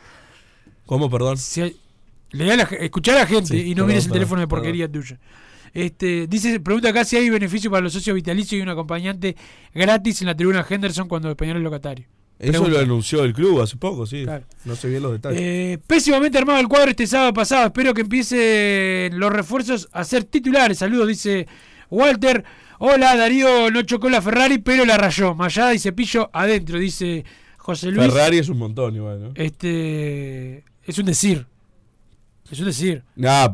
¿Cómo, 0.86 1.10
perdón? 1.10 1.38
Si 1.38 1.62
hay- 1.62 1.78
le 2.32 2.46
da 2.46 2.56
la, 2.58 2.64
escuchar 2.64 3.16
a 3.16 3.20
la 3.20 3.28
gente 3.28 3.50
Sí, 3.50 3.58
y 3.62 3.70
no 3.70 3.76
perdón, 3.84 3.88
mires 3.88 4.04
el 4.06 4.10
perdón, 4.10 4.14
teléfono 4.20 4.42
de 4.42 4.48
porquería 4.48 4.92
tuya. 4.92 5.20
Este, 5.74 6.28
dice, 6.28 6.60
pregunta 6.60 6.90
acá 6.90 7.04
si 7.04 7.16
hay 7.18 7.30
beneficio 7.30 7.72
para 7.72 7.82
los 7.82 7.94
socios 7.94 8.16
vitalicios 8.16 8.60
y 8.60 8.62
un 8.62 8.70
acompañante 8.70 9.36
gratis 9.74 10.22
en 10.22 10.28
la 10.28 10.36
tribuna 10.36 10.66
Henderson 10.68 11.08
cuando 11.08 11.36
Peñarol 11.36 11.62
es 11.62 11.64
locatario. 11.64 12.06
Eso 12.40 12.68
lo 12.68 12.78
anunció 12.80 13.24
el 13.24 13.34
club 13.34 13.62
hace 13.62 13.78
poco, 13.78 14.06
sí. 14.06 14.24
Claro. 14.24 14.44
No 14.66 14.76
sé 14.76 14.90
bien 14.90 15.02
los 15.02 15.14
detalles. 15.14 15.40
Eh, 15.42 15.80
pésimamente 15.88 16.38
armado 16.38 16.60
el 16.60 16.68
cuadro 16.68 16.90
este 16.90 17.08
sábado 17.08 17.34
pasado. 17.34 17.68
Espero 17.68 17.94
que 17.94 18.02
empiecen 18.02 19.18
los 19.18 19.32
refuerzos 19.32 19.88
a 19.94 20.04
ser 20.04 20.26
titulares. 20.26 20.80
Saludos, 20.80 21.08
dice 21.08 21.48
Walter. 21.94 22.44
Hola, 22.80 23.16
Darío 23.16 23.70
no 23.72 23.82
chocó 23.84 24.10
la 24.10 24.22
Ferrari, 24.22 24.58
pero 24.58 24.84
la 24.86 24.98
rayó. 24.98 25.36
Mayada 25.36 25.74
y 25.74 25.80
cepillo 25.80 26.30
adentro, 26.34 26.80
dice 26.80 27.24
José 27.58 27.92
Luis. 27.92 28.12
Ferrari 28.12 28.40
es 28.40 28.50
un 28.50 28.58
montón 28.58 28.96
igual, 28.96 29.22
¿no? 29.22 29.32
Este 29.36 30.64
es 30.84 30.98
un 30.98 31.06
decir. 31.06 31.46
Es 32.52 32.60
un 32.60 32.66
decir. 32.66 33.04
Nah, 33.16 33.48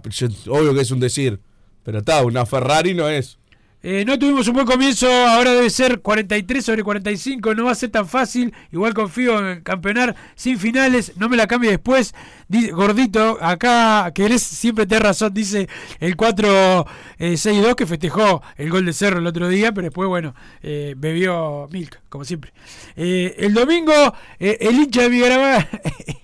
obvio 0.47 0.73
que 0.73 0.81
es 0.81 0.91
un 0.91 0.99
decir. 0.99 1.39
Pero 1.83 1.99
está, 1.99 2.23
una 2.23 2.45
Ferrari 2.45 2.93
no 2.93 3.09
es. 3.09 3.38
Eh, 3.81 4.03
no 4.05 4.19
tuvimos 4.19 4.45
un 4.49 4.55
buen 4.55 4.65
comienzo, 4.65 5.07
ahora 5.09 5.53
debe 5.53 5.69
ser 5.69 6.01
43 6.01 6.65
sobre 6.65 6.83
45, 6.83 7.55
no 7.55 7.63
va 7.63 7.71
a 7.71 7.75
ser 7.75 7.89
tan 7.89 8.05
fácil. 8.09 8.53
Igual 8.73 8.93
confío 8.93 9.51
en 9.53 9.61
campeonar 9.61 10.17
sin 10.35 10.59
finales, 10.59 11.13
no 11.15 11.29
me 11.29 11.37
la 11.37 11.47
cambie 11.47 11.69
después. 11.69 12.13
Di- 12.49 12.71
gordito, 12.71 13.37
acá 13.41 14.11
querés 14.13 14.41
siempre 14.43 14.85
tener 14.85 15.03
razón, 15.03 15.33
dice 15.33 15.69
el 16.01 16.17
4-6-2 16.17 17.75
que 17.75 17.85
festejó 17.85 18.41
el 18.57 18.69
gol 18.69 18.85
de 18.85 18.91
Cerro 18.91 19.19
el 19.19 19.27
otro 19.27 19.47
día, 19.47 19.71
pero 19.71 19.85
después, 19.85 20.09
bueno, 20.09 20.35
eh, 20.61 20.93
bebió 20.97 21.69
Milk, 21.71 22.01
como 22.09 22.25
siempre. 22.25 22.51
Eh, 22.97 23.35
el 23.37 23.53
domingo, 23.53 23.93
eh, 24.39 24.57
el 24.59 24.75
hincha 24.75 25.03
de 25.03 25.09
Miramar, 25.09 25.69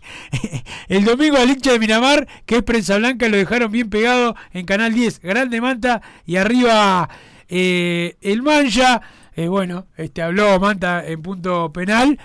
el 0.90 1.06
domingo 1.06 1.38
al 1.38 1.50
hincha 1.50 1.72
de 1.72 1.80
Miramar, 1.80 2.28
que 2.46 2.58
es 2.58 2.64
prensa 2.64 2.98
blanca, 2.98 3.30
lo 3.30 3.38
dejaron 3.38 3.72
bien 3.72 3.90
pegado 3.90 4.36
en 4.52 4.66
Canal 4.66 4.94
10, 4.94 5.22
grande 5.22 5.62
manta 5.62 6.02
y 6.26 6.36
arriba 6.36 7.10
eh, 7.50 8.16
el 8.22 8.42
Mancha, 8.42 9.02
eh, 9.36 9.48
bueno, 9.48 9.88
este 9.98 10.22
habló 10.22 10.60
Manta 10.60 11.06
en 11.06 11.22
punto 11.22 11.72
penal. 11.72 12.18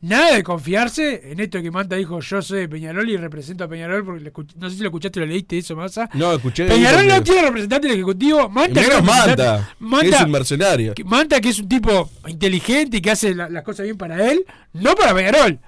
Nada 0.00 0.36
de 0.36 0.44
confiarse 0.44 1.32
en 1.32 1.40
esto 1.40 1.60
que 1.60 1.72
Manta 1.72 1.96
dijo, 1.96 2.20
yo 2.20 2.40
soy 2.40 2.60
de 2.60 2.68
Peñarol 2.68 3.10
y 3.10 3.16
represento 3.16 3.64
a 3.64 3.68
Peñarol, 3.68 4.04
porque 4.04 4.30
no 4.56 4.70
sé 4.70 4.76
si 4.76 4.82
lo 4.82 4.90
escuchaste 4.90 5.18
o 5.18 5.22
lo 5.24 5.26
leíste 5.28 5.58
eso, 5.58 5.74
Massa. 5.74 6.08
No, 6.14 6.32
escuché. 6.32 6.66
Peñarol 6.66 7.04
no 7.08 7.20
tiene 7.20 7.42
representante 7.42 7.88
del 7.88 7.96
Ejecutivo. 7.96 8.48
Manta, 8.48 8.80
menos 8.80 8.96
es 8.98 9.02
Manta, 9.04 9.68
que 9.76 9.84
Manta, 9.84 10.16
es 10.18 10.22
un 10.22 10.30
mercenario. 10.30 10.94
que- 10.94 11.02
Manta, 11.02 11.40
que 11.40 11.48
es 11.48 11.58
un 11.58 11.68
tipo 11.68 12.08
inteligente 12.28 12.98
y 12.98 13.00
que 13.00 13.10
hace 13.10 13.34
la- 13.34 13.48
las 13.48 13.64
cosas 13.64 13.84
bien 13.86 13.96
para 13.98 14.30
él, 14.30 14.44
no 14.72 14.94
para 14.94 15.12
Peñarol. 15.14 15.58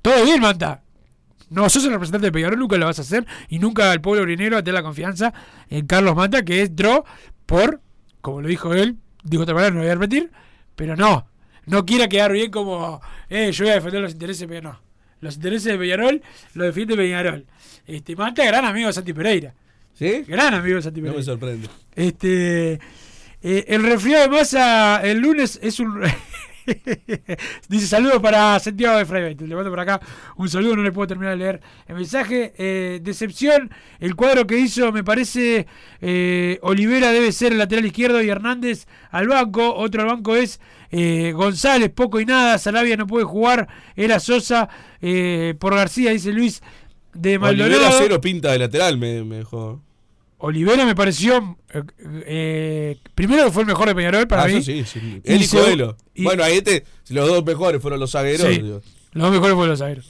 todo 0.00 0.24
bien, 0.24 0.40
Manta. 0.40 0.82
No 1.48 1.68
sos 1.68 1.84
el 1.84 1.90
representante 1.90 2.28
de 2.28 2.32
Peñarol, 2.32 2.56
nunca 2.56 2.76
lo 2.76 2.86
vas 2.86 3.00
a 3.00 3.02
hacer. 3.02 3.26
Y 3.48 3.58
nunca 3.58 3.92
el 3.92 4.00
pueblo 4.00 4.22
urinero 4.22 4.54
va 4.54 4.60
a 4.60 4.62
tener 4.62 4.74
la 4.74 4.84
confianza 4.84 5.34
en 5.68 5.86
Carlos 5.88 6.14
Manta, 6.14 6.44
que 6.44 6.62
entró 6.62 7.04
por, 7.46 7.80
como 8.20 8.40
lo 8.40 8.48
dijo 8.48 8.74
él, 8.74 8.96
dijo 9.24 9.42
otra 9.42 9.54
palabra, 9.54 9.70
no 9.74 9.76
lo 9.80 9.82
voy 9.84 9.90
a 9.90 9.94
repetir, 9.94 10.30
pero 10.76 10.96
no. 10.96 11.26
No 11.66 11.84
quiera 11.84 12.08
quedar 12.08 12.32
bien 12.32 12.50
como, 12.50 13.00
eh, 13.28 13.52
yo 13.52 13.64
voy 13.64 13.72
a 13.72 13.74
defender 13.74 14.00
los 14.00 14.12
intereses 14.12 14.40
de 14.40 14.48
Peñarol. 14.48 14.72
No. 14.72 14.80
Los 15.20 15.34
intereses 15.36 15.72
de 15.72 15.78
Peñarol 15.78 16.22
lo 16.54 16.64
defiende 16.64 16.96
Peñarol. 16.96 17.46
Este, 17.86 18.16
Manta, 18.16 18.44
gran 18.44 18.64
amigo 18.64 18.86
de 18.88 18.92
Santi 18.92 19.12
Pereira. 19.12 19.54
¿Sí? 19.94 20.24
Gran 20.26 20.54
amigo 20.54 20.76
de 20.76 20.82
Santi 20.82 21.00
No 21.00 21.04
Pereira. 21.12 21.18
me 21.18 21.24
sorprende. 21.24 21.68
Este, 21.94 22.72
eh, 23.42 23.64
el 23.68 23.82
resfriado 23.82 24.22
de 24.24 24.28
masa 24.30 25.00
el 25.02 25.18
lunes 25.18 25.58
es 25.62 25.78
un. 25.80 26.00
Dice 27.68 27.86
saludos 27.86 28.20
para 28.20 28.58
Santiago 28.58 28.98
de 28.98 29.04
Fray 29.04 29.34
Le 29.34 29.54
mando 29.54 29.70
por 29.70 29.80
acá 29.80 30.00
un 30.36 30.48
saludo, 30.48 30.76
no 30.76 30.82
le 30.82 30.92
puedo 30.92 31.08
terminar 31.08 31.32
de 31.32 31.38
leer 31.38 31.60
el 31.86 31.96
mensaje. 31.96 32.52
Eh, 32.58 33.00
decepción, 33.02 33.70
el 33.98 34.14
cuadro 34.14 34.46
que 34.46 34.58
hizo, 34.58 34.92
me 34.92 35.04
parece, 35.04 35.66
eh, 36.00 36.58
Olivera 36.62 37.12
debe 37.12 37.32
ser 37.32 37.52
el 37.52 37.58
lateral 37.58 37.86
izquierdo 37.86 38.22
y 38.22 38.28
Hernández 38.28 38.86
al 39.10 39.28
banco. 39.28 39.74
Otro 39.74 40.02
al 40.02 40.08
banco 40.08 40.36
es 40.36 40.60
eh, 40.90 41.32
González, 41.32 41.90
poco 41.90 42.20
y 42.20 42.26
nada. 42.26 42.58
Sarabia 42.58 42.96
no 42.96 43.06
puede 43.06 43.24
jugar. 43.24 43.68
Era 43.96 44.20
Sosa 44.20 44.68
eh, 45.00 45.54
por 45.58 45.74
García, 45.74 46.10
dice 46.10 46.32
Luis 46.32 46.62
de 47.14 47.38
Maldonado. 47.38 47.76
Olivera 47.76 47.96
cero 47.98 48.20
pinta 48.20 48.52
de 48.52 48.58
lateral, 48.58 48.98
me, 48.98 49.24
me 49.24 49.36
dejó. 49.36 49.80
Olivera 50.40 50.84
me 50.86 50.94
pareció. 50.94 51.56
eh, 51.72 51.82
eh, 52.26 52.96
primero 53.14 53.44
que 53.46 53.50
fue 53.52 53.62
el 53.62 53.66
mejor 53.68 53.88
de 53.88 53.94
Peñarol 53.94 54.26
para 54.26 54.44
Ah, 54.44 54.46
mí. 54.46 54.54
eso 54.54 54.62
sí, 54.72 54.84
sí. 54.84 55.20
Él 55.24 55.42
y 55.42 55.44
seg- 55.44 55.60
Coelho. 55.62 55.96
y- 56.14 56.24
Bueno, 56.24 56.42
ahí 56.44 56.58
este, 56.58 56.84
los 57.10 57.28
dos 57.28 57.44
mejores 57.44 57.80
fueron 57.80 58.00
los 58.00 58.10
zagueros. 58.12 58.46
Sí, 58.48 58.58
los 58.60 58.82
dos 59.12 59.30
mejores 59.30 59.54
fueron 59.54 59.68
los 59.70 59.78
zagueros. 59.78 60.06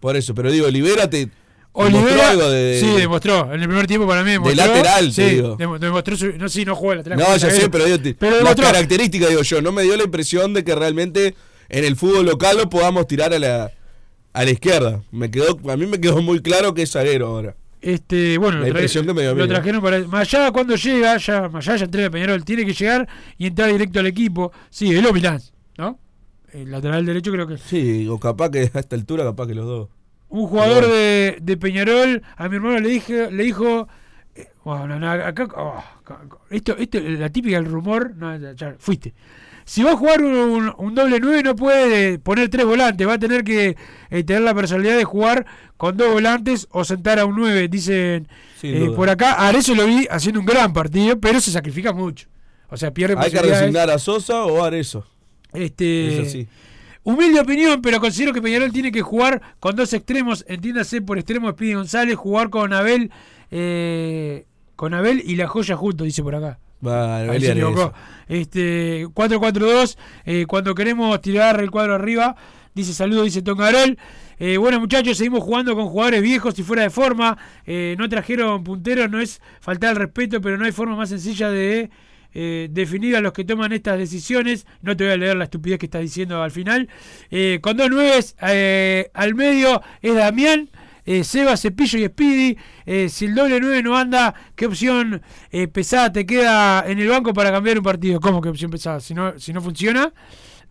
Por 0.00 0.16
eso, 0.16 0.34
pero 0.34 0.50
digo, 0.50 0.66
Olivera 0.66 1.08
te. 1.08 1.28
Olivera, 1.72 2.06
demostró 2.06 2.26
algo 2.28 2.50
de, 2.50 2.80
sí, 2.80 2.86
demostró. 2.98 3.54
En 3.54 3.60
el 3.60 3.68
primer 3.68 3.86
tiempo 3.86 4.06
para 4.06 4.24
mí 4.24 4.32
demostró. 4.32 4.56
lateral, 4.56 5.06
te 5.14 5.28
sí, 5.28 5.34
digo. 5.36 5.56
demo- 5.56 5.78
demostró 5.78 6.16
su- 6.16 6.32
no, 6.36 6.48
sí, 6.48 6.64
no 6.64 6.74
jugó 6.74 6.90
de 6.90 6.96
lateral. 6.96 7.18
No, 7.20 7.32
de 7.32 7.38
ya 7.38 7.50
sé, 7.50 7.68
pero, 7.70 7.84
digo, 7.84 8.00
te- 8.00 8.14
Pero 8.14 8.42
las 8.42 8.56
características, 8.56 9.28
digo 9.28 9.42
yo, 9.42 9.62
no 9.62 9.70
me 9.70 9.82
dio 9.84 9.96
la 9.96 10.02
impresión 10.04 10.54
de 10.54 10.64
que 10.64 10.74
realmente 10.74 11.34
en 11.68 11.84
el 11.84 11.94
fútbol 11.94 12.26
local 12.26 12.56
lo 12.56 12.68
podamos 12.68 13.06
tirar 13.06 13.32
a 13.32 13.38
la, 13.38 13.70
a 14.32 14.44
la 14.44 14.50
izquierda. 14.50 15.02
Me 15.12 15.30
quedó, 15.30 15.56
a 15.70 15.76
mí 15.76 15.86
me 15.86 16.00
quedó 16.00 16.20
muy 16.20 16.40
claro 16.40 16.74
que 16.74 16.82
es 16.82 16.90
zaguero 16.90 17.28
ahora. 17.28 17.54
Este, 17.80 18.38
bueno, 18.38 18.58
La 18.58 18.66
lo, 18.66 18.66
tra- 18.66 18.76
impresión 18.76 19.06
que 19.06 19.14
me 19.14 19.22
dio 19.22 19.30
a 19.30 19.34
mí, 19.34 19.40
lo 19.40 19.46
¿no? 19.46 19.52
trajeron 19.54 19.82
para. 19.82 20.00
Mayá 20.06 20.50
cuando 20.50 20.74
llega, 20.74 21.16
ya, 21.18 21.48
Mayá 21.48 21.76
ya 21.76 21.84
entrega 21.84 22.08
a 22.08 22.10
Peñarol, 22.10 22.44
tiene 22.44 22.64
que 22.66 22.72
llegar 22.74 23.08
y 23.36 23.46
entrar 23.46 23.70
directo 23.70 24.00
al 24.00 24.06
equipo. 24.06 24.52
Sí, 24.70 24.94
Elo 24.94 25.12
Milán, 25.12 25.40
¿no? 25.76 25.98
El 26.52 26.70
lateral 26.70 27.04
derecho 27.06 27.30
creo 27.30 27.46
que. 27.46 27.56
Sí, 27.58 28.08
o 28.08 28.18
capaz 28.18 28.50
que 28.50 28.58
a 28.58 28.62
esta 28.80 28.96
altura, 28.96 29.22
capaz 29.24 29.46
que 29.46 29.54
los 29.54 29.66
dos. 29.66 29.88
Un 30.30 30.46
jugador 30.46 30.80
Bueno. 30.82 30.94
de, 30.94 31.38
de 31.40 31.56
Peñarol, 31.56 32.22
a 32.36 32.48
mi 32.48 32.56
hermano 32.56 32.80
le 32.80 32.88
dije, 32.88 33.30
le 33.30 33.44
dijo, 33.44 33.88
eh, 34.34 34.48
bueno, 34.64 34.98
no, 34.98 35.10
acá, 35.10 35.48
oh, 35.56 35.82
esto, 36.50 36.76
esto, 36.76 36.98
la 37.00 37.30
típica 37.30 37.56
del 37.56 37.64
rumor, 37.66 38.14
no, 38.16 38.36
ya, 38.36 38.52
ya, 38.52 38.74
fuiste. 38.78 39.14
Si 39.68 39.82
va 39.82 39.92
a 39.92 39.96
jugar 39.96 40.22
un, 40.22 40.34
un- 40.34 40.74
un 40.78 40.94
doble 40.94 41.20
9 41.20 41.42
no 41.42 41.54
puede 41.54 42.18
poner 42.18 42.48
tres 42.48 42.64
volantes, 42.64 43.06
va 43.06 43.12
a 43.14 43.18
tener 43.18 43.44
que 43.44 43.76
eh, 44.08 44.24
tener 44.24 44.40
la 44.40 44.54
personalidad 44.54 44.96
de 44.96 45.04
jugar 45.04 45.44
con 45.76 45.94
dos 45.98 46.10
volantes 46.10 46.66
o 46.70 46.84
sentar 46.84 47.18
a 47.18 47.26
un 47.26 47.36
9, 47.36 47.68
dicen 47.68 48.26
eh, 48.74 48.90
por 48.96 49.10
acá. 49.10 49.46
A 49.46 49.50
eso 49.50 49.74
lo 49.74 49.84
vi 49.84 50.06
haciendo 50.10 50.40
un 50.40 50.46
gran 50.46 50.72
partido, 50.72 51.20
pero 51.20 51.38
se 51.38 51.50
sacrifica 51.50 51.92
mucho. 51.92 52.28
O 52.70 52.78
sea, 52.78 52.94
pierde 52.94 53.14
Hay 53.18 53.30
que 53.30 53.36
resignar 53.60 53.90
a 53.90 53.98
Sosa 53.98 54.44
o 54.46 54.64
a. 54.64 54.70
Este, 55.52 56.22
Es 56.22 56.28
así. 56.28 56.48
Humilde 57.02 57.38
opinión, 57.40 57.82
pero 57.82 58.00
considero 58.00 58.32
que 58.32 58.40
Peñarol 58.40 58.72
tiene 58.72 58.90
que 58.90 59.02
jugar 59.02 59.42
con 59.60 59.76
dos 59.76 59.92
extremos. 59.92 60.46
Entiéndase 60.48 61.02
por 61.02 61.18
extremo 61.18 61.50
Speedy 61.50 61.74
González, 61.74 62.16
jugar 62.16 62.48
con 62.48 62.72
Abel, 62.72 63.10
eh, 63.50 64.46
con 64.76 64.94
Abel 64.94 65.22
y 65.24 65.36
la 65.36 65.46
joya 65.46 65.76
juntos, 65.76 66.06
dice 66.06 66.22
por 66.22 66.34
acá. 66.34 66.58
Va, 66.86 67.18
Ahí 67.18 67.40
se 67.40 67.52
equivocó. 67.52 67.92
Este 68.28 69.06
4-4-2, 69.06 69.96
eh, 70.26 70.46
cuando 70.46 70.74
queremos 70.74 71.20
tirar 71.20 71.60
el 71.60 71.70
cuadro 71.70 71.94
arriba, 71.94 72.36
dice 72.74 72.92
saludo, 72.92 73.24
dice 73.24 73.42
Tongarol. 73.42 73.98
Eh, 74.40 74.56
bueno 74.56 74.78
muchachos, 74.78 75.16
seguimos 75.16 75.42
jugando 75.42 75.74
con 75.74 75.88
jugadores 75.88 76.22
viejos 76.22 76.58
y 76.58 76.62
fuera 76.62 76.82
de 76.82 76.90
forma. 76.90 77.36
Eh, 77.66 77.96
no 77.98 78.08
trajeron 78.08 78.62
punteros, 78.62 79.10
no 79.10 79.20
es 79.20 79.40
faltar 79.60 79.90
al 79.90 79.96
respeto, 79.96 80.40
pero 80.40 80.56
no 80.56 80.64
hay 80.64 80.72
forma 80.72 80.94
más 80.94 81.08
sencilla 81.08 81.50
de 81.50 81.90
eh, 82.34 82.68
definir 82.70 83.16
a 83.16 83.20
los 83.20 83.32
que 83.32 83.44
toman 83.44 83.72
estas 83.72 83.98
decisiones. 83.98 84.66
No 84.82 84.96
te 84.96 85.04
voy 85.04 85.14
a 85.14 85.16
leer 85.16 85.36
la 85.36 85.44
estupidez 85.44 85.78
que 85.78 85.86
está 85.86 85.98
diciendo 85.98 86.40
al 86.42 86.52
final. 86.52 86.88
Eh, 87.30 87.58
con 87.60 87.76
dos 87.76 87.90
nueves 87.90 88.36
al 88.38 89.34
medio 89.34 89.82
es 90.02 90.14
Damián. 90.14 90.70
Eh, 91.10 91.24
Seba, 91.24 91.56
Cepillo 91.56 91.98
y 91.98 92.04
Speedy. 92.04 92.56
Eh, 92.84 93.08
si 93.08 93.24
el 93.24 93.34
doble 93.34 93.58
9 93.60 93.82
no 93.82 93.96
anda, 93.96 94.34
¿qué 94.54 94.66
opción 94.66 95.22
eh, 95.50 95.66
pesada 95.66 96.12
te 96.12 96.26
queda 96.26 96.84
en 96.86 96.98
el 96.98 97.08
banco 97.08 97.32
para 97.32 97.50
cambiar 97.50 97.78
un 97.78 97.84
partido? 97.84 98.20
¿Cómo 98.20 98.42
que 98.42 98.50
opción 98.50 98.70
pesada? 98.70 99.00
Si 99.00 99.14
no, 99.14 99.38
si 99.38 99.54
no 99.54 99.62
funciona, 99.62 100.12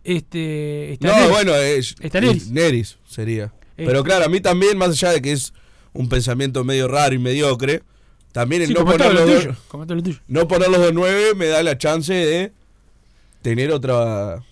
este, 0.04 0.92
está 0.92 1.08
No, 1.08 1.14
Neris. 1.14 1.30
bueno, 1.30 1.54
es, 1.56 1.94
Está 2.00 2.20
Neris. 2.20 2.50
Neris 2.52 2.98
sería. 3.08 3.52
Este. 3.76 3.84
Pero 3.86 4.04
claro, 4.04 4.26
a 4.26 4.28
mí 4.28 4.40
también, 4.40 4.78
más 4.78 4.90
allá 4.90 5.10
de 5.10 5.22
que 5.22 5.32
es 5.32 5.52
un 5.92 6.08
pensamiento 6.08 6.62
medio 6.62 6.86
raro 6.86 7.14
y 7.14 7.18
mediocre, 7.18 7.82
también 8.30 8.62
el 8.62 8.68
Sí, 8.68 8.74
no, 8.74 8.80
como 8.80 8.92
todo 8.92 9.08
poner 9.08 9.14
lo 9.14 9.26
los 9.26 9.40
tuyo, 9.42 10.02
tuyo. 10.02 10.18
no 10.28 10.46
poner 10.46 10.68
los 10.68 10.80
dos 10.80 10.92
nueve 10.94 11.34
me 11.34 11.46
da 11.46 11.62
la 11.64 11.76
chance 11.78 12.12
de 12.14 12.52
tener 13.42 13.72
otra. 13.72 14.44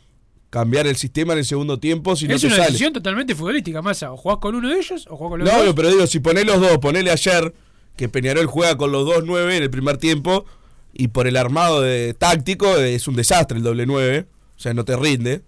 Cambiar 0.50 0.86
el 0.86 0.96
sistema 0.96 1.32
en 1.32 1.40
el 1.40 1.44
segundo 1.44 1.78
tiempo 1.78 2.14
si 2.16 2.26
no 2.28 2.34
es 2.36 2.40
te 2.40 2.46
una 2.46 2.56
sale. 2.56 2.66
decisión 2.68 2.92
totalmente 2.92 3.34
futbolística, 3.34 3.82
Massa. 3.82 4.12
O 4.12 4.16
jugás 4.16 4.38
con 4.38 4.54
uno 4.54 4.68
de 4.68 4.78
ellos 4.78 5.06
o 5.10 5.16
jugás 5.16 5.30
con 5.30 5.40
los 5.40 5.52
No, 5.52 5.64
dos. 5.64 5.74
pero 5.74 5.90
digo, 5.90 6.06
si 6.06 6.20
ponés 6.20 6.46
los 6.46 6.60
dos, 6.60 6.78
ponele 6.78 7.10
ayer 7.10 7.52
que 7.96 8.08
Peñarol 8.08 8.46
juega 8.46 8.76
con 8.76 8.92
los 8.92 9.04
dos 9.06 9.24
nueve 9.24 9.56
en 9.56 9.62
el 9.62 9.70
primer 9.70 9.96
tiempo 9.96 10.44
y 10.92 11.08
por 11.08 11.26
el 11.26 11.36
armado 11.36 11.80
de 11.82 12.14
táctico 12.14 12.76
es 12.76 13.06
un 13.08 13.16
desastre 13.16 13.58
el 13.58 13.64
doble 13.64 13.86
nueve, 13.86 14.26
o 14.56 14.60
sea, 14.60 14.72
no 14.74 14.84
te 14.84 14.96
rinde. 14.96 15.42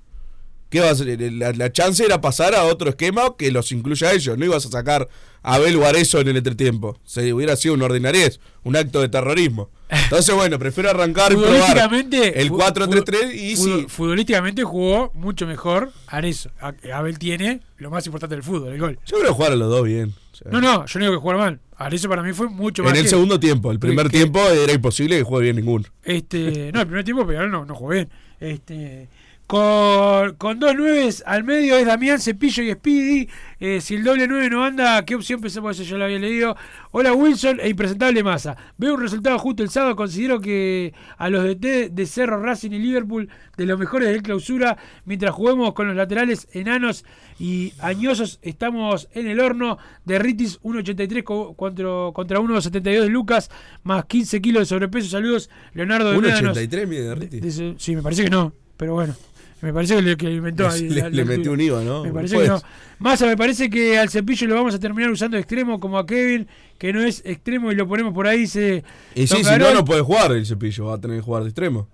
¿Qué 0.70 0.80
vas 0.80 1.00
a? 1.00 1.04
La, 1.04 1.52
la 1.52 1.72
chance 1.72 2.04
era 2.04 2.20
pasar 2.20 2.54
a 2.54 2.64
otro 2.64 2.90
esquema 2.90 3.34
que 3.38 3.50
los 3.50 3.72
incluya 3.72 4.08
a 4.08 4.12
ellos. 4.12 4.36
No 4.36 4.44
ibas 4.44 4.66
a 4.66 4.70
sacar 4.70 5.08
a 5.42 5.54
Abel 5.54 5.76
o 5.76 5.86
Arezzo 5.86 6.20
en 6.20 6.28
el 6.28 6.36
entretiempo. 6.36 6.98
Se 7.04 7.32
hubiera 7.32 7.56
sido 7.56 7.72
una 7.72 7.86
ordinariez, 7.86 8.38
un 8.64 8.76
acto 8.76 9.00
de 9.00 9.08
terrorismo. 9.08 9.70
Entonces, 9.90 10.34
bueno, 10.34 10.58
prefiero 10.58 10.90
arrancar 10.90 11.32
y 11.32 11.36
probar 11.36 11.50
Futbolísticamente, 11.52 12.40
el 12.40 12.48
fu- 12.48 12.58
4-3-3 12.58 13.34
y 13.34 13.56
sí. 13.56 13.86
Futbolísticamente 13.88 14.62
jugó 14.64 15.10
mucho 15.14 15.46
mejor 15.46 15.92
Arezo. 16.06 16.50
Abel 16.92 17.18
tiene 17.18 17.60
lo 17.78 17.90
más 17.90 18.04
importante 18.06 18.34
del 18.34 18.42
fútbol, 18.44 18.72
el 18.72 18.78
gol. 18.80 18.98
Yo 19.06 19.16
creo 19.18 19.28
que 19.28 19.34
jugar 19.34 19.52
a 19.52 19.56
los 19.56 19.68
dos 19.70 19.84
bien. 19.84 20.14
O 20.32 20.36
sea, 20.36 20.50
No, 20.52 20.60
no, 20.60 20.86
yo 20.86 20.98
no 21.00 21.04
digo 21.06 21.16
que 21.18 21.22
jugar 21.22 21.38
mal. 21.38 21.60
Arezo 21.76 22.08
para 22.08 22.22
mí 22.22 22.32
fue 22.32 22.48
mucho 22.48 22.82
más. 22.82 22.92
en 22.92 22.98
el 22.98 23.02
que- 23.04 23.08
segundo 23.10 23.40
tiempo, 23.40 23.70
el 23.72 23.78
primer 23.78 24.06
que- 24.08 24.18
tiempo 24.18 24.40
era 24.40 24.72
imposible 24.72 25.16
que 25.16 25.22
juegue 25.22 25.44
bien 25.44 25.56
ninguno. 25.56 25.84
Este, 26.04 26.70
no, 26.72 26.80
el 26.80 26.86
primer 26.86 27.04
tiempo 27.04 27.26
Peñarol 27.26 27.50
no, 27.50 27.64
no 27.64 27.74
jugó 27.74 27.90
bien. 27.92 28.08
Este, 28.40 29.08
con, 29.48 30.34
con 30.36 30.60
dos 30.60 30.76
nueves 30.76 31.24
al 31.26 31.42
medio 31.42 31.76
es 31.78 31.86
Damián, 31.86 32.20
Cepillo 32.20 32.62
y 32.62 32.70
Speedy. 32.72 33.28
Eh, 33.60 33.80
si 33.80 33.94
el 33.94 34.04
doble 34.04 34.28
nueve 34.28 34.50
no 34.50 34.62
anda, 34.62 35.02
¿qué 35.06 35.14
opción 35.14 35.40
pensamos? 35.40 35.80
Eso 35.80 35.90
ya 35.90 35.96
lo 35.96 36.04
había 36.04 36.18
leído. 36.18 36.54
Hola 36.90 37.14
Wilson 37.14 37.58
e 37.60 37.70
impresentable 37.70 38.22
masa. 38.22 38.58
Veo 38.76 38.92
un 38.94 39.00
resultado 39.00 39.38
justo 39.38 39.62
el 39.62 39.70
sábado. 39.70 39.96
Considero 39.96 40.38
que 40.38 40.92
a 41.16 41.30
los 41.30 41.44
DT 41.44 41.88
de 41.90 42.06
Cerro, 42.06 42.42
Racing 42.42 42.72
y 42.72 42.78
Liverpool, 42.78 43.30
de 43.56 43.64
los 43.64 43.78
mejores 43.78 44.12
de 44.12 44.20
clausura, 44.20 44.76
mientras 45.06 45.32
juguemos 45.34 45.72
con 45.72 45.86
los 45.88 45.96
laterales 45.96 46.46
enanos 46.52 47.06
y 47.38 47.72
añosos, 47.80 48.40
estamos 48.42 49.08
en 49.14 49.28
el 49.28 49.40
horno 49.40 49.78
de 50.04 50.18
Ritis 50.18 50.60
1.83 50.60 51.24
co- 51.24 51.54
contra, 51.54 51.86
contra 52.12 52.38
1.72 52.38 52.82
de 52.82 53.08
Lucas, 53.08 53.50
más 53.82 54.04
15 54.04 54.42
kilos 54.42 54.60
de 54.60 54.66
sobrepeso. 54.66 55.08
Saludos, 55.08 55.48
Leonardo 55.72 56.10
de 56.10 56.18
Médanos. 56.20 56.54
1.83 56.58 56.86
mide 56.86 57.14
Ritti. 57.14 57.40
Dice- 57.40 57.74
sí, 57.78 57.96
me 57.96 58.02
parece 58.02 58.24
que 58.24 58.30
no, 58.30 58.52
pero 58.76 58.92
bueno. 58.92 59.14
Me 59.60 59.72
parece 59.72 59.96
que 59.96 60.02
le, 60.02 60.16
que 60.16 60.30
inventó 60.30 60.68
ahí. 60.68 60.88
Le- 60.88 61.10
le 61.10 61.24
metió 61.24 61.52
un 61.52 61.60
IVA, 61.60 61.82
¿no? 61.82 62.04
Me 62.04 62.12
parece 62.12 62.38
que 62.38 62.46
no. 62.48 62.60
Massa, 63.00 63.26
me 63.26 63.36
parece 63.36 63.68
que 63.68 63.98
al 63.98 64.08
cepillo 64.08 64.46
lo 64.46 64.54
vamos 64.54 64.74
a 64.74 64.78
terminar 64.78 65.10
usando 65.10 65.36
de 65.36 65.40
extremo, 65.40 65.80
como 65.80 65.98
a 65.98 66.06
Kevin, 66.06 66.46
que 66.78 66.92
no 66.92 67.02
es 67.02 67.22
extremo 67.24 67.72
y 67.72 67.74
lo 67.74 67.86
ponemos 67.88 68.12
por 68.14 68.26
ahí. 68.26 68.46
Se 68.46 68.84
Y 69.14 69.26
sí, 69.26 69.42
si 69.42 69.58
no, 69.58 69.74
no 69.74 69.84
puede 69.84 70.02
jugar 70.02 70.32
el 70.32 70.46
cepillo, 70.46 70.86
va 70.86 70.94
a 70.94 71.00
tener 71.00 71.16
que 71.18 71.22
jugar 71.22 71.42
de 71.42 71.48
extremo. 71.50 71.88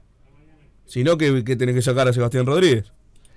Si 0.86 1.02
no, 1.04 1.16
que, 1.16 1.42
que 1.44 1.56
tenés 1.56 1.74
que 1.74 1.82
sacar 1.82 2.06
a 2.08 2.12
Sebastián 2.12 2.44
Rodríguez. 2.46 2.84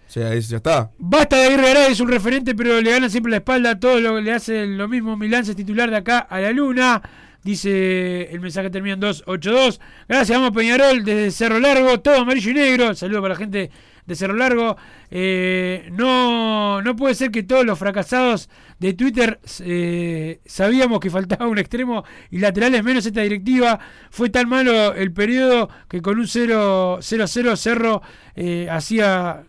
O 0.07 0.09
sea, 0.09 0.33
ese 0.33 0.51
ya 0.51 0.57
está. 0.57 0.91
Basta 0.97 1.37
de 1.37 1.47
Aguirre 1.47 1.63
Garay, 1.63 1.91
es 1.91 1.99
un 1.99 2.07
referente, 2.09 2.55
pero 2.55 2.81
le 2.81 2.91
gana 2.91 3.09
siempre 3.09 3.29
la 3.29 3.37
espalda. 3.37 3.77
Todo 3.79 3.99
lo 3.99 4.19
le 4.21 4.31
hace 4.33 4.65
lo 4.65 4.87
mismo. 4.87 5.17
Milán 5.17 5.43
es 5.43 5.55
titular 5.55 5.89
de 5.89 5.97
acá 5.97 6.19
a 6.19 6.39
la 6.39 6.51
luna. 6.51 7.01
Dice 7.43 8.23
el 8.31 8.39
mensaje 8.39 8.69
termina 8.69 8.93
en 8.95 8.99
282. 9.01 9.79
Gracias, 10.07 10.37
vamos 10.37 10.55
Peñarol 10.55 11.03
desde 11.03 11.31
Cerro 11.31 11.59
Largo, 11.59 11.99
todo 11.99 12.15
amarillo 12.21 12.51
y 12.51 12.53
negro. 12.53 12.93
Saludo 12.95 13.21
para 13.21 13.33
la 13.35 13.39
gente 13.39 13.69
de 14.07 14.15
Cerro 14.15 14.33
Largo. 14.33 14.77
Eh, 15.11 15.89
no, 15.91 16.81
no 16.81 16.95
puede 16.95 17.13
ser 17.13 17.29
que 17.29 17.43
todos 17.43 17.65
los 17.65 17.77
fracasados 17.77 18.49
de 18.79 18.93
Twitter 18.93 19.39
eh, 19.59 20.39
sabíamos 20.45 20.99
que 20.99 21.09
faltaba 21.09 21.47
un 21.47 21.59
extremo 21.59 22.03
y 22.31 22.39
laterales 22.39 22.83
menos 22.83 23.05
esta 23.05 23.21
directiva. 23.21 23.79
Fue 24.09 24.29
tan 24.29 24.49
malo 24.49 24.93
el 24.95 25.11
periodo 25.11 25.69
que 25.87 26.01
con 26.01 26.17
un 26.17 26.25
0-0 26.25 27.55
Cerro 27.55 28.01
eh, 28.35 28.67
hacía 28.71 29.43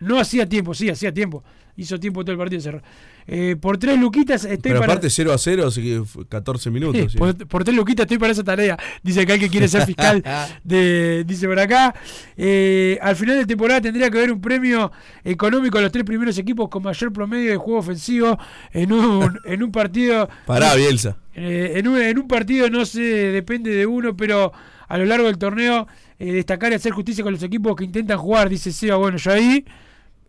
no 0.00 0.18
hacía 0.18 0.46
tiempo, 0.48 0.74
sí, 0.74 0.90
hacía 0.90 1.14
tiempo. 1.14 1.44
Hizo 1.76 1.98
tiempo 1.98 2.22
todo 2.24 2.32
el 2.32 2.38
partido 2.38 2.60
cerró. 2.60 2.82
Eh, 3.26 3.56
por 3.60 3.78
tres 3.78 3.98
luquitas 3.98 4.44
estoy 4.44 4.70
Pero 4.70 4.80
para. 4.80 4.92
aparte 4.92 5.10
0 5.10 5.32
a 5.32 5.38
0, 5.38 5.66
así 5.66 5.82
que 5.82 6.04
fue 6.04 6.26
14 6.28 6.70
minutos. 6.70 7.00
Sí, 7.02 7.08
sí. 7.10 7.18
por, 7.18 7.34
por 7.48 7.64
tres 7.64 7.76
luquitas 7.76 8.04
estoy 8.04 8.18
para 8.18 8.32
esa 8.32 8.44
tarea. 8.44 8.76
Dice 9.02 9.22
acá 9.22 9.38
que 9.38 9.48
quiere 9.48 9.66
ser 9.66 9.84
fiscal. 9.86 10.22
de, 10.64 11.24
dice 11.26 11.46
por 11.48 11.58
acá. 11.58 11.94
eh, 12.36 12.98
al 13.02 13.16
final 13.16 13.36
de 13.38 13.46
temporada 13.46 13.80
tendría 13.80 14.08
que 14.10 14.18
haber 14.18 14.30
un 14.30 14.40
premio 14.40 14.92
económico 15.24 15.78
a 15.78 15.80
los 15.82 15.90
tres 15.90 16.04
primeros 16.04 16.36
equipos 16.38 16.68
con 16.68 16.82
mayor 16.82 17.12
promedio 17.12 17.50
de 17.50 17.56
juego 17.56 17.80
ofensivo 17.80 18.38
en 18.72 18.92
un, 18.92 19.38
en 19.44 19.62
un 19.62 19.72
partido. 19.72 20.28
Pará, 20.46 20.74
Bielsa. 20.74 21.16
Eh, 21.34 21.72
en, 21.76 21.88
un, 21.88 22.00
en 22.00 22.16
un 22.18 22.28
partido 22.28 22.70
no 22.70 22.84
se 22.86 23.00
depende 23.00 23.70
de 23.72 23.86
uno, 23.86 24.16
pero 24.16 24.52
a 24.86 24.98
lo 24.98 25.04
largo 25.06 25.26
del 25.26 25.38
torneo 25.38 25.88
eh, 26.20 26.30
destacar 26.32 26.70
y 26.70 26.76
hacer 26.76 26.92
justicia 26.92 27.24
con 27.24 27.32
los 27.32 27.42
equipos 27.42 27.74
que 27.74 27.82
intentan 27.84 28.18
jugar, 28.18 28.48
dice 28.48 28.70
Seba. 28.70 28.96
Bueno, 28.96 29.16
yo 29.18 29.32
ahí, 29.32 29.64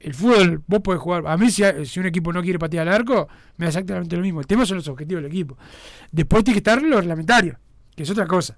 el 0.06 0.14
fútbol, 0.14 0.62
vos 0.68 0.82
podés 0.82 1.02
jugar. 1.02 1.24
A 1.26 1.36
mí, 1.36 1.50
si, 1.50 1.64
si 1.84 2.00
un 2.00 2.06
equipo 2.06 2.32
no 2.32 2.44
quiere 2.44 2.60
patear 2.60 2.88
al 2.88 2.94
arco, 2.94 3.28
me 3.58 3.66
da 3.66 3.70
exactamente 3.70 4.16
lo 4.16 4.22
mismo. 4.22 4.40
El 4.40 4.46
tema 4.46 4.64
son 4.64 4.78
los 4.78 4.88
objetivos 4.88 5.24
del 5.24 5.32
equipo. 5.32 5.58
Después 6.12 6.44
tiene 6.44 6.54
que 6.54 6.60
estar 6.60 6.80
lo 6.80 6.98
reglamentario, 6.98 7.58
que 7.96 8.04
es 8.04 8.10
otra 8.12 8.28
cosa. 8.28 8.56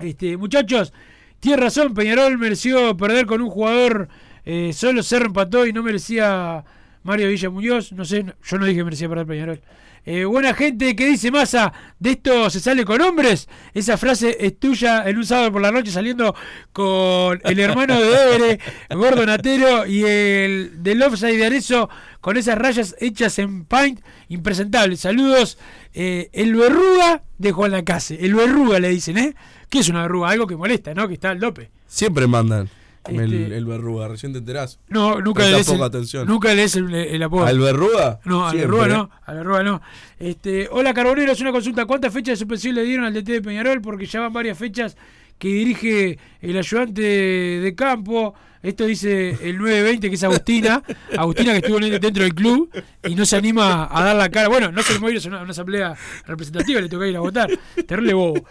Este, 0.00 0.36
muchachos, 0.36 0.92
tiene 1.38 1.56
razón, 1.56 1.94
Peñarol 1.94 2.36
mereció 2.36 2.96
perder 2.96 3.26
con 3.26 3.40
un 3.40 3.48
jugador, 3.48 4.08
eh, 4.44 4.72
solo 4.72 5.04
Cerro 5.04 5.26
empató 5.26 5.66
y 5.66 5.72
no 5.72 5.84
merecía 5.84 6.64
Mario 7.04 7.28
Villa 7.28 7.48
Muñoz. 7.48 7.92
No 7.92 8.04
sé, 8.04 8.26
yo 8.42 8.58
no 8.58 8.64
dije 8.64 8.78
que 8.78 8.84
merecía 8.84 9.08
perder 9.08 9.26
Peñarol. 9.26 9.60
Eh, 10.06 10.24
buena 10.24 10.54
gente 10.54 10.96
que 10.96 11.06
dice 11.06 11.30
Massa, 11.30 11.72
de 11.98 12.12
esto 12.12 12.48
se 12.50 12.60
sale 12.60 12.84
con 12.84 13.00
hombres. 13.00 13.48
Esa 13.74 13.96
frase 13.96 14.36
es 14.40 14.58
tuya 14.58 15.08
en 15.08 15.18
un 15.18 15.26
sábado 15.26 15.52
por 15.52 15.62
la 15.62 15.70
noche 15.70 15.90
saliendo 15.90 16.34
con 16.72 17.40
el 17.44 17.60
hermano 17.60 18.00
de 18.00 18.08
Evere, 18.08 18.60
Gordo 18.90 19.26
Natero 19.26 19.86
y 19.86 20.04
el 20.04 20.82
del 20.82 21.02
offside 21.02 21.36
de 21.36 21.46
Arezo 21.46 21.90
con 22.20 22.36
esas 22.36 22.56
rayas 22.56 22.96
hechas 22.98 23.38
en 23.38 23.64
paint. 23.64 24.00
Impresentable. 24.28 24.96
Saludos. 24.96 25.58
Eh, 25.92 26.30
el 26.32 26.54
verruga 26.54 27.22
de 27.38 27.52
Juan 27.52 27.72
Lacase. 27.72 28.24
El 28.24 28.34
verruga 28.34 28.78
le 28.78 28.88
dicen, 28.88 29.18
¿eh? 29.18 29.34
¿Qué 29.68 29.80
es 29.80 29.88
una 29.88 30.02
verruga? 30.02 30.30
Algo 30.30 30.46
que 30.46 30.56
molesta, 30.56 30.94
¿no? 30.94 31.06
Que 31.08 31.14
está 31.14 31.30
al 31.30 31.40
dope. 31.40 31.70
Siempre 31.86 32.26
mandan 32.26 32.70
Este- 33.08 33.56
el 33.56 33.64
verruga, 33.64 34.08
recién 34.08 34.32
te 34.32 34.38
enterás. 34.38 34.78
No, 34.88 35.20
nunca 35.20 35.44
le 35.48 35.64
poca 35.64 35.74
el, 35.76 35.82
atención. 35.82 36.26
nunca 36.28 36.48
le 36.54 36.62
des 36.62 36.76
el, 36.76 36.94
el 36.94 37.22
apodo. 37.22 37.46
¿Al 37.46 37.58
verruga? 37.58 38.20
No, 38.24 38.42
a 38.42 38.46
la 38.46 38.50
Siempre. 38.50 38.70
Rúa 38.70 38.88
no, 38.88 39.10
a 39.24 39.34
la 39.34 39.42
Rúa 39.42 39.62
no. 39.62 39.80
Este, 40.18 40.68
hola 40.70 40.92
Carbonero, 40.92 41.32
es 41.32 41.40
una 41.40 41.50
consulta. 41.52 41.86
¿Cuántas 41.86 42.12
fechas 42.12 42.32
de 42.32 42.36
suspensión 42.36 42.74
le 42.74 42.82
dieron 42.84 43.06
al 43.06 43.14
DT 43.14 43.32
de 43.32 43.42
Peñarol? 43.42 43.80
Porque 43.80 44.04
ya 44.06 44.20
van 44.20 44.32
varias 44.32 44.58
fechas 44.58 44.96
que 45.40 45.48
dirige 45.48 46.18
el 46.42 46.56
ayudante 46.56 47.00
de 47.02 47.74
campo. 47.74 48.34
Esto 48.62 48.84
dice 48.84 49.30
el 49.42 49.56
920, 49.56 50.10
que 50.10 50.14
es 50.16 50.22
Agustina. 50.22 50.82
Agustina 51.16 51.52
que 51.52 51.58
estuvo 51.60 51.78
en- 51.80 51.98
dentro 51.98 52.22
del 52.22 52.34
club 52.34 52.70
y 53.08 53.14
no 53.14 53.24
se 53.24 53.36
anima 53.36 53.88
a 53.90 54.04
dar 54.04 54.14
la 54.16 54.28
cara. 54.28 54.48
Bueno, 54.48 54.70
no 54.70 54.82
se 54.82 54.98
le 54.98 55.12
ir 55.14 55.18
a 55.24 55.28
una, 55.28 55.40
una 55.40 55.52
asamblea 55.52 55.96
representativa, 56.26 56.78
le 56.78 56.90
toca 56.90 57.06
ir 57.06 57.16
a 57.16 57.20
votar. 57.20 57.48
Terrible 57.86 58.12
bobo. 58.12 58.46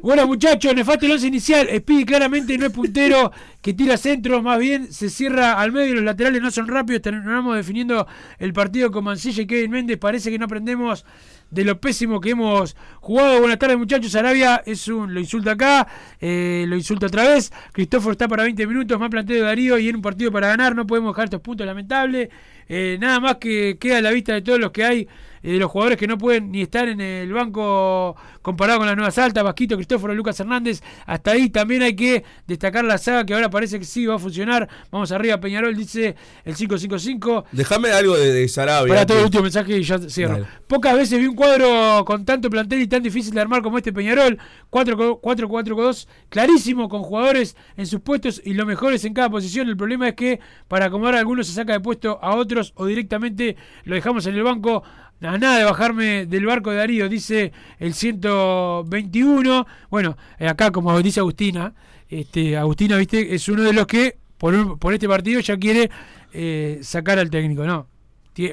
Bueno, 0.00 0.28
muchachos, 0.28 0.72
nefasto 0.76 1.06
el 1.06 1.12
once 1.12 1.26
inicial. 1.26 1.66
Speedy 1.76 2.04
claramente 2.04 2.56
no 2.56 2.66
es 2.66 2.72
puntero 2.72 3.32
que 3.60 3.74
tira 3.74 3.96
centro, 3.96 4.40
más 4.42 4.60
bien 4.60 4.92
se 4.92 5.10
cierra 5.10 5.60
al 5.60 5.72
medio. 5.72 5.96
Los 5.96 6.04
laterales 6.04 6.40
no 6.40 6.52
son 6.52 6.68
rápidos. 6.68 7.02
Terminamos 7.02 7.56
definiendo 7.56 8.06
el 8.38 8.52
partido 8.52 8.92
con 8.92 9.02
Mancilla 9.02 9.42
y 9.42 9.46
Kevin 9.48 9.72
Méndez. 9.72 9.98
Parece 9.98 10.30
que 10.30 10.38
no 10.38 10.44
aprendemos 10.44 11.04
de 11.50 11.64
lo 11.64 11.80
pésimo 11.80 12.20
que 12.20 12.30
hemos 12.30 12.76
jugado. 13.00 13.40
Buenas 13.40 13.58
tardes, 13.58 13.78
muchachos. 13.78 14.14
Arabia 14.14 14.62
es 14.66 14.88
un 14.88 15.14
lo 15.14 15.20
insulta 15.20 15.52
acá, 15.52 15.86
eh, 16.20 16.64
lo 16.68 16.76
insulta 16.76 17.06
otra 17.06 17.24
vez. 17.24 17.52
Cristóforo 17.72 18.12
está 18.12 18.28
para 18.28 18.42
20 18.42 18.66
minutos, 18.66 18.98
más 18.98 19.10
planteo 19.10 19.36
de 19.36 19.42
Darío 19.42 19.78
y 19.78 19.88
en 19.88 19.96
un 19.96 20.02
partido 20.02 20.30
para 20.30 20.48
ganar. 20.48 20.74
No 20.74 20.86
podemos 20.86 21.12
dejar 21.14 21.24
estos 21.24 21.40
puntos 21.40 21.66
lamentables. 21.66 22.28
Eh, 22.68 22.98
nada 23.00 23.20
más 23.20 23.36
que 23.36 23.78
queda 23.78 23.98
a 23.98 24.02
la 24.02 24.10
vista 24.10 24.34
de 24.34 24.42
todos 24.42 24.58
los 24.58 24.70
que 24.72 24.84
hay, 24.84 25.08
eh, 25.42 25.52
de 25.52 25.58
los 25.58 25.70
jugadores 25.70 25.98
que 25.98 26.06
no 26.06 26.18
pueden 26.18 26.50
ni 26.50 26.62
estar 26.62 26.88
en 26.88 27.00
el 27.00 27.32
banco 27.32 28.16
comparado 28.42 28.78
con 28.78 28.86
las 28.86 28.96
nuevas 28.96 29.16
altas, 29.18 29.44
Vasquito, 29.44 29.76
Cristóforo, 29.76 30.14
Lucas 30.14 30.38
Hernández. 30.40 30.82
Hasta 31.06 31.32
ahí 31.32 31.50
también 31.50 31.82
hay 31.82 31.94
que 31.94 32.24
destacar 32.46 32.84
la 32.84 32.98
saga 32.98 33.24
que 33.24 33.34
ahora 33.34 33.50
parece 33.50 33.78
que 33.78 33.84
sí 33.84 34.06
va 34.06 34.16
a 34.16 34.18
funcionar. 34.18 34.68
Vamos 34.90 35.12
arriba, 35.12 35.38
Peñarol, 35.38 35.76
dice 35.76 36.16
el 36.44 36.54
555. 36.54 37.46
Déjame 37.52 37.90
algo 37.90 38.16
de, 38.16 38.32
de 38.32 38.48
Sarabia. 38.48 38.88
Para 38.88 39.06
todo 39.06 39.18
el 39.18 39.24
último 39.24 39.42
mensaje 39.44 39.78
y 39.78 39.82
ya 39.82 39.98
cierro. 39.98 40.46
Pocas 40.66 40.96
veces 40.96 41.18
vi 41.18 41.26
un 41.26 41.34
cuadro 41.34 42.04
con 42.04 42.24
tanto 42.24 42.50
plantel 42.50 42.80
y 42.80 42.86
tan 42.86 43.02
difícil 43.02 43.34
de 43.34 43.40
armar 43.40 43.62
como 43.62 43.78
este 43.78 43.92
Peñarol. 43.92 44.38
4-4-2, 44.70 46.06
clarísimo, 46.28 46.88
con 46.88 47.02
jugadores 47.02 47.56
en 47.76 47.86
sus 47.86 48.00
puestos 48.00 48.40
y 48.44 48.54
los 48.54 48.66
mejores 48.66 49.04
en 49.04 49.14
cada 49.14 49.30
posición. 49.30 49.68
El 49.68 49.76
problema 49.76 50.08
es 50.08 50.14
que 50.14 50.40
para 50.68 50.86
acomodar 50.86 51.16
a 51.16 51.18
algunos 51.18 51.46
se 51.46 51.52
saca 51.52 51.72
de 51.72 51.80
puesto 51.80 52.18
a 52.22 52.34
o 52.76 52.86
directamente 52.86 53.56
lo 53.84 53.94
dejamos 53.94 54.26
en 54.26 54.34
el 54.34 54.42
banco. 54.42 54.82
A 55.20 55.36
nada 55.36 55.58
de 55.58 55.64
bajarme 55.64 56.26
del 56.26 56.46
barco 56.46 56.70
de 56.70 56.76
Darío, 56.76 57.08
dice 57.08 57.52
el 57.80 57.92
121. 57.92 59.66
Bueno, 59.90 60.16
eh, 60.38 60.46
acá 60.48 60.70
como 60.70 61.00
dice 61.02 61.20
Agustina, 61.20 61.74
este, 62.08 62.56
Agustina, 62.56 62.96
viste, 62.96 63.34
es 63.34 63.48
uno 63.48 63.62
de 63.62 63.72
los 63.72 63.86
que 63.86 64.16
por, 64.38 64.54
un- 64.54 64.78
por 64.78 64.94
este 64.94 65.08
partido 65.08 65.40
ya 65.40 65.56
quiere 65.56 65.90
eh, 66.32 66.78
sacar 66.82 67.18
al 67.18 67.30
técnico, 67.30 67.64
¿no? 67.64 67.86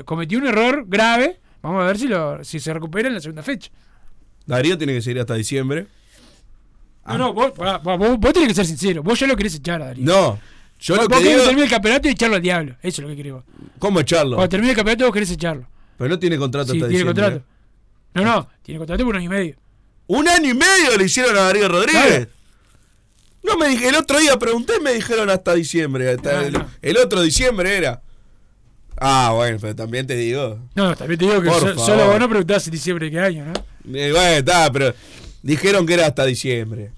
Cometió 0.05 0.39
un 0.39 0.47
error 0.47 0.85
grave. 0.87 1.39
Vamos 1.61 1.83
a 1.83 1.85
ver 1.87 1.97
si, 1.99 2.07
lo, 2.07 2.43
si 2.43 2.59
se 2.59 2.73
recupera 2.73 3.07
en 3.07 3.13
la 3.13 3.19
segunda 3.21 3.43
fecha. 3.43 3.69
Darío 4.47 4.77
tiene 4.77 4.93
que 4.93 5.01
seguir 5.03 5.19
hasta 5.19 5.35
diciembre. 5.35 5.85
No, 7.07 7.17
no, 7.19 7.33
vos, 7.33 7.53
vos- 7.55 8.17
vos 8.19 8.33
tenés 8.33 8.49
que 8.49 8.55
ser 8.55 8.65
sincero. 8.65 9.03
Vos 9.03 9.19
ya 9.19 9.27
lo 9.27 9.35
querés 9.35 9.53
echar 9.55 9.81
a 9.83 9.85
Darío. 9.85 10.03
No, 10.05 10.39
yo 10.79 10.95
vos, 10.95 11.03
lo 11.03 11.09
que 11.09 11.23
digo. 11.23 11.63
el 11.63 11.69
campeonato 11.69 12.07
y 12.07 12.11
echarlo 12.11 12.35
al 12.35 12.41
diablo. 12.41 12.73
Eso 12.81 13.01
es 13.01 13.03
lo 13.03 13.07
que 13.09 13.15
querés 13.15 13.33
vos. 13.33 13.43
¿Cómo 13.79 13.99
echarlo? 13.99 14.35
Cuando 14.35 14.49
termine 14.49 14.71
el 14.71 14.75
campeonato 14.75 15.05
vos 15.05 15.13
querés 15.13 15.31
echarlo. 15.31 15.67
Pero 15.97 16.09
no 16.09 16.19
tiene 16.19 16.37
contrato 16.37 16.71
Sí, 16.73 16.77
hasta 16.77 16.87
tiene 16.89 17.03
diciembre. 17.03 17.23
contrato. 17.23 17.45
No, 18.13 18.23
no, 18.23 18.49
tiene 18.63 18.77
contrato 18.79 19.03
por 19.05 19.15
un 19.15 19.21
año 19.21 19.25
y 19.25 19.29
medio. 19.29 19.55
Un 20.07 20.27
año 20.27 20.49
y 20.49 20.53
medio 20.53 20.97
le 20.97 21.05
hicieron 21.05 21.35
a 21.37 21.41
Darío 21.41 21.67
Rodríguez. 21.67 22.27
No 23.43 23.57
me 23.57 23.69
dije, 23.69 23.89
el 23.89 23.95
otro 23.95 24.19
día 24.19 24.37
pregunté 24.37 24.73
y 24.79 24.83
me 24.83 24.93
dijeron 24.93 25.29
hasta 25.29 25.53
diciembre. 25.53 26.11
hasta 26.11 26.33
No, 26.33 26.39
el, 26.41 26.53
no. 26.53 26.67
el 26.81 26.97
otro 26.97 27.21
diciembre 27.21 27.77
era. 27.77 28.01
Ah, 28.97 29.31
bueno, 29.35 29.57
pero 29.59 29.75
también 29.75 30.07
te 30.07 30.15
digo. 30.15 30.59
No, 30.73 30.95
también 30.95 31.19
te 31.19 31.25
digo 31.25 31.41
que 31.41 31.49
so- 31.49 31.77
solo 31.77 32.07
vos 32.07 32.19
no 32.19 32.29
preguntás 32.29 32.65
en 32.67 32.71
diciembre 32.71 33.05
de 33.07 33.11
qué 33.11 33.19
año, 33.19 33.45
¿no? 33.45 33.53
Eh, 33.97 34.11
bueno, 34.11 34.37
está, 34.37 34.71
pero 34.71 34.93
dijeron 35.43 35.85
que 35.85 35.93
era 35.95 36.07
hasta 36.07 36.25
diciembre. 36.25 36.91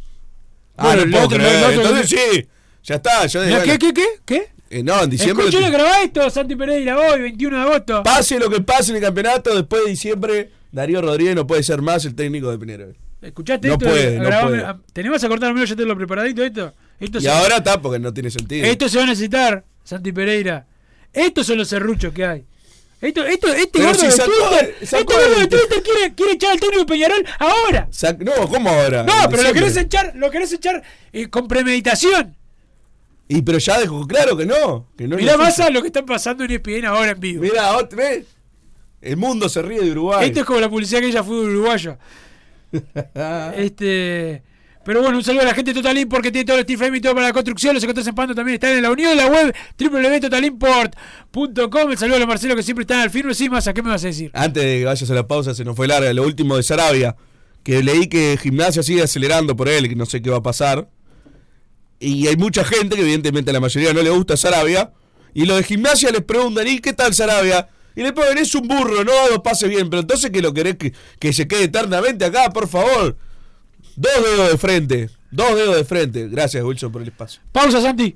Ah, 0.78 0.96
no 0.96 1.10
puedo 1.12 1.28
creer. 1.30 1.64
otro- 1.66 1.72
Entonces 1.82 2.10
sí, 2.10 2.48
ya 2.88 2.96
está. 2.96 3.26
Yo 3.28 3.42
de- 3.42 3.48
Mirá, 3.48 3.60
bueno, 3.60 3.74
¿Qué, 3.74 3.80
qué, 3.80 3.94
qué? 3.94 4.06
¿Qué? 4.26 4.48
eh, 4.70 4.84
no, 4.84 5.04
en 5.04 5.10
diciembre. 5.10 5.46
Escuchen 5.46 5.66
lo 5.70 5.72
grabá 5.78 6.02
esto, 6.02 6.30
Santi 6.30 6.56
Pereira, 6.56 6.98
hoy, 6.98 7.22
21 7.22 7.56
de 7.58 7.62
agosto. 7.64 8.04
Pase 8.04 8.40
lo 8.40 8.50
que 8.50 8.62
pase 8.62 8.92
en 8.92 8.98
el 8.98 9.04
campeonato, 9.04 9.54
después 9.56 9.84
de 9.86 9.92
diciembre, 9.92 10.50
Darío 10.72 11.02
Rodríguez 11.02 11.36
no 11.36 11.46
puede 11.46 11.64
ser 11.64 11.82
más 11.82 12.04
el 12.06 12.16
técnico 12.16 12.50
de 12.52 12.58
Peñarol. 12.58 12.98
¿Escuchaste 13.22 13.68
No 13.68 13.74
esto? 13.76 13.86
puede, 13.86 14.20
no 14.20 14.30
puede. 14.42 14.62
ah, 14.64 14.78
¿Tenemos 14.94 15.24
a 15.24 15.28
cortar 15.28 15.54
menos 15.54 15.70
ya 15.70 15.76
tengo 15.76 15.96
preparadito 15.96 16.44
esto? 16.44 16.74
Esto 17.00 17.18
Y 17.20 17.22
se- 17.22 17.30
ahora 17.30 17.58
está 17.58 17.82
porque 17.82 18.00
no 18.00 18.14
tiene 18.14 18.30
sentido. 18.32 18.66
Esto 18.68 18.88
se 18.90 18.98
va 18.98 19.04
a 19.04 19.08
necesitar, 19.08 19.64
Santi 19.84 20.12
Pereira. 20.12 20.66
Estos 21.14 21.48
son 21.48 21.58
los 21.58 21.68
serruchos 21.68 22.14
que 22.14 22.26
hay. 22.26 22.46
Esto, 23.00 23.24
esto, 23.26 23.48
este 23.54 23.80
gordo 23.80 23.94
si 24.00 24.08
de 24.08 24.12
Twitter, 24.14 24.76
este 24.82 25.04
gordo 25.04 25.40
de 25.40 25.48
Twitter 25.48 25.84
quiere, 25.84 26.16
quiere 26.16 26.32
echar 26.34 26.52
al 26.52 26.60
técnico 26.60 26.86
Peñarol 26.88 27.26
ahora. 27.40 27.88
Sac- 27.92 28.18
no, 28.24 28.48
¿cómo 28.50 28.70
ahora? 28.70 29.04
No, 29.04 29.14
pero 29.30 29.44
lo 29.44 29.54
querés 29.54 29.78
echar, 29.78 30.14
lo 30.16 30.30
querés 30.32 30.52
echar 30.54 30.82
eh, 31.14 31.28
con 31.30 31.48
premeditación. 31.48 32.36
Y 33.28 33.42
pero 33.42 33.58
ya 33.58 33.80
dejó 33.80 34.08
claro 34.08 34.38
que 34.38 34.46
no. 34.46 34.88
Que 34.98 35.08
no 35.08 35.18
Mirá 35.18 35.34
lo 35.34 35.40
más 35.40 35.60
a 35.60 35.70
lo 35.70 35.82
que 35.82 35.88
está 35.88 36.06
pasando 36.06 36.46
en 36.46 36.52
ESPN 36.52 36.86
ahora 36.86 37.12
en 37.12 37.20
vivo. 37.20 37.42
Mirá, 37.42 37.76
¿ves? 37.96 38.26
El 39.02 39.18
mundo 39.18 39.50
se 39.50 39.62
ríe 39.62 39.82
de 39.82 39.92
Uruguay. 39.92 40.28
Esto 40.28 40.42
es 40.42 40.46
como 40.46 40.60
la 40.60 40.70
publicidad 40.70 41.02
que 41.02 41.08
ella 41.08 41.24
fue 41.24 41.42
uruguayo. 41.42 41.98
este. 43.56 44.44
Pero 44.88 45.02
bueno, 45.02 45.18
un 45.18 45.24
saludo 45.24 45.42
a 45.42 45.48
la 45.48 45.54
gente 45.54 45.74
de 45.74 45.82
Totalin 45.82 46.08
porque 46.08 46.32
tiene 46.32 46.46
todo 46.46 46.56
el 46.56 46.64
steel 46.64 46.80
frame 46.80 46.98
y 46.98 47.02
todo 47.02 47.14
para 47.14 47.28
la 47.28 47.34
construcción. 47.34 47.74
Los 47.74 47.84
encontrás 47.84 48.08
en 48.08 48.16
Pando 48.16 48.34
también 48.34 48.54
están 48.54 48.72
en 48.72 48.82
la 48.82 48.90
unión 48.90 49.10
de 49.10 49.18
la 49.18 49.28
web 49.28 49.54
www.totalimport.com. 49.78 51.92
El 51.92 51.98
saludo 51.98 52.16
a 52.16 52.20
los 52.20 52.28
Marcelo 52.30 52.56
que 52.56 52.64
siempre 52.64 52.84
están 52.84 53.02
al 53.02 53.10
firme. 53.10 53.34
Sí, 53.34 53.50
más, 53.50 53.68
¿a 53.68 53.74
qué 53.74 53.84
me 53.84 53.90
vas 53.90 54.06
a 54.06 54.08
decir? 54.08 54.32
Antes 54.34 54.64
de 54.64 54.80
que 54.80 54.86
vayas 54.86 55.12
a 55.12 55.14
la 55.14 55.28
pausa, 55.28 55.54
se 55.54 55.66
nos 55.66 55.76
fue 55.76 55.90
larga. 55.90 56.14
Lo 56.14 56.24
último 56.24 56.56
de 56.56 56.64
Sarabia. 56.64 57.18
Que 57.64 57.84
leí 57.84 58.08
que 58.08 58.40
Gimnasia 58.42 58.82
sigue 58.82 59.04
acelerando 59.04 59.58
por 59.58 59.68
él, 59.68 59.90
que 59.90 59.96
no 59.96 60.06
sé 60.06 60.22
qué 60.22 60.30
va 60.30 60.38
a 60.38 60.42
pasar. 60.42 60.88
Y 62.00 62.28
hay 62.28 62.36
mucha 62.36 62.64
gente 62.64 62.96
que, 62.96 63.02
evidentemente, 63.02 63.50
a 63.50 63.54
la 63.54 63.60
mayoría 63.60 63.94
no 63.94 64.02
le 64.02 64.10
gusta 64.10 64.38
Sarabia. 64.38 64.92
Y 65.34 65.46
los 65.46 65.58
de 65.58 65.64
Gimnasia 65.64 66.12
les 66.12 66.24
preguntan: 66.24 66.68
¿y 66.68 66.80
qué 66.80 66.94
tal 66.94 67.14
Sarabia? 67.14 67.70
Y 67.96 68.04
le 68.04 68.14
ponen: 68.14 68.38
es 68.38 68.54
un 68.56 68.68
burro, 68.68 69.04
no 69.04 69.30
lo 69.30 69.42
pase 69.42 69.68
bien. 69.68 69.90
Pero 69.90 70.02
entonces, 70.02 70.30
que 70.30 70.42
lo 70.42 70.54
querés 70.54 70.76
que, 70.78 70.94
que 71.20 71.34
se 71.34 71.48
quede 71.48 71.64
eternamente 71.64 72.26
acá? 72.26 72.50
Por 72.52 72.68
favor. 72.68 73.18
Dos 73.96 74.12
dedos 74.24 74.52
de 74.52 74.58
frente. 74.58 75.10
Dos 75.32 75.56
dedos 75.56 75.76
de 75.76 75.86
frente. 75.86 76.28
Gracias, 76.28 76.64
Wilson, 76.64 76.92
por 76.92 77.02
el 77.02 77.08
espacio. 77.08 77.42
Pausa, 77.52 77.82
Santi. 77.82 78.16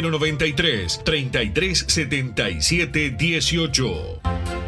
093 0.00 1.00
33 1.04 1.84
77 1.88 3.16
18. 3.16 4.67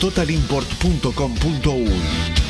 www.totalimport.com.uy. 0.00 2.49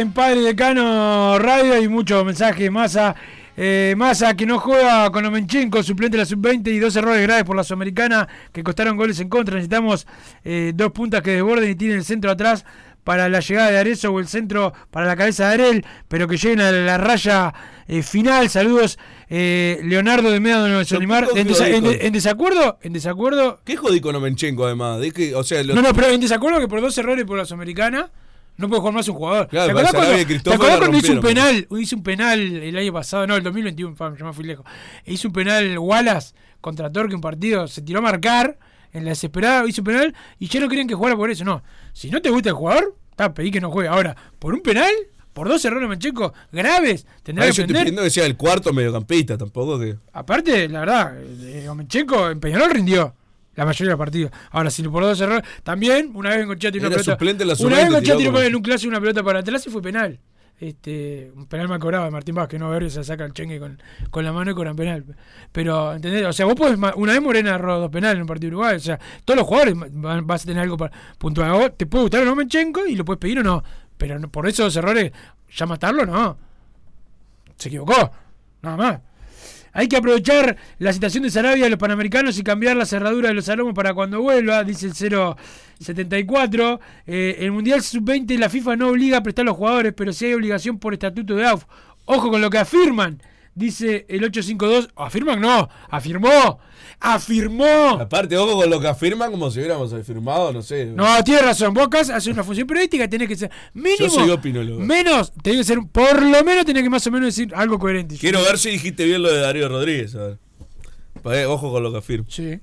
En 0.00 0.12
Padre 0.12 0.40
Decano 0.40 1.38
Radio 1.38 1.80
y 1.80 1.88
muchos 1.88 2.24
mensajes. 2.24 2.70
Massa, 2.70 3.14
eh, 3.56 3.94
Massa 3.96 4.34
que 4.34 4.46
no 4.46 4.58
juega 4.58 5.10
con 5.10 5.24
Omenchenko, 5.26 5.82
suplente 5.82 6.16
de 6.16 6.22
la 6.22 6.26
sub-20 6.26 6.68
y 6.72 6.78
dos 6.78 6.96
errores 6.96 7.22
graves 7.22 7.44
por 7.44 7.56
la 7.56 7.64
Sudamericana 7.64 8.26
que 8.52 8.62
costaron 8.62 8.96
goles 8.96 9.20
en 9.20 9.28
contra. 9.28 9.54
Necesitamos 9.56 10.06
eh, 10.44 10.72
dos 10.74 10.92
puntas 10.92 11.22
que 11.22 11.32
desborden 11.32 11.70
y 11.70 11.74
tienen 11.74 11.98
el 11.98 12.04
centro 12.04 12.30
atrás 12.30 12.64
para 13.04 13.28
la 13.28 13.40
llegada 13.40 13.70
de 13.70 13.78
Arezo 13.78 14.10
o 14.12 14.20
el 14.20 14.28
centro 14.28 14.72
para 14.90 15.06
la 15.06 15.16
cabeza 15.16 15.48
de 15.48 15.54
Arel, 15.54 15.86
pero 16.08 16.28
que 16.28 16.36
lleguen 16.36 16.60
a 16.60 16.70
la 16.70 16.98
raya 16.98 17.52
eh, 17.88 18.02
final. 18.02 18.48
Saludos, 18.50 18.98
eh, 19.28 19.80
Leonardo 19.84 20.30
de 20.30 20.38
Medo 20.38 20.64
de 20.64 20.84
Solimar. 20.84 21.26
¿qué 21.32 21.40
¿En, 21.40 21.48
desa- 21.48 21.66
en- 21.68 21.82
jodido? 21.84 22.02
en 22.02 22.12
desacuerdo? 22.12 22.78
¿En 22.82 22.92
desacuerdo? 22.92 23.60
¿Qué 23.64 23.76
jodí 23.76 24.00
con 24.00 24.14
Omenchenko 24.16 24.66
además? 24.66 25.00
O 25.34 25.44
sea, 25.44 25.62
No, 25.64 25.80
no, 25.82 25.92
pero 25.94 26.08
en 26.08 26.20
desacuerdo 26.20 26.60
que 26.60 26.68
por 26.68 26.80
dos 26.82 26.96
errores 26.98 27.24
por 27.24 27.38
la 27.38 27.44
Sudamericana 27.46 28.10
no 28.60 28.68
puede 28.68 28.80
jugar 28.80 28.94
más 28.94 29.08
un 29.08 29.14
jugador. 29.16 29.48
Claro, 29.48 29.66
¿Te 29.66 29.72
acordás 29.72 29.92
cuando, 29.94 30.26
Cristóforo 30.26 30.42
¿te 30.42 30.54
acordás 30.54 30.74
la 30.74 30.78
cuando 30.78 30.98
hizo 30.98 31.12
un 31.12 31.20
penal? 31.20 31.68
Hizo 31.78 31.96
un 31.96 32.02
penal 32.02 32.40
el 32.40 32.76
año 32.76 32.92
pasado, 32.92 33.26
no, 33.26 33.36
el 33.36 33.42
2021, 33.42 33.94
pa, 33.96 34.14
yo 34.16 34.24
me 34.24 34.32
fui 34.32 34.44
lejos. 34.44 34.64
Hizo 35.06 35.28
un 35.28 35.32
penal 35.32 35.78
Wallace 35.78 36.34
contra 36.60 36.92
Torque 36.92 37.14
un 37.14 37.20
partido, 37.20 37.66
se 37.66 37.82
tiró 37.82 37.98
a 37.98 38.02
marcar 38.02 38.58
en 38.92 39.04
la 39.04 39.10
desesperada 39.10 39.66
hizo 39.68 39.84
penal 39.84 40.14
y 40.38 40.48
ya 40.48 40.60
no 40.60 40.68
querían 40.68 40.86
que 40.88 40.94
jugara 40.94 41.16
por 41.16 41.30
eso. 41.30 41.44
No, 41.44 41.62
si 41.92 42.10
no 42.10 42.20
te 42.20 42.30
gusta 42.30 42.50
el 42.50 42.54
jugador, 42.54 42.96
está, 43.10 43.32
pedí 43.32 43.50
que 43.50 43.60
no 43.60 43.70
juegue. 43.70 43.88
Ahora, 43.88 44.16
por 44.38 44.52
un 44.52 44.60
penal, 44.60 44.92
por 45.32 45.48
dos 45.48 45.64
errores 45.64 45.88
Mancheco 45.88 46.34
graves, 46.52 47.06
tendrá 47.22 47.44
que 47.46 47.52
yo 47.52 47.62
estoy 47.62 47.64
aprender. 47.64 47.82
pidiendo 47.84 48.02
que 48.02 48.10
sea 48.10 48.26
el 48.26 48.36
cuarto 48.36 48.72
mediocampista, 48.72 49.38
tampoco 49.38 49.78
que. 49.78 49.96
Aparte, 50.12 50.68
la 50.68 50.80
verdad, 50.80 51.14
eh, 51.22 51.68
Omenchenko 51.68 52.30
en 52.30 52.40
Peñarol 52.40 52.70
rindió 52.70 53.14
la 53.60 53.66
mayoría 53.66 53.86
de 53.88 53.90
los 53.92 53.98
partidos. 53.98 54.30
Ahora, 54.50 54.70
si 54.70 54.82
por 54.82 55.02
dos 55.02 55.20
errores, 55.20 55.42
también 55.62 56.10
una 56.14 56.30
vez 56.30 56.46
Goncea 56.46 56.72
tiró 56.72 56.86
una 56.88 56.96
pelota. 56.96 57.12
suplente 57.12 57.42
en 57.44 57.48
la 57.48 57.54
una 57.54 57.60
sub-20, 57.60 57.76
vez 57.76 57.90
Goncea 57.92 58.16
tiró 58.16 58.32
como- 58.32 58.42
en 58.44 58.56
un 58.56 58.62
clásico 58.62 58.88
una 58.90 59.00
pelota 59.00 59.22
para 59.22 59.38
atrás 59.40 59.66
y 59.66 59.70
fue 59.70 59.82
penal. 59.82 60.18
Este, 60.58 61.32
un 61.34 61.46
penal 61.46 61.68
mal 61.68 61.78
cobrado 61.80 62.04
de 62.04 62.10
Martín 62.10 62.34
Vázquez, 62.34 62.60
no 62.60 62.68
Berrio 62.68 62.90
se 62.90 63.02
saca 63.02 63.24
el 63.24 63.32
chengue 63.32 63.58
con, 63.58 63.80
con 64.10 64.22
la 64.24 64.30
mano 64.32 64.50
y 64.50 64.54
cobran 64.54 64.76
penal. 64.76 65.04
Pero, 65.52 65.94
¿entendés? 65.94 66.26
O 66.26 66.34
sea, 66.34 66.44
vos 66.44 66.54
podés, 66.54 66.76
una 66.96 67.12
vez 67.14 67.22
Morena 67.22 67.54
erró 67.54 67.78
dos 67.80 67.90
penales 67.90 68.16
en 68.16 68.20
un 68.22 68.26
partido 68.26 68.50
de 68.50 68.56
Uruguay, 68.56 68.76
o 68.76 68.80
sea, 68.80 69.00
todos 69.24 69.38
los 69.38 69.46
jugadores 69.46 69.74
van- 69.92 70.26
vas 70.26 70.42
a 70.42 70.46
tener 70.46 70.62
algo 70.62 70.76
para 70.76 70.92
puntuar. 71.16 71.50
Vos 71.52 71.70
te 71.78 71.86
puede 71.86 72.02
gustar 72.04 72.22
o 72.22 72.24
no 72.26 72.36
Menchenko 72.36 72.84
y 72.86 72.94
lo 72.94 73.06
puedes 73.06 73.18
pedir 73.20 73.38
o 73.38 73.42
no, 73.42 73.64
pero 73.96 74.18
no- 74.18 74.28
por 74.30 74.46
esos 74.46 74.76
errores, 74.76 75.10
ya 75.50 75.64
matarlo, 75.64 76.04
no. 76.04 76.36
Se 77.56 77.68
equivocó, 77.68 78.10
nada 78.62 78.76
más. 78.76 79.00
Hay 79.72 79.88
que 79.88 79.96
aprovechar 79.96 80.56
la 80.78 80.92
situación 80.92 81.22
de 81.22 81.30
Sarabia 81.30 81.64
de 81.64 81.70
los 81.70 81.78
Panamericanos 81.78 82.38
y 82.38 82.42
cambiar 82.42 82.76
la 82.76 82.86
cerradura 82.86 83.28
de 83.28 83.34
los 83.34 83.44
salomos 83.44 83.74
para 83.74 83.94
cuando 83.94 84.20
vuelva, 84.20 84.64
dice 84.64 84.86
el 84.86 84.94
074. 84.94 86.80
Eh, 87.06 87.36
el 87.40 87.52
Mundial 87.52 87.82
Sub-20 87.82 88.36
la 88.38 88.48
FIFA 88.48 88.76
no 88.76 88.88
obliga 88.88 89.18
a 89.18 89.22
prestar 89.22 89.44
a 89.44 89.46
los 89.46 89.56
jugadores, 89.56 89.92
pero 89.96 90.12
sí 90.12 90.26
hay 90.26 90.34
obligación 90.34 90.78
por 90.78 90.92
estatuto 90.92 91.36
de 91.36 91.46
AUF. 91.46 91.64
Ojo 92.06 92.30
con 92.30 92.40
lo 92.40 92.50
que 92.50 92.58
afirman, 92.58 93.22
dice 93.60 94.06
el 94.08 94.24
852. 94.24 94.88
Afirman 94.96 95.40
no, 95.40 95.68
afirmó, 95.88 96.58
afirmó. 96.98 98.00
Aparte, 98.00 98.36
ojo 98.36 98.56
con 98.56 98.70
lo 98.70 98.80
que 98.80 98.88
afirman, 98.88 99.30
como 99.30 99.50
si 99.50 99.58
hubiéramos 99.60 99.92
afirmado, 99.92 100.52
no 100.52 100.62
sé. 100.62 100.86
No, 100.86 101.06
tienes 101.22 101.44
razón. 101.44 101.72
Vos 101.72 101.86
acá 101.86 102.00
haces 102.00 102.26
una 102.26 102.42
función 102.42 102.66
periodística, 102.66 103.08
tenés 103.08 103.28
que 103.28 103.36
ser 103.36 103.50
mínimo. 103.74 103.98
Yo 104.00 104.10
soy 104.10 104.30
opinólogo. 104.30 104.80
Menos, 104.80 105.32
tenés 105.42 105.60
que 105.60 105.64
ser, 105.64 105.78
por 105.92 106.22
lo 106.22 106.42
menos 106.42 106.64
tenés 106.64 106.82
que 106.82 106.90
más 106.90 107.06
o 107.06 107.10
menos 107.10 107.28
decir 107.28 107.52
algo 107.54 107.78
coherente. 107.78 108.16
Quiero 108.16 108.42
ver 108.42 108.58
si 108.58 108.70
dijiste 108.70 109.04
bien 109.04 109.22
lo 109.22 109.30
de 109.30 109.40
Darío 109.40 109.68
Rodríguez. 109.68 110.14
A 110.16 110.22
ver. 110.26 110.38
Eh, 111.24 111.44
ojo 111.44 111.70
con 111.70 111.82
lo 111.82 111.92
que 111.92 111.98
afirmo. 111.98 112.26
Sí. 112.28 112.58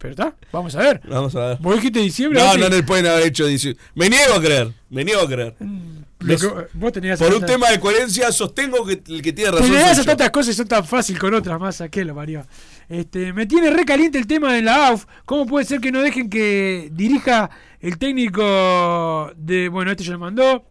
Pero 0.00 0.12
está, 0.12 0.34
vamos 0.50 0.74
a 0.74 0.78
ver. 0.78 1.00
Vamos 1.06 1.36
a 1.36 1.48
ver. 1.48 1.58
Vos 1.60 1.76
dijiste 1.76 1.98
diciembre. 2.00 2.40
No, 2.40 2.56
no 2.56 2.68
le 2.70 2.82
pueden 2.82 3.06
haber 3.06 3.26
hecho 3.26 3.44
diciembre. 3.46 3.82
Me 3.94 4.08
niego 4.08 4.32
a 4.34 4.40
creer. 4.40 4.72
Me 4.88 5.04
niego 5.04 5.20
a 5.20 5.26
creer. 5.28 5.54
Lo 5.60 6.26
Les- 6.26 6.40
que- 6.42 6.48
vos 6.72 6.90
tenías 6.92 7.18
por 7.18 7.34
un 7.34 7.44
tema 7.44 7.68
de 7.70 7.78
coherencia, 7.78 8.32
sostengo 8.32 8.84
que 8.86 9.02
el 9.08 9.20
que 9.20 9.32
tiene 9.34 9.50
razón. 9.50 9.66
Te 9.66 9.72
le 9.72 9.78
soy 9.80 9.88
das 9.88 9.98
a 9.98 10.04
tantas 10.04 10.30
cosas 10.30 10.54
y 10.54 10.56
son 10.56 10.68
tan 10.68 10.86
fácil 10.86 11.18
con 11.18 11.34
otras 11.34 11.60
más. 11.60 11.82
¿A 11.82 11.90
qué 11.90 12.04
lo 12.06 12.14
parió? 12.14 12.46
Este, 12.88 13.32
me 13.34 13.44
tiene 13.46 13.70
re 13.70 13.84
caliente 13.84 14.16
el 14.18 14.26
tema 14.26 14.54
de 14.54 14.62
la 14.62 14.88
AUF. 14.88 15.04
¿Cómo 15.26 15.44
puede 15.46 15.66
ser 15.66 15.80
que 15.80 15.92
no 15.92 16.00
dejen 16.00 16.30
que 16.30 16.88
dirija 16.92 17.50
el 17.80 17.98
técnico 17.98 19.32
de. 19.36 19.68
Bueno, 19.68 19.90
este 19.90 20.04
ya 20.04 20.12
lo 20.12 20.18
mandó. 20.18 20.64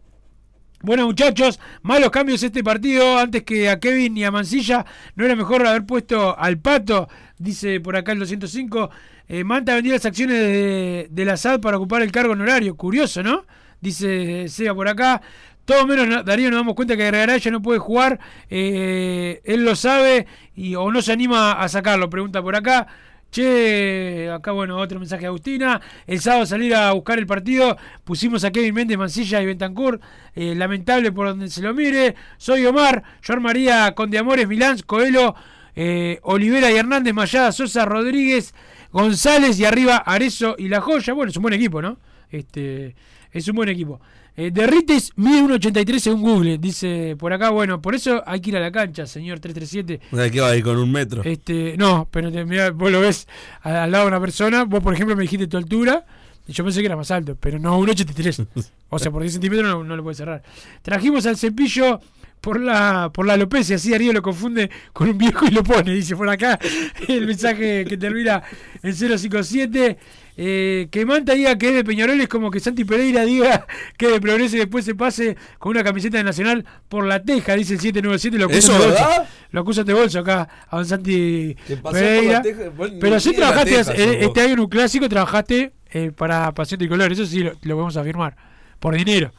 Bueno, 0.82 1.04
muchachos, 1.06 1.60
malos 1.82 2.10
cambios 2.10 2.42
este 2.42 2.64
partido. 2.64 3.18
Antes 3.18 3.42
que 3.42 3.68
a 3.68 3.78
Kevin 3.78 4.16
y 4.16 4.24
a 4.24 4.30
Mancilla, 4.30 4.84
¿no 5.14 5.24
era 5.24 5.36
mejor 5.36 5.66
haber 5.66 5.84
puesto 5.84 6.36
al 6.38 6.58
pato? 6.58 7.08
Dice 7.38 7.80
por 7.80 7.96
acá 7.96 8.12
el 8.12 8.18
205. 8.20 8.90
Eh, 9.32 9.44
Manta 9.44 9.76
vendió 9.76 9.92
las 9.92 10.04
acciones 10.04 10.36
de, 10.36 11.06
de 11.08 11.24
la 11.24 11.36
SAD 11.36 11.60
para 11.60 11.76
ocupar 11.76 12.02
el 12.02 12.10
cargo 12.10 12.32
honorario. 12.32 12.74
Curioso, 12.74 13.22
¿no? 13.22 13.44
Dice 13.80 14.48
Seba 14.48 14.74
por 14.74 14.88
acá. 14.88 15.22
Todo 15.64 15.86
menos 15.86 16.24
Darío 16.24 16.50
nos 16.50 16.58
damos 16.58 16.74
cuenta 16.74 16.96
que 16.96 17.08
Garaya 17.08 17.50
no 17.52 17.62
puede 17.62 17.78
jugar. 17.78 18.18
eh, 18.48 19.40
él 19.44 19.64
lo 19.64 19.76
sabe 19.76 20.26
y 20.56 20.74
o 20.74 20.90
no 20.90 21.00
se 21.00 21.12
anima 21.12 21.52
a 21.52 21.68
sacarlo. 21.68 22.10
Pregunta 22.10 22.42
por 22.42 22.56
acá. 22.56 22.88
Che, 23.30 24.28
acá 24.28 24.50
bueno, 24.50 24.76
otro 24.78 24.98
mensaje 24.98 25.20
de 25.20 25.26
Agustina. 25.28 25.80
El 26.08 26.18
sábado 26.18 26.44
salir 26.44 26.74
a 26.74 26.90
buscar 26.90 27.16
el 27.20 27.26
partido. 27.28 27.76
Pusimos 28.02 28.42
a 28.42 28.50
Kevin 28.50 28.74
Méndez, 28.74 28.98
Mancilla 28.98 29.40
y 29.40 29.46
Bentancur. 29.46 30.00
Eh, 30.34 30.56
lamentable 30.56 31.12
por 31.12 31.28
donde 31.28 31.48
se 31.48 31.62
lo 31.62 31.72
mire. 31.72 32.16
Soy 32.36 32.66
Omar, 32.66 33.04
yo 33.22 33.32
armaría 33.32 33.92
con 33.92 34.10
de 34.10 34.18
Amores, 34.18 34.48
Milán, 34.48 34.78
Coelho, 34.84 35.36
eh, 35.74 36.18
Olivera 36.22 36.70
y 36.70 36.76
Hernández, 36.76 37.14
Mayada, 37.14 37.52
Sosa, 37.52 37.84
Rodríguez, 37.84 38.54
González 38.92 39.58
y 39.58 39.64
arriba 39.64 39.98
Arezo 39.98 40.56
y 40.58 40.68
La 40.68 40.80
Joya. 40.80 41.12
Bueno, 41.12 41.30
es 41.30 41.36
un 41.36 41.42
buen 41.42 41.54
equipo, 41.54 41.80
¿no? 41.80 41.98
Este, 42.30 42.94
es 43.32 43.48
un 43.48 43.56
buen 43.56 43.68
equipo. 43.68 44.00
Eh, 44.36 44.50
Derrites 44.52 45.12
mide 45.16 45.42
1.83 45.42 45.98
según 45.98 46.22
Google, 46.22 46.58
dice 46.58 47.16
por 47.18 47.32
acá. 47.32 47.50
Bueno, 47.50 47.82
por 47.82 47.94
eso 47.94 48.22
hay 48.26 48.40
que 48.40 48.50
ir 48.50 48.56
a 48.56 48.60
la 48.60 48.72
cancha, 48.72 49.06
señor 49.06 49.40
337. 49.40 50.00
O 50.12 50.16
sea, 50.16 50.30
que 50.30 50.40
va 50.40 50.60
con 50.62 50.78
un 50.78 50.90
metro. 50.90 51.22
Este, 51.24 51.76
no, 51.76 52.08
pero 52.10 52.30
te, 52.30 52.44
mirá, 52.44 52.70
vos 52.70 52.90
lo 52.90 53.00
ves 53.00 53.26
al, 53.62 53.76
al 53.76 53.90
lado 53.90 54.04
de 54.04 54.08
una 54.08 54.20
persona. 54.20 54.64
Vos, 54.64 54.82
por 54.82 54.94
ejemplo, 54.94 55.16
me 55.16 55.22
dijiste 55.22 55.46
tu 55.46 55.56
altura. 55.56 56.04
Y 56.46 56.52
yo 56.52 56.64
pensé 56.64 56.80
que 56.80 56.86
era 56.86 56.96
más 56.96 57.10
alto, 57.10 57.36
pero 57.38 57.58
no, 57.58 57.78
1,83. 57.78 58.46
o 58.88 58.98
sea, 58.98 59.10
por 59.10 59.22
10 59.22 59.34
centímetros 59.34 59.68
no, 59.68 59.84
no 59.84 59.96
lo 59.96 60.02
puedes 60.02 60.18
cerrar. 60.18 60.42
Trajimos 60.82 61.26
al 61.26 61.36
cepillo 61.36 62.00
por 62.40 62.60
la 62.60 63.10
por 63.12 63.26
la 63.26 63.34
alopecia, 63.34 63.76
así 63.76 63.90
Darío 63.90 64.12
lo 64.12 64.22
confunde 64.22 64.70
con 64.92 65.08
un 65.08 65.18
viejo 65.18 65.46
y 65.46 65.50
lo 65.50 65.62
pone, 65.62 65.92
dice 65.92 66.16
por 66.16 66.28
acá 66.28 66.58
el 67.08 67.26
mensaje 67.26 67.84
que 67.84 67.96
termina 67.96 68.42
en 68.82 68.94
057. 68.94 69.98
Eh, 70.42 70.88
que 70.90 71.04
Manta 71.04 71.34
diga 71.34 71.58
que 71.58 71.68
es 71.68 71.74
de 71.74 71.84
Peñarol 71.84 72.18
es 72.18 72.28
como 72.28 72.50
que 72.50 72.60
Santi 72.60 72.86
Pereira 72.86 73.26
diga 73.26 73.66
que 73.98 74.06
es 74.06 74.12
de 74.12 74.20
Progreso 74.22 74.56
y 74.56 74.60
después 74.60 74.86
se 74.86 74.94
pase 74.94 75.36
con 75.58 75.72
una 75.72 75.84
camiseta 75.84 76.16
de 76.16 76.24
Nacional 76.24 76.64
por 76.88 77.04
la 77.04 77.22
teja, 77.22 77.54
dice 77.56 77.74
el 77.74 77.80
797. 77.80 78.38
Lo 78.38 78.48
¿Eso 78.48 78.72
bolso. 78.72 78.88
verdad? 78.88 79.28
Lo 79.50 79.60
acusan 79.60 79.84
de 79.84 79.92
bolso 79.92 80.20
acá 80.20 80.48
a 80.66 80.76
don 80.76 80.86
Santi 80.86 81.54
Pereira. 81.92 82.40
teja, 82.40 82.70
Pero 83.00 83.20
sí 83.20 83.34
trabajaste 83.34 83.84
teja 83.84 83.92
eh, 83.92 84.24
este 84.24 84.40
año 84.40 84.54
en 84.54 84.60
un 84.60 84.68
clásico, 84.68 85.10
trabajaste 85.10 85.72
eh, 85.90 86.10
para 86.16 86.52
Pasión 86.54 86.78
Tricolor. 86.78 87.12
Eso 87.12 87.26
sí 87.26 87.40
lo, 87.40 87.50
lo 87.60 87.74
podemos 87.74 87.98
afirmar. 87.98 88.34
Por 88.78 88.94
dinero. 88.94 89.32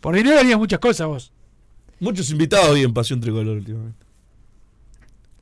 Por 0.00 0.14
dinero 0.14 0.38
harías 0.38 0.56
muchas 0.56 0.78
cosas 0.78 1.08
vos. 1.08 1.32
Muchos 2.00 2.30
invitados 2.30 2.70
hoy 2.70 2.82
en 2.82 2.92
Pasión 2.94 3.20
Tricolor 3.20 3.56
últimamente. 3.56 4.06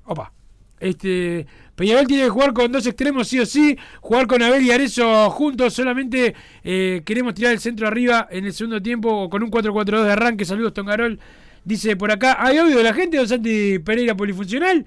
Opa. 0.04 0.32
Este, 0.78 1.46
Peñarol 1.74 2.06
tiene 2.06 2.24
que 2.24 2.28
jugar 2.28 2.52
con 2.52 2.70
dos 2.70 2.86
extremos 2.86 3.28
sí 3.28 3.40
o 3.40 3.46
sí, 3.46 3.78
jugar 4.02 4.26
con 4.26 4.42
Abel 4.42 4.62
y 4.62 4.70
Arezo 4.70 5.30
juntos, 5.30 5.72
solamente 5.72 6.34
eh, 6.64 7.02
queremos 7.04 7.32
tirar 7.32 7.52
el 7.52 7.60
centro 7.60 7.88
arriba 7.88 8.28
en 8.30 8.44
el 8.44 8.52
segundo 8.52 8.82
tiempo 8.82 9.30
con 9.30 9.42
un 9.42 9.50
4-4-2 9.50 10.04
de 10.04 10.12
arranque, 10.12 10.44
saludos 10.44 10.74
Tongarol, 10.74 11.18
dice 11.64 11.96
por 11.96 12.10
acá, 12.10 12.36
¿hay 12.38 12.58
audio 12.58 12.76
de 12.76 12.82
la 12.82 12.92
gente 12.92 13.16
don 13.16 13.26
Santi 13.26 13.78
Pereira 13.78 14.14
polifuncional? 14.14 14.84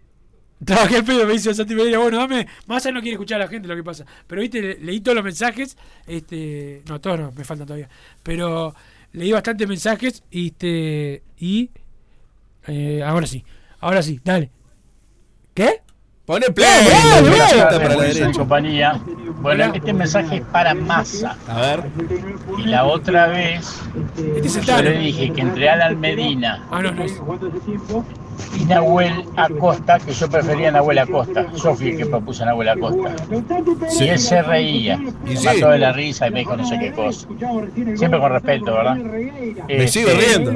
Trabajé 0.64 0.96
el 0.96 1.04
pedo, 1.04 1.24
me 1.24 1.34
dice 1.34 1.54
Santi 1.54 1.76
Pereira, 1.76 2.00
bueno, 2.00 2.18
dame, 2.18 2.48
Massa 2.66 2.90
no 2.90 3.00
quiere 3.00 3.12
escuchar 3.14 3.40
a 3.40 3.44
la 3.44 3.50
gente 3.50 3.68
lo 3.68 3.76
que 3.76 3.84
pasa, 3.84 4.04
pero 4.26 4.40
viste, 4.42 4.60
le- 4.60 4.78
leí 4.80 5.00
todos 5.00 5.14
los 5.14 5.24
mensajes, 5.24 5.76
este, 6.08 6.82
no, 6.88 7.00
todos 7.00 7.20
no, 7.20 7.30
me 7.30 7.44
faltan 7.44 7.68
todavía, 7.68 7.88
pero 8.24 8.74
leí 9.12 9.32
bastantes 9.32 9.68
mensajes 9.68 10.22
y, 10.30 10.48
este, 10.48 11.22
y 11.38 11.70
eh, 12.66 13.02
ahora 13.04 13.26
sí, 13.26 13.44
ahora 13.80 14.02
sí, 14.02 14.20
dale. 14.24 14.50
¿Qué? 15.54 15.82
Pone 16.24 16.46
play, 16.50 16.86
flechita 16.86 17.64
dale. 17.64 17.80
para 17.80 17.96
la 17.96 18.02
derecha. 18.04 18.32
compañía. 18.38 19.00
Bueno, 19.40 19.64
este 19.74 19.92
mensaje 19.92 20.36
es 20.36 20.42
para 20.42 20.74
Massa. 20.74 21.36
A 21.48 21.60
ver. 21.60 21.82
Y 22.58 22.62
la 22.64 22.84
otra 22.84 23.26
vez 23.28 23.80
Este 24.16 24.46
es 24.48 24.56
el 24.56 24.64
yo 24.64 24.82
le 24.82 24.98
dije 24.98 25.32
que 25.32 25.40
entre 25.40 25.68
Alan 25.68 25.98
Medina 26.00 26.64
Ah, 26.70 26.82
no, 26.82 26.90
no 26.92 27.02
es. 27.04 27.20
y 28.58 28.64
Nahuel 28.64 29.24
Acosta, 29.36 29.98
que 29.98 30.12
yo 30.12 30.28
prefería 30.30 30.68
a 30.68 30.72
Nahuel 30.72 30.98
Acosta. 30.98 31.46
Yo 31.62 31.74
fui 31.74 31.90
el 31.90 31.96
que 31.98 32.06
propuso 32.06 32.42
a 32.42 32.46
Nahuel 32.46 32.68
Acosta. 32.70 33.14
Sí. 33.90 34.04
Y 34.04 34.08
él 34.08 34.18
se 34.18 34.42
reía. 34.42 34.98
Y 35.26 35.36
sí. 35.36 35.46
mató 35.46 35.70
de 35.70 35.78
la 35.78 35.92
risa 35.92 36.28
y 36.28 36.30
me 36.30 36.38
dijo 36.40 36.56
no 36.56 36.66
sé 36.66 36.78
qué 36.78 36.92
cosa. 36.92 37.26
Siempre 37.96 38.18
con 38.20 38.32
respeto, 38.32 38.74
¿verdad? 38.74 38.96
Me 38.96 39.84
Este, 39.84 39.88
sigo 39.88 40.10
riendo. 40.10 40.52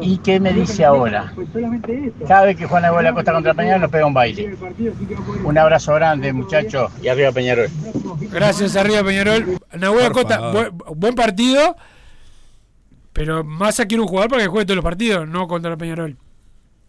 ¿Y 0.00 0.18
qué 0.18 0.40
me 0.40 0.52
dice 0.52 0.84
ahora? 0.84 1.32
Cada 2.26 2.44
vez 2.46 2.56
que 2.56 2.66
juega 2.66 2.88
Nahuel 2.88 3.06
Acosta 3.06 3.32
contra 3.32 3.54
Peñarol 3.54 3.80
nos 3.82 3.90
pega 3.90 4.06
un 4.06 4.14
baile. 4.14 4.56
Un 5.44 5.56
abrazo 5.58 5.94
grande, 5.94 6.32
muchachos, 6.32 6.90
y 7.02 7.08
arriba 7.08 7.29
Peñarol. 7.32 7.68
Gracias, 8.30 8.76
arriba 8.76 9.02
Peñarol. 9.04 9.58
Nahuel 9.78 10.06
Acosta, 10.06 10.50
buen, 10.52 10.78
buen 10.96 11.14
partido. 11.14 11.76
Pero 13.12 13.42
Massa 13.44 13.86
quiere 13.86 14.02
un 14.02 14.08
jugador 14.08 14.30
para 14.30 14.42
que 14.42 14.48
juegue 14.48 14.66
todos 14.66 14.76
los 14.76 14.84
partidos, 14.84 15.28
no 15.28 15.48
contra 15.48 15.76
Peñarol. 15.76 16.16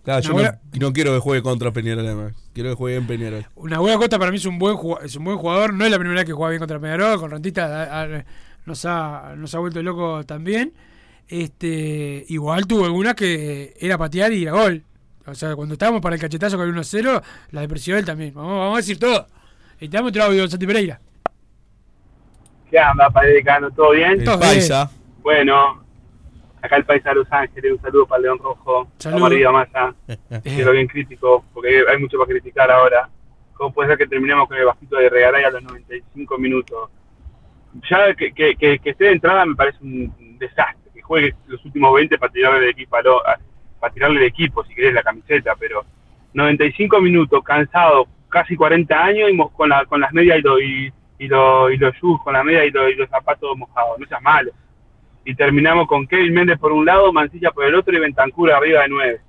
Claro, 0.03 0.21
yo 0.21 0.33
no, 0.33 0.51
no 0.79 0.93
quiero 0.93 1.13
que 1.13 1.19
juegue 1.19 1.41
contra 1.43 1.71
Peñarol 1.71 2.05
además. 2.05 2.33
Quiero 2.53 2.69
que 2.69 2.75
juegue 2.75 2.97
en 2.97 3.07
Peñarol. 3.07 3.45
Nahuel 3.63 3.93
Acosta 3.95 4.17
para 4.19 4.31
mí 4.31 4.37
es 4.37 4.45
un 4.45 4.57
buen 4.59 4.75
jugador, 4.75 5.05
es 5.05 5.15
un 5.15 5.23
buen 5.25 5.37
jugador. 5.37 5.73
No 5.73 5.85
es 5.85 5.91
la 5.91 5.97
primera 5.99 6.19
vez 6.21 6.25
que 6.25 6.33
juega 6.33 6.49
bien 6.51 6.59
contra 6.59 6.79
Peñarol. 6.79 7.19
Con 7.19 7.31
Rentista 7.31 7.65
a- 7.83 8.03
a- 8.03 8.25
nos 8.65 8.85
ha, 8.85 9.33
nos 9.35 9.53
ha 9.55 9.59
vuelto 9.59 9.81
loco 9.81 10.23
también. 10.25 10.73
Este, 11.27 12.25
igual 12.29 12.67
tuvo 12.67 12.85
algunas 12.85 13.15
que 13.15 13.73
era 13.79 13.97
patear 13.97 14.31
y 14.33 14.43
era 14.43 14.51
gol. 14.51 14.83
O 15.25 15.33
sea, 15.35 15.55
cuando 15.55 15.73
estábamos 15.73 16.01
para 16.01 16.15
el 16.15 16.21
cachetazo 16.21 16.57
con 16.57 16.67
el 16.67 16.73
1-0, 16.75 17.21
la 17.51 17.61
depresión 17.61 17.97
él 17.97 18.05
también. 18.05 18.33
Vamos, 18.33 18.51
vamos 18.57 18.73
a 18.75 18.77
decir 18.77 18.99
todo. 18.99 19.27
Y 19.81 19.89
te 19.89 19.97
damos 19.97 20.09
otro 20.11 20.23
audio, 20.23 20.47
Santi 20.47 20.65
Pereira. 20.67 20.99
¿Qué 22.69 22.79
anda, 22.79 23.09
Padre 23.09 23.33
Decano? 23.33 23.71
¿Todo 23.71 23.91
bien? 23.91 24.11
El 24.11 24.23
Todo 24.23 24.37
bien. 24.37 24.49
paisa. 24.51 24.89
Bueno, 25.21 25.83
acá 26.61 26.77
el 26.77 26.85
paisa 26.85 27.09
de 27.09 27.15
Los 27.15 27.31
Ángeles, 27.31 27.73
un 27.73 27.81
saludo 27.81 28.05
para 28.05 28.17
el 28.19 28.23
León 28.23 28.37
Rojo, 28.39 28.87
Saludo. 28.97 29.19
Vamos 29.21 29.31
arriba, 29.31 29.51
Massa. 29.51 29.95
Quiero 30.43 30.71
bien 30.71 30.87
crítico, 30.87 31.43
porque 31.53 31.83
hay 31.89 31.97
mucho 31.99 32.17
para 32.17 32.29
criticar 32.29 32.69
ahora 32.71 33.09
¿Cómo 33.53 33.73
puede 33.73 33.89
ser 33.89 33.97
que 33.99 34.07
terminemos 34.07 34.47
con 34.47 34.57
el 34.57 34.65
vasquito 34.65 34.95
de 34.97 35.07
Regaray 35.09 35.43
a 35.43 35.51
los 35.51 35.61
95 35.61 36.37
minutos? 36.39 36.89
Ya 37.89 38.13
que, 38.15 38.33
que, 38.33 38.55
que, 38.55 38.79
que 38.79 38.89
esté 38.89 39.05
de 39.05 39.11
entrada 39.11 39.45
me 39.45 39.55
parece 39.55 39.77
un 39.81 40.11
un 40.19 40.37
desastre. 40.39 40.89
Que 40.93 41.01
juegue 41.01 41.35
los 41.47 41.63
últimos 41.65 41.93
20 41.93 42.17
para 42.17 42.31
tirarle 42.31 42.59
de 42.61 42.69
equipo, 42.71 42.95
a- 42.97 43.39
para 43.79 43.93
tirarle 43.93 44.19
de 44.21 44.25
equipo, 44.27 44.63
si 44.65 44.73
querés, 44.73 44.93
la 44.95 45.03
camiseta, 45.03 45.55
pero 45.59 45.85
95 46.33 46.99
minutos, 47.01 47.43
cansado, 47.43 48.07
casi 48.31 48.55
40 48.55 48.97
años 49.03 49.29
y 49.29 49.37
con, 49.37 49.69
con 49.87 49.99
las 50.01 50.11
medias 50.13 50.39
y, 50.39 50.41
lo, 50.41 50.59
y, 50.59 50.91
lo- 51.27 51.69
y 51.69 51.77
los 51.77 51.93
shoes, 51.95 52.19
con 52.23 52.33
las 52.33 52.43
medias 52.43 52.65
y, 52.65 52.71
lo- 52.71 52.89
y 52.89 52.95
los 52.95 53.09
zapatos 53.09 53.55
mojados, 53.57 53.99
no 53.99 54.07
seas 54.07 54.21
malo. 54.23 54.51
Y 55.23 55.35
terminamos 55.35 55.87
con 55.87 56.07
Kevin 56.07 56.33
Méndez 56.33 56.57
por 56.57 56.71
un 56.71 56.83
lado, 56.85 57.13
Mancilla 57.13 57.51
por 57.51 57.65
el 57.65 57.75
otro 57.75 57.95
y 57.95 57.99
Bentancur 57.99 58.51
arriba 58.51 58.81
de 58.81 58.89
9. 58.89 59.21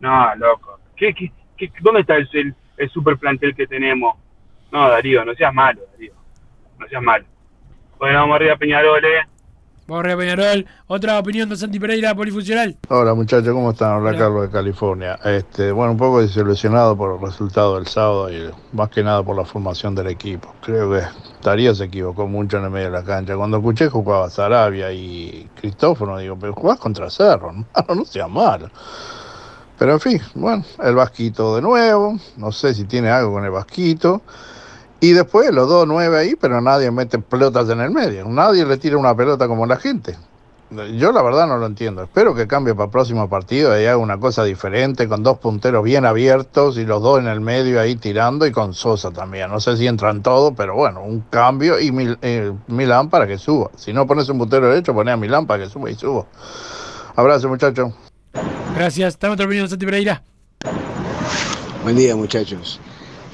No, 0.00 0.34
loco. 0.36 0.78
¿Qué, 0.96 1.12
qué, 1.12 1.30
qué- 1.56 1.70
dónde 1.80 2.00
está 2.00 2.16
el, 2.16 2.54
super 2.88 3.18
plantel 3.18 3.54
que 3.54 3.66
tenemos? 3.66 4.16
No, 4.72 4.88
Darío, 4.88 5.24
no 5.24 5.34
seas 5.34 5.52
malo, 5.52 5.82
Darío. 5.92 6.12
No 6.78 6.86
seas 6.88 7.02
malo. 7.02 7.24
Bueno, 7.98 8.20
vamos 8.20 8.36
arriba, 8.36 8.56
Peñarol, 8.56 9.02
Borja 9.88 10.18
Peñarol, 10.18 10.66
otra 10.86 11.18
opinión 11.18 11.48
de 11.48 11.56
Santi 11.56 11.80
Pereira, 11.80 12.14
polifuncional. 12.14 12.76
Hola 12.90 13.14
muchachos, 13.14 13.54
¿cómo 13.54 13.70
están? 13.70 13.92
Hola 13.94 14.18
Carlos 14.18 14.42
de 14.42 14.50
California. 14.50 15.18
Este, 15.24 15.72
bueno, 15.72 15.92
un 15.92 15.96
poco 15.96 16.20
desilusionado 16.20 16.94
por 16.94 17.14
el 17.14 17.26
resultado 17.26 17.76
del 17.76 17.86
sábado 17.86 18.30
y 18.30 18.50
más 18.74 18.90
que 18.90 19.02
nada 19.02 19.22
por 19.22 19.34
la 19.34 19.46
formación 19.46 19.94
del 19.94 20.08
equipo. 20.08 20.54
Creo 20.60 20.92
que 20.92 21.00
Darío 21.42 21.74
se 21.74 21.84
equivocó 21.84 22.26
mucho 22.26 22.58
en 22.58 22.64
el 22.64 22.70
medio 22.70 22.90
de 22.90 22.98
la 22.98 23.02
cancha. 23.02 23.34
Cuando 23.34 23.56
escuché 23.56 23.88
jugaba 23.88 24.28
Sarabia 24.28 24.92
y 24.92 25.48
Cristófono, 25.58 26.18
digo, 26.18 26.36
pero 26.38 26.52
jugás 26.52 26.78
contra 26.78 27.08
Cerro, 27.08 27.48
hermano, 27.74 27.94
no 27.94 28.04
sea 28.04 28.28
malo. 28.28 28.68
Pero 29.78 29.92
en 29.94 30.00
fin, 30.00 30.20
bueno, 30.34 30.66
el 30.82 30.96
Vasquito 30.96 31.56
de 31.56 31.62
nuevo, 31.62 32.14
no 32.36 32.52
sé 32.52 32.74
si 32.74 32.84
tiene 32.84 33.08
algo 33.08 33.32
con 33.32 33.44
el 33.46 33.50
Vasquito. 33.52 34.20
Y 35.00 35.12
después 35.12 35.52
los 35.52 35.68
dos 35.68 35.86
nueve 35.86 36.18
ahí, 36.18 36.34
pero 36.34 36.60
nadie 36.60 36.90
mete 36.90 37.18
pelotas 37.18 37.68
en 37.70 37.80
el 37.80 37.90
medio. 37.90 38.24
Nadie 38.26 38.64
le 38.66 38.76
tira 38.78 38.96
una 38.96 39.14
pelota 39.14 39.46
como 39.46 39.64
la 39.66 39.76
gente. 39.76 40.16
Yo 40.98 41.12
la 41.12 41.22
verdad 41.22 41.46
no 41.46 41.56
lo 41.56 41.64
entiendo. 41.64 42.02
Espero 42.02 42.34
que 42.34 42.46
cambie 42.46 42.74
para 42.74 42.86
el 42.86 42.90
próximo 42.90 43.26
partido 43.30 43.80
y 43.80 43.86
haga 43.86 43.96
una 43.96 44.18
cosa 44.18 44.44
diferente, 44.44 45.08
con 45.08 45.22
dos 45.22 45.38
punteros 45.38 45.82
bien 45.82 46.04
abiertos 46.04 46.76
y 46.76 46.84
los 46.84 47.00
dos 47.00 47.20
en 47.20 47.26
el 47.26 47.40
medio 47.40 47.80
ahí 47.80 47.96
tirando 47.96 48.44
y 48.46 48.52
con 48.52 48.74
Sosa 48.74 49.10
también. 49.10 49.50
No 49.50 49.60
sé 49.60 49.78
si 49.78 49.86
entran 49.86 50.22
todos, 50.22 50.52
pero 50.54 50.74
bueno, 50.74 51.02
un 51.02 51.20
cambio 51.30 51.80
y 51.80 51.90
Mil- 51.90 52.18
eh, 52.20 52.52
Milán 52.66 53.08
para 53.08 53.26
que 53.26 53.38
suba. 53.38 53.70
Si 53.76 53.94
no 53.94 54.06
pones 54.06 54.28
un 54.28 54.36
puntero 54.36 54.68
derecho, 54.68 54.92
poné 54.92 55.10
a 55.12 55.16
Milán 55.16 55.46
para 55.46 55.64
que 55.64 55.70
suba 55.70 55.90
y 55.90 55.94
suba. 55.94 56.26
Abrazo 57.16 57.48
muchachos. 57.48 57.94
Gracias. 58.76 59.14
Opinión 59.16 59.64
de 59.64 59.68
Santi 59.68 59.86
Pereira. 59.86 60.22
Buen 61.82 61.96
día, 61.96 62.14
muchachos. 62.14 62.78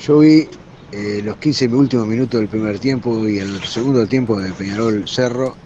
Yo 0.01 0.21
vi 0.21 0.49
eh, 0.95 1.22
los 1.22 1.36
15 1.38 1.66
últimos 1.68 2.07
minutos 2.07 2.38
del 2.38 2.49
primer 2.49 2.78
tiempo 2.78 3.28
y 3.28 3.38
el 3.38 3.61
segundo 3.64 4.07
tiempo 4.07 4.40
de 4.40 4.53
Peñarol 4.55 5.09
Cerro 5.09 5.57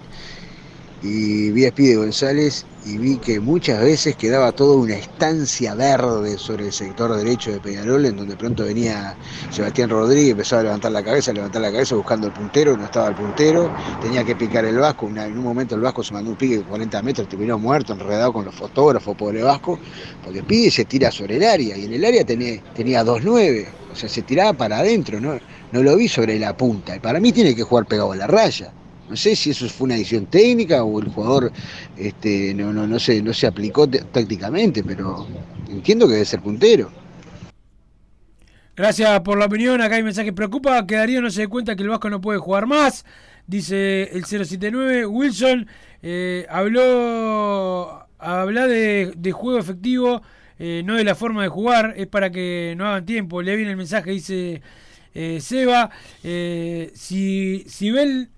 y 1.02 1.50
vi 1.50 1.66
a 1.66 1.68
Spide 1.68 1.96
González 1.96 2.64
y 2.88 2.96
vi 2.96 3.16
que 3.18 3.38
muchas 3.38 3.82
veces 3.82 4.16
quedaba 4.16 4.50
toda 4.52 4.76
una 4.76 4.94
estancia 4.94 5.74
verde 5.74 6.38
sobre 6.38 6.66
el 6.66 6.72
sector 6.72 7.14
derecho 7.14 7.50
de 7.50 7.60
Peñarol 7.60 8.06
en 8.06 8.16
donde 8.16 8.34
pronto 8.34 8.64
venía 8.64 9.14
Sebastián 9.50 9.90
Rodríguez, 9.90 10.30
empezaba 10.30 10.60
a 10.60 10.64
levantar 10.64 10.92
la 10.92 11.02
cabeza, 11.02 11.30
a 11.30 11.34
levantar 11.34 11.60
la 11.60 11.70
cabeza 11.70 11.96
buscando 11.96 12.28
el 12.28 12.32
puntero, 12.32 12.76
no 12.78 12.86
estaba 12.86 13.08
el 13.08 13.14
puntero, 13.14 13.70
tenía 14.00 14.24
que 14.24 14.34
picar 14.34 14.64
el 14.64 14.78
Vasco, 14.78 15.06
en 15.06 15.18
un 15.36 15.44
momento 15.44 15.74
el 15.74 15.82
Vasco 15.82 16.02
se 16.02 16.14
mandó 16.14 16.30
un 16.30 16.36
pique 16.36 16.58
de 16.58 16.64
40 16.64 17.02
metros, 17.02 17.28
terminó 17.28 17.58
muerto, 17.58 17.92
enredado 17.92 18.32
con 18.32 18.46
los 18.46 18.54
fotógrafos, 18.54 19.14
pobre 19.16 19.42
Vasco, 19.42 19.78
porque 20.24 20.42
Pide 20.42 20.70
se 20.70 20.86
tira 20.86 21.10
sobre 21.10 21.36
el 21.36 21.44
área 21.44 21.76
y 21.76 21.84
en 21.84 21.92
el 21.92 22.04
área 22.04 22.24
tenía, 22.24 22.62
tenía 22.74 23.04
2-9, 23.04 23.66
o 23.92 23.96
sea, 23.96 24.08
se 24.08 24.22
tiraba 24.22 24.54
para 24.54 24.78
adentro, 24.78 25.20
no, 25.20 25.38
no 25.72 25.82
lo 25.82 25.94
vi 25.96 26.08
sobre 26.08 26.38
la 26.38 26.56
punta, 26.56 26.96
y 26.96 27.00
para 27.00 27.20
mí 27.20 27.32
tiene 27.32 27.54
que 27.54 27.64
jugar 27.64 27.84
pegado 27.84 28.12
a 28.12 28.16
la 28.16 28.26
raya. 28.26 28.72
No 29.08 29.16
sé 29.16 29.34
si 29.34 29.50
eso 29.50 29.68
fue 29.68 29.86
una 29.86 29.94
decisión 29.94 30.26
técnica 30.26 30.84
o 30.84 31.00
el 31.00 31.08
jugador 31.08 31.52
este, 31.96 32.54
no, 32.54 32.72
no, 32.72 32.86
no, 32.86 32.98
se, 32.98 33.22
no 33.22 33.32
se 33.32 33.46
aplicó 33.46 33.88
tácticamente, 33.88 34.82
pero 34.84 35.26
entiendo 35.68 36.06
que 36.06 36.14
debe 36.14 36.24
ser 36.24 36.40
puntero. 36.40 36.90
Gracias 38.76 39.20
por 39.20 39.38
la 39.38 39.46
opinión. 39.46 39.80
Acá 39.80 39.96
hay 39.96 40.04
mensaje. 40.04 40.32
Preocupa 40.32 40.86
que 40.86 40.94
Darío 40.94 41.20
no 41.20 41.30
se 41.30 41.42
dé 41.42 41.48
cuenta 41.48 41.74
que 41.74 41.82
el 41.82 41.88
Vasco 41.88 42.10
no 42.10 42.20
puede 42.20 42.38
jugar 42.38 42.66
más. 42.66 43.04
Dice 43.46 44.04
el 44.12 44.24
079. 44.24 45.06
Wilson 45.06 45.66
eh, 46.00 46.46
habló 46.48 48.06
habla 48.18 48.66
de, 48.66 49.12
de 49.16 49.32
juego 49.32 49.58
efectivo, 49.58 50.22
eh, 50.58 50.82
no 50.84 50.96
de 50.96 51.04
la 51.04 51.14
forma 51.14 51.42
de 51.42 51.48
jugar. 51.48 51.94
Es 51.96 52.06
para 52.06 52.30
que 52.30 52.74
no 52.76 52.86
hagan 52.86 53.04
tiempo. 53.04 53.42
Le 53.42 53.56
viene 53.56 53.72
el 53.72 53.76
mensaje, 53.76 54.10
dice 54.10 54.62
eh, 55.14 55.40
Seba. 55.40 55.90
Eh, 56.22 56.92
si, 56.94 57.64
si 57.66 57.90
ven. 57.90 58.30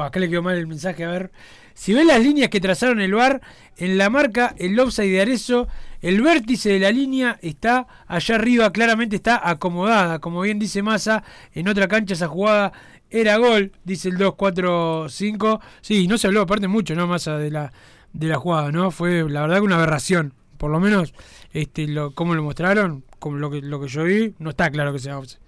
Acá 0.00 0.20
le 0.20 0.28
quedó 0.28 0.42
mal 0.42 0.56
el 0.56 0.66
mensaje. 0.66 1.04
A 1.04 1.10
ver. 1.10 1.30
Si 1.74 1.94
ven 1.94 2.08
las 2.08 2.20
líneas 2.20 2.50
que 2.50 2.60
trazaron 2.60 3.00
el 3.00 3.14
VAR, 3.14 3.40
en 3.76 3.96
la 3.96 4.10
marca, 4.10 4.54
el 4.58 4.78
offside 4.78 5.12
de 5.12 5.20
Arezo, 5.22 5.68
el 6.02 6.20
vértice 6.20 6.70
de 6.70 6.78
la 6.78 6.90
línea 6.90 7.38
está 7.42 7.86
allá 8.06 8.34
arriba, 8.34 8.72
claramente 8.72 9.16
está 9.16 9.48
acomodada. 9.48 10.18
Como 10.18 10.42
bien 10.42 10.58
dice 10.58 10.82
Massa, 10.82 11.24
en 11.54 11.68
otra 11.68 11.88
cancha 11.88 12.14
esa 12.14 12.28
jugada 12.28 12.72
era 13.10 13.38
gol, 13.38 13.72
dice 13.84 14.08
el 14.08 14.18
2-4-5. 14.18 15.60
Sí, 15.80 16.06
no 16.06 16.18
se 16.18 16.26
habló 16.26 16.42
aparte 16.42 16.68
mucho, 16.68 16.94
¿no? 16.94 17.06
Massa 17.06 17.38
de 17.38 17.50
la, 17.50 17.72
de 18.12 18.26
la 18.28 18.36
jugada, 18.36 18.70
¿no? 18.72 18.90
Fue 18.90 19.28
la 19.28 19.42
verdad 19.42 19.56
que 19.56 19.62
una 19.62 19.76
aberración. 19.76 20.34
Por 20.58 20.70
lo 20.70 20.80
menos, 20.80 21.14
este, 21.52 21.88
lo, 21.88 22.14
como 22.14 22.34
lo 22.34 22.42
mostraron, 22.42 23.04
como 23.18 23.38
lo 23.38 23.50
que, 23.50 23.62
lo 23.62 23.80
que 23.80 23.88
yo 23.88 24.04
vi, 24.04 24.34
no 24.38 24.50
está 24.50 24.70
claro 24.70 24.92
que 24.92 24.98
sea 24.98 25.18
offside. 25.18 25.40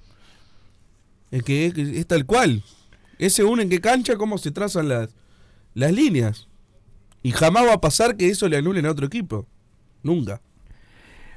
Es 1.31 1.43
que 1.43 1.67
es 1.67 2.07
tal 2.07 2.25
cual. 2.27 2.63
Es 3.23 3.35
según 3.35 3.61
en 3.61 3.69
qué 3.69 3.81
cancha, 3.81 4.17
cómo 4.17 4.37
se 4.37 4.51
trazan 4.51 4.89
las, 4.89 5.11
las 5.75 5.93
líneas. 5.93 6.49
Y 7.23 7.31
jamás 7.31 7.65
va 7.69 7.75
a 7.75 7.81
pasar 7.81 8.17
que 8.17 8.29
eso 8.29 8.49
le 8.49 8.57
anulen 8.57 8.85
a 8.85 8.91
otro 8.91 9.07
equipo. 9.07 9.47
Nunca. 10.03 10.41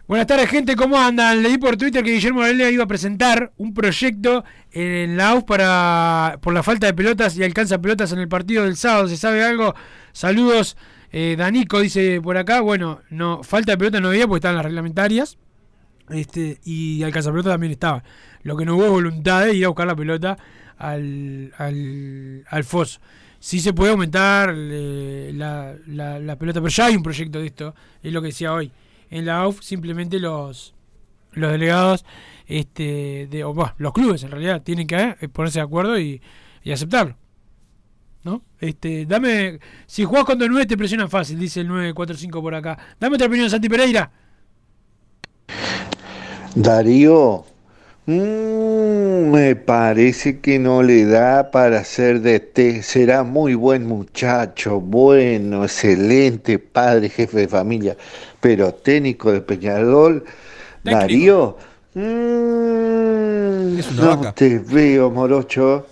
Buenas 0.07 0.25
tardes, 0.25 0.49
gente, 0.49 0.75
¿cómo 0.75 0.97
andan? 0.97 1.43
Leí 1.43 1.59
por 1.59 1.77
Twitter 1.77 2.03
que 2.03 2.13
Guillermo 2.13 2.39
Varela 2.39 2.71
iba 2.71 2.85
a 2.85 2.87
presentar 2.87 3.53
un 3.57 3.75
proyecto 3.75 4.43
en 4.71 5.15
la 5.15 5.29
AUF 5.29 5.43
para, 5.43 6.39
por 6.41 6.55
la 6.55 6.63
falta 6.63 6.87
de 6.87 6.95
pelotas 6.95 7.37
y 7.37 7.43
alcanza 7.43 7.79
pelotas 7.79 8.11
en 8.11 8.17
el 8.17 8.29
partido 8.29 8.63
del 8.63 8.77
sábado. 8.77 9.07
¿Se 9.07 9.15
sabe 9.15 9.43
algo? 9.43 9.75
Saludos, 10.11 10.77
eh, 11.11 11.35
Danico 11.37 11.81
dice 11.81 12.19
por 12.19 12.35
acá. 12.37 12.61
Bueno, 12.61 13.01
no 13.11 13.43
falta 13.43 13.73
de 13.73 13.77
pelota 13.77 13.99
no 13.99 14.07
había 14.07 14.25
porque 14.27 14.39
estaban 14.39 14.55
las 14.55 14.65
reglamentarias. 14.65 15.37
Este, 16.09 16.59
y 16.63 17.03
alcanza 17.03 17.29
pelota 17.29 17.51
también 17.51 17.73
estaba. 17.73 18.03
Lo 18.41 18.57
que 18.57 18.65
no 18.65 18.75
hubo 18.75 18.89
voluntad 18.89 19.45
de 19.45 19.53
ir 19.53 19.65
a 19.65 19.67
buscar 19.67 19.85
la 19.85 19.95
pelota 19.95 20.35
al, 20.77 21.53
al, 21.57 22.45
al 22.49 22.63
foso. 22.63 22.99
Sí 23.39 23.59
se 23.59 23.73
puede 23.73 23.91
aumentar 23.91 24.53
eh, 24.55 25.31
la, 25.33 25.75
la, 25.87 26.19
la 26.19 26.35
pelota, 26.37 26.59
pero 26.61 26.69
ya 26.69 26.85
hay 26.85 26.95
un 26.95 27.03
proyecto 27.03 27.39
de 27.39 27.47
esto, 27.47 27.75
es 28.01 28.11
lo 28.11 28.21
que 28.21 28.27
decía 28.27 28.53
hoy. 28.53 28.71
En 29.09 29.25
la 29.25 29.37
AUF 29.37 29.61
simplemente 29.61 30.19
los 30.19 30.75
los 31.35 31.51
delegados, 31.51 32.05
este, 32.47 33.27
de, 33.29 33.45
los 33.77 33.93
clubes 33.93 34.23
en 34.23 34.31
realidad, 34.31 34.61
tienen 34.63 34.87
que 34.87 35.15
eh, 35.19 35.27
ponerse 35.29 35.59
de 35.59 35.63
acuerdo 35.63 35.99
y, 35.99 36.21
y 36.63 36.71
aceptarlo. 36.71 37.15
¿No? 38.23 38.41
Este, 38.59 39.05
dame, 39.05 39.59
si 39.85 40.03
jugás 40.03 40.23
con 40.23 40.39
9 40.39 40.65
te 40.65 40.75
presionan 40.75 41.09
fácil, 41.09 41.37
dice 41.37 41.61
el 41.61 41.67
945 41.67 42.41
por 42.41 42.55
acá. 42.55 42.77
Dame 42.99 43.15
otra 43.15 43.27
opinión, 43.27 43.49
Santi 43.51 43.69
Pereira. 43.69 44.11
Darío, 46.55 47.45
mm, 48.05 49.31
me 49.31 49.55
parece 49.55 50.39
que 50.39 50.59
no 50.59 50.81
le 50.83 51.05
da 51.05 51.51
para 51.51 51.83
ser 51.83 52.21
de 52.21 52.39
té. 52.39 52.81
Será 52.83 53.23
muy 53.23 53.55
buen 53.55 53.85
muchacho, 53.87 54.79
bueno, 54.81 55.63
excelente 55.63 56.59
padre, 56.59 57.09
jefe 57.09 57.39
de 57.39 57.47
familia, 57.47 57.97
pero 58.41 58.73
técnico 58.73 59.31
de 59.31 59.41
Peñarol. 59.41 60.23
Darío, 60.83 61.57
mm, 61.93 63.79
no 63.95 64.17
vaca. 64.17 64.33
te 64.33 64.59
veo, 64.59 65.09
morocho. 65.11 65.87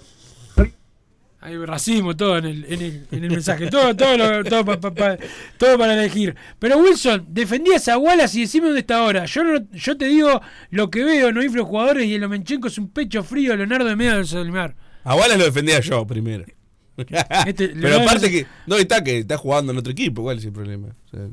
Hay 1.45 1.57
racismo, 1.57 2.15
todo 2.15 2.37
en 2.37 2.45
el, 2.45 2.65
en 2.71 2.81
el, 2.81 3.07
en 3.11 3.23
el 3.25 3.29
mensaje, 3.31 3.67
todo, 3.69 3.93
todo, 3.95 4.17
lo- 4.17 4.43
todo, 4.45 4.63
pa- 4.63 4.79
pa- 4.79 4.93
pa- 4.93 5.17
todo 5.57 5.77
para 5.77 5.93
elegir. 5.93 6.33
Pero 6.57 6.77
Wilson, 6.77 7.25
defendías 7.27 7.87
a 7.89 7.97
Wallace 7.97 8.37
y 8.37 8.41
decime 8.43 8.67
dónde 8.67 8.79
está 8.79 8.99
ahora. 8.99 9.25
Yo 9.25 9.43
no, 9.43 9.59
yo 9.73 9.97
te 9.97 10.05
digo 10.05 10.39
lo 10.69 10.89
que 10.89 11.03
veo, 11.03 11.33
no 11.33 11.43
inflo 11.43 11.65
jugadores 11.65 12.05
y 12.05 12.13
el 12.15 12.23
Omenchenko 12.23 12.69
es 12.69 12.77
un 12.77 12.87
pecho 12.89 13.23
frío, 13.23 13.55
Leonardo 13.57 13.85
de 13.89 13.95
Medio 13.97 14.15
del 14.15 14.25
Solimar. 14.25 14.73
A 15.03 15.15
Wallace 15.15 15.37
lo 15.37 15.43
defendía 15.45 15.81
yo 15.81 16.07
primero. 16.07 16.45
Este, 16.95 17.67
Pero 17.81 17.97
aparte 18.01 18.31
que. 18.31 18.45
No, 18.65 18.77
está 18.77 19.03
que 19.03 19.17
está 19.17 19.37
jugando 19.37 19.73
en 19.73 19.79
otro 19.79 19.91
equipo, 19.91 20.23
¿cuál 20.23 20.37
es 20.37 20.45
el 20.45 20.53
problema? 20.53 20.87
O 21.07 21.09
sea, 21.09 21.27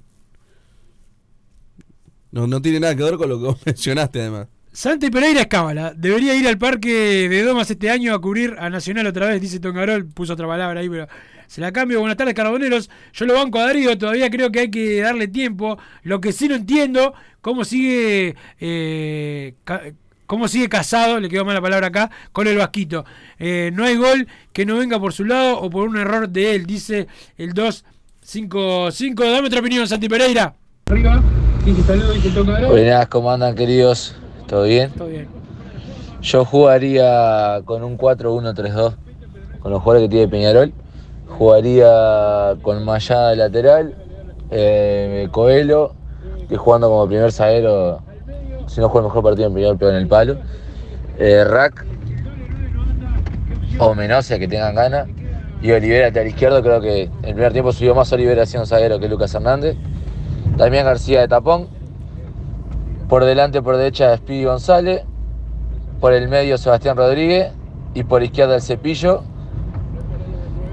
no, 2.33 2.47
no 2.47 2.63
tiene 2.63 2.81
nada 2.81 2.95
que 2.97 3.03
ver 3.03 3.17
con 3.17 3.29
lo 3.29 3.39
que 3.39 3.45
vos 3.47 3.59
mencionaste, 3.67 4.21
además. 4.23 4.49
Santi 4.81 5.11
Pereira 5.11 5.43
es 5.43 5.47
cábala. 5.47 5.93
Debería 5.95 6.35
ir 6.35 6.49
al 6.49 6.57
parque 6.57 7.29
de 7.29 7.43
Domas 7.43 7.71
este 7.71 7.91
año 7.91 8.15
a 8.15 8.19
cubrir 8.19 8.57
a 8.59 8.71
Nacional 8.71 9.07
otra 9.07 9.27
vez, 9.27 9.39
dice 9.39 9.61
Tongarol. 9.61 10.07
Puso 10.07 10.33
otra 10.33 10.47
palabra 10.47 10.81
ahí, 10.81 10.89
pero 10.89 11.07
se 11.47 11.61
la 11.61 11.71
cambio. 11.71 12.01
Buenas 12.01 12.17
tardes, 12.17 12.33
Carboneros. 12.33 12.89
Yo 13.13 13.27
lo 13.27 13.35
banco 13.35 13.59
a 13.59 13.67
Darío, 13.67 13.99
todavía 13.99 14.31
creo 14.31 14.51
que 14.51 14.61
hay 14.61 14.71
que 14.71 15.03
darle 15.03 15.29
tiempo. 15.29 15.77
Lo 16.03 16.23
que 16.23 16.33
sí 16.33 16.49
no 16.49 16.55
entiendo, 16.55 17.13
cómo 17.43 17.67
sigue. 17.67 18.37
eh, 18.59 19.53
cómo 20.25 20.49
sigue 20.49 20.71
casado, 20.71 21.21
le 21.21 21.29
quedó 21.29 21.45
mal 21.45 21.57
la 21.57 21.61
palabra 21.61 21.89
acá, 21.89 22.11
con 22.33 22.47
el 22.47 22.57
Vasquito. 22.57 23.05
Eh, 23.39 23.71
no 23.75 23.85
hay 23.85 23.97
gol 23.97 24.29
que 24.55 24.65
no 24.65 24.79
venga 24.79 24.99
por 24.99 25.13
su 25.13 25.27
lado 25.27 25.61
o 25.61 25.69
por 25.69 25.87
un 25.87 25.99
error 25.99 26.27
de 26.27 26.55
él, 26.55 26.65
dice 26.65 27.07
el 27.37 27.53
255. 27.53 29.31
Dame 29.31 29.47
otra 29.47 29.61
opinión, 29.61 29.87
Santi 29.87 30.09
Pereira. 30.09 30.55
Arriba, 30.87 31.23
dice 31.67 31.83
saludo, 31.83 32.13
dice 32.13 32.31
toca 32.31 32.67
Buenas, 32.67 33.09
¿cómo 33.09 33.31
andan 33.31 33.55
queridos? 33.55 34.17
¿Todo 34.51 34.65
bien? 34.65 34.91
Todo 34.91 35.07
bien. 35.07 35.29
Yo 36.23 36.45
jugaría 36.45 37.63
con 37.65 37.85
un 37.85 37.97
4-1-3-2 37.97 38.97
con 39.61 39.71
los 39.71 39.81
jugadores 39.81 40.09
que 40.09 40.11
tiene 40.11 40.27
Peñarol. 40.27 40.73
Jugaría 41.29 42.57
con 42.61 42.85
Mayada 42.85 43.31
de 43.31 43.37
lateral, 43.37 43.95
eh, 44.51 45.29
Coelho, 45.31 45.95
que 46.49 46.57
jugando 46.57 46.89
como 46.89 47.07
primer 47.07 47.31
zaguero, 47.31 48.03
si 48.67 48.81
no 48.81 48.89
juega 48.89 49.07
el 49.07 49.11
mejor 49.11 49.23
partido 49.23 49.47
en 49.47 49.55
Peñarol, 49.55 49.79
pega 49.79 49.93
en 49.93 49.99
el 49.99 50.09
palo. 50.09 50.39
Eh, 51.17 51.45
Rack 51.45 51.87
o 53.79 53.95
Menosia, 53.95 54.37
que 54.41 54.49
tengan 54.49 54.75
ganas. 54.75 55.07
Y 55.63 55.71
Olivera 55.71 56.09
a 56.09 56.11
la 56.11 56.25
izquierdo, 56.25 56.61
creo 56.61 56.81
que 56.81 57.05
en 57.05 57.25
el 57.25 57.35
primer 57.35 57.53
tiempo 57.53 57.73
subió 57.73 57.95
más 57.95 58.13
Olivera 58.13 58.45
siendo 58.47 58.67
zaguero 58.67 58.99
que 58.99 59.09
Lucas 59.09 59.33
Hernández. 59.33 59.77
También 60.59 60.85
García 60.85 61.21
de 61.21 61.29
tapón. 61.29 61.80
Por 63.11 63.25
delante, 63.25 63.61
por 63.61 63.77
derecha, 63.77 64.17
Speedy 64.17 64.45
González. 64.45 65.03
Por 66.01 66.15
el 66.15 66.29
medio, 66.29 66.57
Sebastián 66.57 66.97
Rodríguez. 66.97 67.53
Y 67.93 68.05
por 68.05 68.23
izquierda, 68.23 68.55
el 68.55 68.63
Cepillo. 68.63 69.23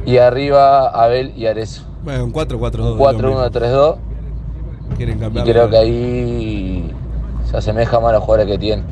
Y 0.06 0.18
arriba, 0.20 0.88
Abel 0.90 1.34
y 1.36 1.48
Arezo. 1.48 1.84
Bueno, 2.04 2.26
un 2.26 2.32
4-4-2. 2.32 2.98
4-1-3-2. 2.98 3.98
Quieren 4.96 5.18
Y 5.18 5.20
cambiar. 5.20 5.46
creo 5.46 5.70
que 5.70 5.78
ahí 5.78 6.92
se 7.44 7.58
asemeja 7.58 8.00
más 8.00 8.12
a 8.12 8.14
los 8.14 8.24
jugadores 8.24 8.52
que 8.54 8.60
tienen. 8.60 8.86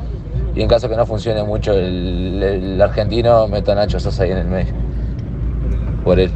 Y 0.54 0.62
en 0.62 0.68
caso 0.68 0.88
que 0.88 0.96
no 0.96 1.06
funcione 1.06 1.42
mucho 1.44 1.72
el, 1.72 2.42
el 2.42 2.82
argentino, 2.82 3.46
meto 3.46 3.72
a 3.72 3.76
Nacho 3.76 4.00
Sosa 4.00 4.24
ahí 4.24 4.32
en 4.32 4.38
el 4.38 4.46
medio. 4.48 4.72
Por 6.04 6.18
él. 6.18 6.32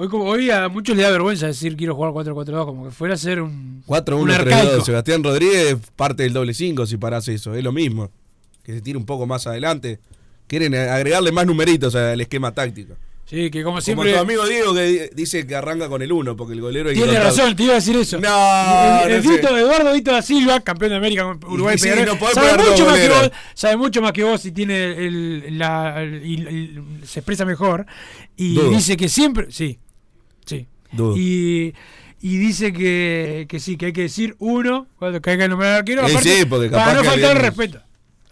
Hoy, 0.00 0.08
como, 0.08 0.24
hoy 0.24 0.50
a 0.50 0.68
muchos 0.68 0.96
les 0.96 1.04
da 1.04 1.10
vergüenza 1.12 1.46
decir 1.48 1.76
quiero 1.76 1.94
jugar 1.94 2.12
4-4-2, 2.12 2.64
como 2.64 2.84
que 2.86 2.90
fuera 2.90 3.14
a 3.14 3.18
ser 3.18 3.42
un, 3.42 3.50
un 3.50 3.84
4-1-3-2. 3.86 4.32
arcaico. 4.32 4.84
Sebastián 4.84 5.22
Rodríguez 5.22 5.76
parte 5.94 6.22
del 6.22 6.32
doble 6.32 6.54
5 6.54 6.86
si 6.86 6.96
parás 6.96 7.28
eso. 7.28 7.54
Es 7.54 7.62
lo 7.62 7.70
mismo. 7.72 8.10
Que 8.62 8.72
se 8.72 8.80
tire 8.80 8.96
un 8.96 9.04
poco 9.04 9.26
más 9.26 9.46
adelante. 9.46 9.98
Quieren 10.46 10.74
agregarle 10.74 11.32
más 11.32 11.44
numeritos 11.46 11.94
al 11.94 12.18
esquema 12.20 12.52
táctico. 12.52 12.94
Sí, 13.26 13.48
que 13.50 13.62
como 13.62 13.74
Como 13.74 13.80
siempre. 13.82 14.12
tu 14.12 14.18
amigo 14.18 14.44
Diego 14.46 14.74
que 14.74 14.82
di- 14.82 15.00
dice 15.14 15.46
que 15.46 15.54
arranca 15.54 15.88
con 15.88 16.02
el 16.02 16.10
1 16.10 16.34
porque 16.36 16.54
el 16.54 16.60
golero 16.62 16.90
Tiene 16.92 17.20
razón, 17.20 17.54
te 17.54 17.62
iba 17.64 17.72
a 17.74 17.76
decir 17.76 17.94
eso. 17.96 18.18
No, 18.18 19.02
el, 19.04 19.12
el 19.12 19.22
no. 19.24 19.30
Vito- 19.30 19.56
Eduardo 19.56 19.92
Vito 19.92 20.10
da 20.10 20.20
Silva, 20.22 20.58
campeón 20.60 20.90
de 20.90 20.96
América 20.96 21.22
con 21.24 21.52
Uruguay 21.52 21.78
sí, 21.78 21.90
no 21.90 22.16
sabe 22.32 22.56
mucho 22.70 22.86
más 22.86 22.98
que 22.98 23.08
vos, 23.08 23.30
sabe 23.54 23.76
mucho 23.76 24.02
más 24.02 24.12
que 24.12 24.24
vos 24.24 24.44
y 24.46 24.50
tiene 24.50 25.06
el, 25.06 25.58
la, 25.58 26.02
se 27.04 27.20
expresa 27.20 27.44
mejor 27.44 27.86
y 28.36 28.54
Dudo. 28.54 28.70
dice 28.70 28.96
que 28.96 29.08
siempre, 29.08 29.46
sí, 29.50 29.78
sí, 30.50 30.66
Dudo. 30.92 31.16
y 31.16 31.74
y 32.22 32.36
dice 32.36 32.72
que, 32.72 33.46
que 33.48 33.58
sí, 33.60 33.76
que 33.78 33.86
hay 33.86 33.92
que 33.94 34.02
decir 34.02 34.36
uno 34.38 34.86
cuando 34.98 35.22
caiga 35.22 35.44
el 35.44 35.50
nombrar 35.50 35.72
al 35.72 35.78
arquero, 35.78 36.02
Eh, 36.02 36.10
aparte, 36.10 36.36
sí, 36.40 36.44
porque 36.44 36.68
capaz 36.70 36.84
para 36.84 36.98
no 36.98 37.04
faltar 37.04 37.36
el 37.36 37.42
respeto. 37.42 37.80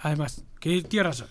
Además, 0.00 0.44
que 0.60 0.82
tiene 0.82 1.04
razón. 1.04 1.28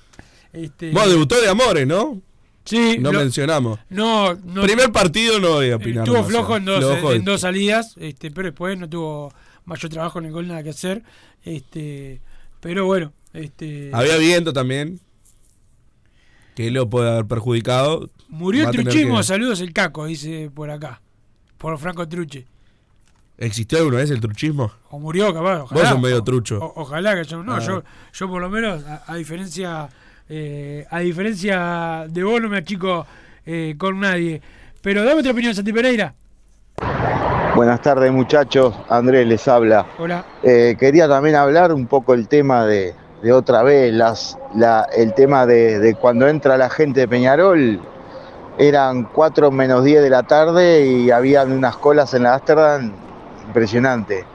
Este, 0.54 0.92
Vos 0.92 1.08
debutó 1.08 1.40
de 1.40 1.50
Amores, 1.50 1.86
¿no? 1.86 2.20
Sí, 2.66 2.98
No 3.00 3.12
lo- 3.12 3.20
mencionamos. 3.20 3.80
No, 3.90 4.34
no 4.34 4.64
Primer 4.64 4.92
partido 4.92 5.40
no 5.40 5.52
voy 5.52 5.70
a 5.70 5.76
opinar. 5.76 6.06
Estuvo 6.06 6.24
flojo 6.24 6.58
en 6.58 6.66
dos, 6.66 6.80
Flojo 6.80 7.14
en 7.14 7.24
dos 7.24 7.42
salidas, 7.42 7.94
este, 7.98 8.32
pero 8.32 8.48
después 8.48 8.78
no 8.78 8.90
tuvo 8.90 9.32
mayor 9.66 9.92
trabajo 9.92 10.18
en 10.20 10.26
el 10.26 10.32
gol, 10.32 10.48
nada 10.48 10.64
que 10.64 10.72
hacer. 10.72 11.04
Este, 11.44 12.22
pero 12.60 12.86
bueno, 12.86 13.14
este 13.34 13.92
Había 13.94 14.18
viento 14.18 14.52
también. 14.52 15.00
Que 16.56 16.72
lo 16.72 16.90
puede 16.90 17.10
haber 17.12 17.26
perjudicado. 17.26 18.10
Murió 18.30 18.66
el 18.70 18.72
truchismo, 18.72 19.18
que- 19.18 19.24
saludos 19.24 19.62
el 19.62 19.74
caco, 19.74 20.06
dice 20.06 20.50
por 20.54 20.70
acá. 20.70 21.02
Por 21.58 21.78
Franco 21.78 22.08
Truche. 22.08 22.46
¿Existió 23.38 23.78
alguna 23.80 23.98
vez 23.98 24.10
el 24.12 24.20
truchismo? 24.20 24.72
O 24.90 25.00
murió, 25.00 25.34
capaz, 25.34 25.62
ojalá. 25.62 25.82
Vos 25.82 25.90
sos 25.90 26.02
medio 26.02 26.24
trucho. 26.24 26.60
o- 26.60 26.74
ojalá 26.82 27.16
que 27.16 27.24
yo. 27.24 27.44
No, 27.44 27.56
Ah. 27.56 27.60
yo, 27.60 27.84
yo 28.14 28.30
por 28.30 28.42
lo 28.42 28.50
menos, 28.50 28.84
a, 28.86 29.04
a 29.08 29.16
diferencia. 29.16 29.90
eh, 30.30 30.86
a 30.90 31.00
diferencia 31.00 32.06
de 32.10 32.22
vos, 32.24 32.42
no 32.42 32.50
me 32.50 32.58
achico 32.58 33.06
eh, 33.46 33.76
con 33.78 33.98
nadie. 34.02 34.42
Pero 34.82 35.06
dame 35.06 35.22
otra 35.22 35.32
opinión, 35.32 35.56
Santi 35.56 35.72
Pereira. 35.72 36.14
Buenas 37.56 37.82
tardes 37.82 38.12
muchachos, 38.12 38.76
Andrés 38.90 39.26
les 39.26 39.48
habla. 39.48 39.86
Hola. 39.98 40.26
Eh, 40.44 40.76
quería 40.80 41.08
también 41.08 41.36
hablar 41.36 41.72
un 41.74 41.88
poco 41.88 42.14
el 42.14 42.28
tema 42.28 42.66
de, 42.66 42.94
de 43.24 43.32
otra 43.32 43.64
vez, 43.64 43.94
las, 43.94 44.38
la, 44.54 44.86
el 44.96 45.14
tema 45.14 45.46
de, 45.46 45.80
de 45.80 45.96
cuando 45.96 46.28
entra 46.28 46.58
la 46.58 46.70
gente 46.70 47.00
de 47.00 47.08
Peñarol, 47.08 47.80
eran 48.58 49.04
4 49.04 49.52
menos 49.52 49.84
10 49.84 50.02
de 50.02 50.10
la 50.10 50.24
tarde 50.24 50.86
y 50.86 51.12
habían 51.12 51.52
unas 51.52 51.78
colas 51.78 52.14
en 52.14 52.24
la 52.24 52.36
Amsterdam 52.36 52.92
impresionante. 53.46 54.26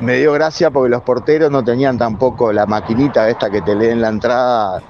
Me 0.00 0.16
dio 0.16 0.32
gracia 0.32 0.70
porque 0.70 0.90
los 0.90 1.02
porteros 1.02 1.50
no 1.50 1.62
tenían 1.62 1.96
tampoco 1.96 2.52
la 2.52 2.66
maquinita 2.66 3.28
esta 3.28 3.50
que 3.50 3.62
te 3.62 3.74
leen 3.74 4.00
la 4.00 4.08
entrada, 4.08 4.82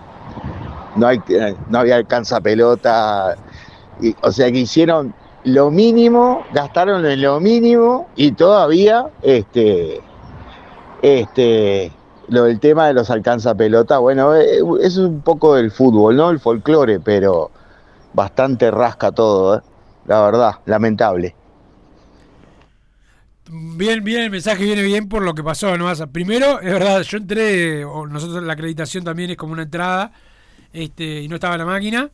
no, 0.97 1.07
hay, 1.07 1.20
no 1.68 1.78
había 1.78 1.97
alcanza 1.97 2.41
pelota, 2.41 3.37
o 4.22 4.33
sea 4.33 4.51
que 4.51 4.59
hicieron 4.59 5.12
lo 5.45 5.70
mínimo, 5.70 6.45
gastaron 6.53 7.05
en 7.05 7.20
lo 7.20 7.41
mínimo 7.41 8.09
y 8.16 8.33
todavía 8.33 9.07
este, 9.22 10.01
este, 11.03 11.93
lo 12.28 12.45
del 12.45 12.59
tema 12.59 12.87
de 12.87 12.95
los 12.95 13.11
alcanza 13.11 13.55
pelota, 13.55 13.99
bueno, 13.99 14.35
eh, 14.35 14.61
es 14.81 14.97
un 14.97 15.20
poco 15.20 15.57
del 15.57 15.70
fútbol, 15.70 16.16
¿no? 16.16 16.31
El 16.31 16.41
folclore, 16.41 17.01
pero 17.01 17.51
bastante 18.13 18.71
rasca 18.71 19.13
todo, 19.13 19.59
¿eh? 19.59 19.63
la 20.07 20.21
verdad, 20.23 20.53
lamentable. 20.67 21.35
Bien, 23.53 24.05
bien, 24.05 24.21
el 24.23 24.31
mensaje 24.31 24.63
viene 24.65 24.83
bien 24.83 25.09
por 25.09 25.23
lo 25.23 25.35
que 25.35 25.43
pasó, 25.43 25.77
¿no? 25.77 25.87
O 25.87 25.95
sea, 25.95 26.07
primero, 26.07 26.61
es 26.61 26.73
verdad, 26.73 27.03
yo 27.03 27.17
entré, 27.19 27.85
o 27.85 28.07
nosotros 28.07 28.43
la 28.45 28.53
acreditación 28.53 29.03
también 29.03 29.31
es 29.31 29.37
como 29.37 29.53
una 29.55 29.63
entrada, 29.63 30.13
este, 30.73 31.23
y 31.23 31.29
no 31.29 31.35
estaba 31.35 31.59
la 31.59 31.65
máquina, 31.65 32.11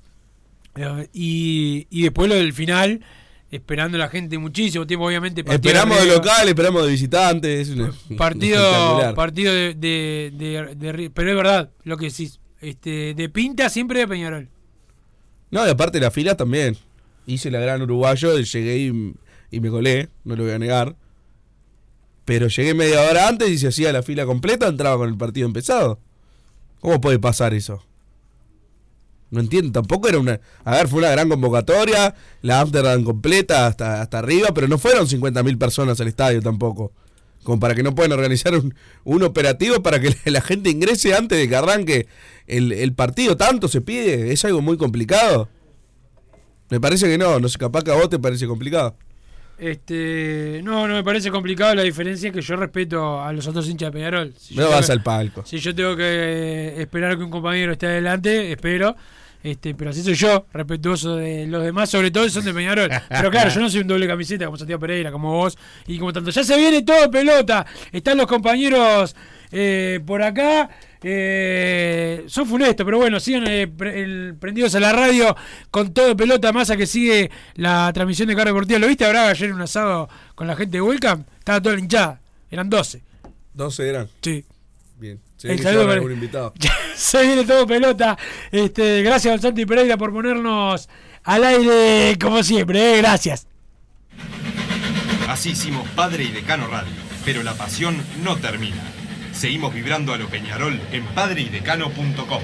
eh, 0.77 1.09
y, 1.13 1.87
y 1.91 2.03
después 2.05 2.31
lo 2.31 2.37
del 2.37 2.55
final, 2.55 3.05
esperando 3.51 3.99
la 3.99 4.09
gente 4.09 4.39
muchísimo 4.39 4.87
tiempo, 4.87 5.07
obviamente. 5.07 5.45
Esperamos 5.47 6.01
de 6.01 6.07
local, 6.07 6.49
esperamos 6.49 6.85
de 6.85 6.91
visitantes. 6.91 7.69
es 7.69 7.75
una- 7.77 7.93
Partido, 8.17 9.13
partido 9.15 9.53
de, 9.53 9.75
de, 9.75 10.33
de- 10.35 10.75
de 10.75 10.93
Ri- 10.95 11.11
pero 11.13 11.31
es 11.31 11.37
verdad, 11.37 11.71
lo 11.85 11.99
que 11.99 12.07
decís, 12.07 12.41
este, 12.63 13.13
de 13.13 13.29
pinta 13.29 13.69
siempre 13.69 13.99
de 14.01 14.09
Peñarol. 14.09 14.49
No, 15.57 15.67
y 15.67 15.71
aparte 15.71 15.99
la 16.01 16.11
fila 16.11 16.37
también. 16.37 16.77
Hice 17.27 17.51
la 17.51 17.59
gran 17.59 17.81
uruguayo, 17.81 18.39
llegué 18.39 18.77
y, 18.77 19.15
y 19.51 19.61
me 19.61 19.71
colé, 19.71 20.11
no 20.23 20.37
lo 20.37 20.43
voy 20.43 20.53
a 20.53 20.59
negar. 20.59 20.95
Pero 22.27 22.49
llegué 22.49 22.75
media 22.75 23.01
hora 23.01 23.27
antes 23.27 23.49
y 23.49 23.57
se 23.57 23.69
hacía 23.69 23.91
la 23.91 24.03
fila 24.03 24.27
completa, 24.27 24.67
entraba 24.67 24.99
con 24.99 25.09
el 25.09 25.17
partido 25.17 25.47
empezado. 25.47 25.99
¿Cómo 26.81 27.01
puede 27.01 27.19
pasar 27.19 27.55
eso? 27.55 27.83
No 29.31 29.41
entiendo, 29.41 29.73
tampoco 29.73 30.09
era 30.11 30.19
una... 30.19 30.41
A 30.63 30.73
ver, 30.73 30.89
fue 30.89 30.99
una 30.99 31.09
gran 31.09 31.31
convocatoria, 31.31 32.15
la 32.43 32.61
Amsterdam 32.61 33.03
completa 33.03 33.67
hasta, 33.67 34.03
hasta 34.03 34.19
arriba, 34.19 34.51
pero 34.53 34.69
no 34.69 34.77
fueron 34.77 35.07
50.000 35.07 35.57
personas 35.57 35.99
al 36.03 36.09
estadio 36.09 36.43
tampoco. 36.43 36.93
Como 37.47 37.61
para 37.61 37.77
que 37.77 37.85
no 37.85 37.95
puedan 37.95 38.11
organizar 38.11 38.57
un, 38.57 38.75
un 39.05 39.23
operativo 39.23 39.81
para 39.81 40.01
que 40.01 40.13
la 40.25 40.41
gente 40.41 40.69
ingrese 40.69 41.15
antes 41.15 41.39
de 41.39 41.49
que 41.49 41.55
arranque 41.55 42.09
el, 42.49 42.73
el 42.73 42.93
partido. 42.93 43.37
Tanto 43.37 43.69
se 43.69 43.81
pide, 43.83 44.33
es 44.33 44.45
algo 44.45 44.61
muy 44.63 44.77
complicado. 44.77 45.49
Me 46.71 46.81
parece 46.81 47.07
que 47.07 47.17
no, 47.17 47.39
no 47.39 47.49
sé, 47.49 47.57
capaz 47.57 47.85
que 47.85 47.93
a 47.93 47.95
vos 47.95 48.09
te 48.09 48.19
parece 48.19 48.49
complicado. 48.49 48.97
Este, 49.59 50.61
no, 50.65 50.89
no 50.89 50.95
me 50.95 51.05
parece 51.05 51.31
complicado 51.31 51.75
la 51.77 51.83
diferencia 51.85 52.29
es 52.31 52.35
que 52.35 52.43
yo 52.43 52.57
respeto 52.57 53.23
a 53.23 53.33
los 53.33 53.47
otros 53.47 53.69
hinchas 53.69 53.89
de 53.89 53.93
Peñarol. 53.93 54.35
Si 54.37 54.57
No 54.57 54.69
vas 54.69 54.87
que- 54.87 54.93
al 54.93 55.03
palco. 55.05 55.45
Si 55.47 55.59
yo 55.59 55.73
tengo 55.73 55.97
que 55.97 56.75
esperar 56.83 57.17
que 57.17 57.23
un 57.23 57.31
compañero 57.31 57.71
esté 57.73 57.87
adelante, 57.87 58.51
espero. 58.51 58.97
Este, 59.47 59.75
pero 59.77 59.91
así 59.91 60.03
soy 60.03 60.15
yo, 60.15 60.45
respetuoso 60.53 61.15
de 61.17 61.47
los 61.47 61.63
demás, 61.63 61.89
sobre 61.89 62.11
todo 62.11 62.25
si 62.25 62.31
son 62.31 62.45
de 62.45 62.53
Peñarol. 62.53 62.91
Pero 63.09 63.31
claro, 63.31 63.49
yo 63.49 63.61
no 63.61 63.71
soy 63.71 63.83
un 63.83 63.87
doble 63.87 64.07
camiseta 64.09 64.45
como 64.47 64.57
Santiago 64.57 64.81
Pereira, 64.81 65.13
como 65.13 65.31
vos 65.33 65.57
y 65.87 65.99
como 66.01 66.13
tanto. 66.13 66.31
Ya 66.31 66.43
se 66.43 66.57
viene 66.57 66.83
todo 66.83 67.09
pelota. 67.11 67.65
Están 67.93 68.17
los 68.19 68.27
compañeros 68.27 69.15
eh, 69.53 70.01
por 70.05 70.21
acá. 70.23 70.69
Eh, 71.01 72.25
son 72.27 72.47
funestos, 72.47 72.85
pero 72.85 72.99
bueno, 72.99 73.21
sigan 73.21 73.47
eh, 73.47 73.69
pre- 73.69 74.03
el- 74.03 74.35
prendidos 74.41 74.75
a 74.75 74.81
la 74.81 74.93
radio 74.93 75.37
con 75.71 75.95
todo 75.95 76.17
pelota. 76.17 76.53
Massa 76.53 76.77
que 76.77 76.87
sigue 76.87 77.31
la 77.55 77.93
transmisión 77.93 78.27
de 78.27 78.35
Carro 78.35 78.49
Deportiva. 78.51 78.79
¿Lo 78.81 78.89
viste 78.89 79.05
a 79.05 79.11
Braga 79.11 79.29
ayer 79.31 79.51
en 79.51 79.55
un 79.55 79.63
asado 79.63 80.09
con 80.35 80.49
la 80.49 80.57
gente 80.57 80.79
de 80.79 80.83
Welcome? 80.83 81.25
Estaba 81.39 81.61
toda 81.61 81.77
la 81.77 81.81
hinchada. 81.81 82.21
Eran 82.51 82.69
12. 82.69 83.03
12 83.55 83.89
eran. 83.89 84.09
Sí. 84.23 84.45
Bien. 84.99 85.21
Se 85.37 85.51
El 85.53 85.59
que 85.59 85.63
saludo 85.63 85.91
algún 85.91 86.13
invitado. 86.13 86.55
Se 86.95 87.23
viene 87.23 87.45
todo 87.45 87.67
pelota. 87.67 88.17
Este, 88.51 89.03
gracias 89.03 89.35
al 89.35 89.41
Santi 89.41 89.67
Pereira 89.67 89.97
por 89.97 90.13
ponernos 90.13 90.89
al 91.25 91.45
aire 91.45 92.17
como 92.19 92.43
siempre. 92.43 92.95
¿eh? 92.95 92.97
Gracias. 92.99 93.47
Así 95.29 95.51
hicimos 95.51 95.87
Padre 95.91 96.25
y 96.25 96.29
Decano 96.29 96.67
Radio, 96.69 96.93
pero 97.25 97.43
la 97.43 97.55
pasión 97.55 97.97
no 98.23 98.37
termina. 98.37 98.83
Seguimos 99.33 99.75
vibrando 99.75 100.15
a 100.15 100.17
lo 100.17 100.29
Peñarol 100.29 100.81
en 100.93 101.05
padreidecano.com. 101.07 102.43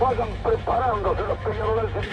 Vayan 0.00 0.28
preparándose 0.42 1.22
los 1.22 1.38
peñarolenses. 1.38 2.06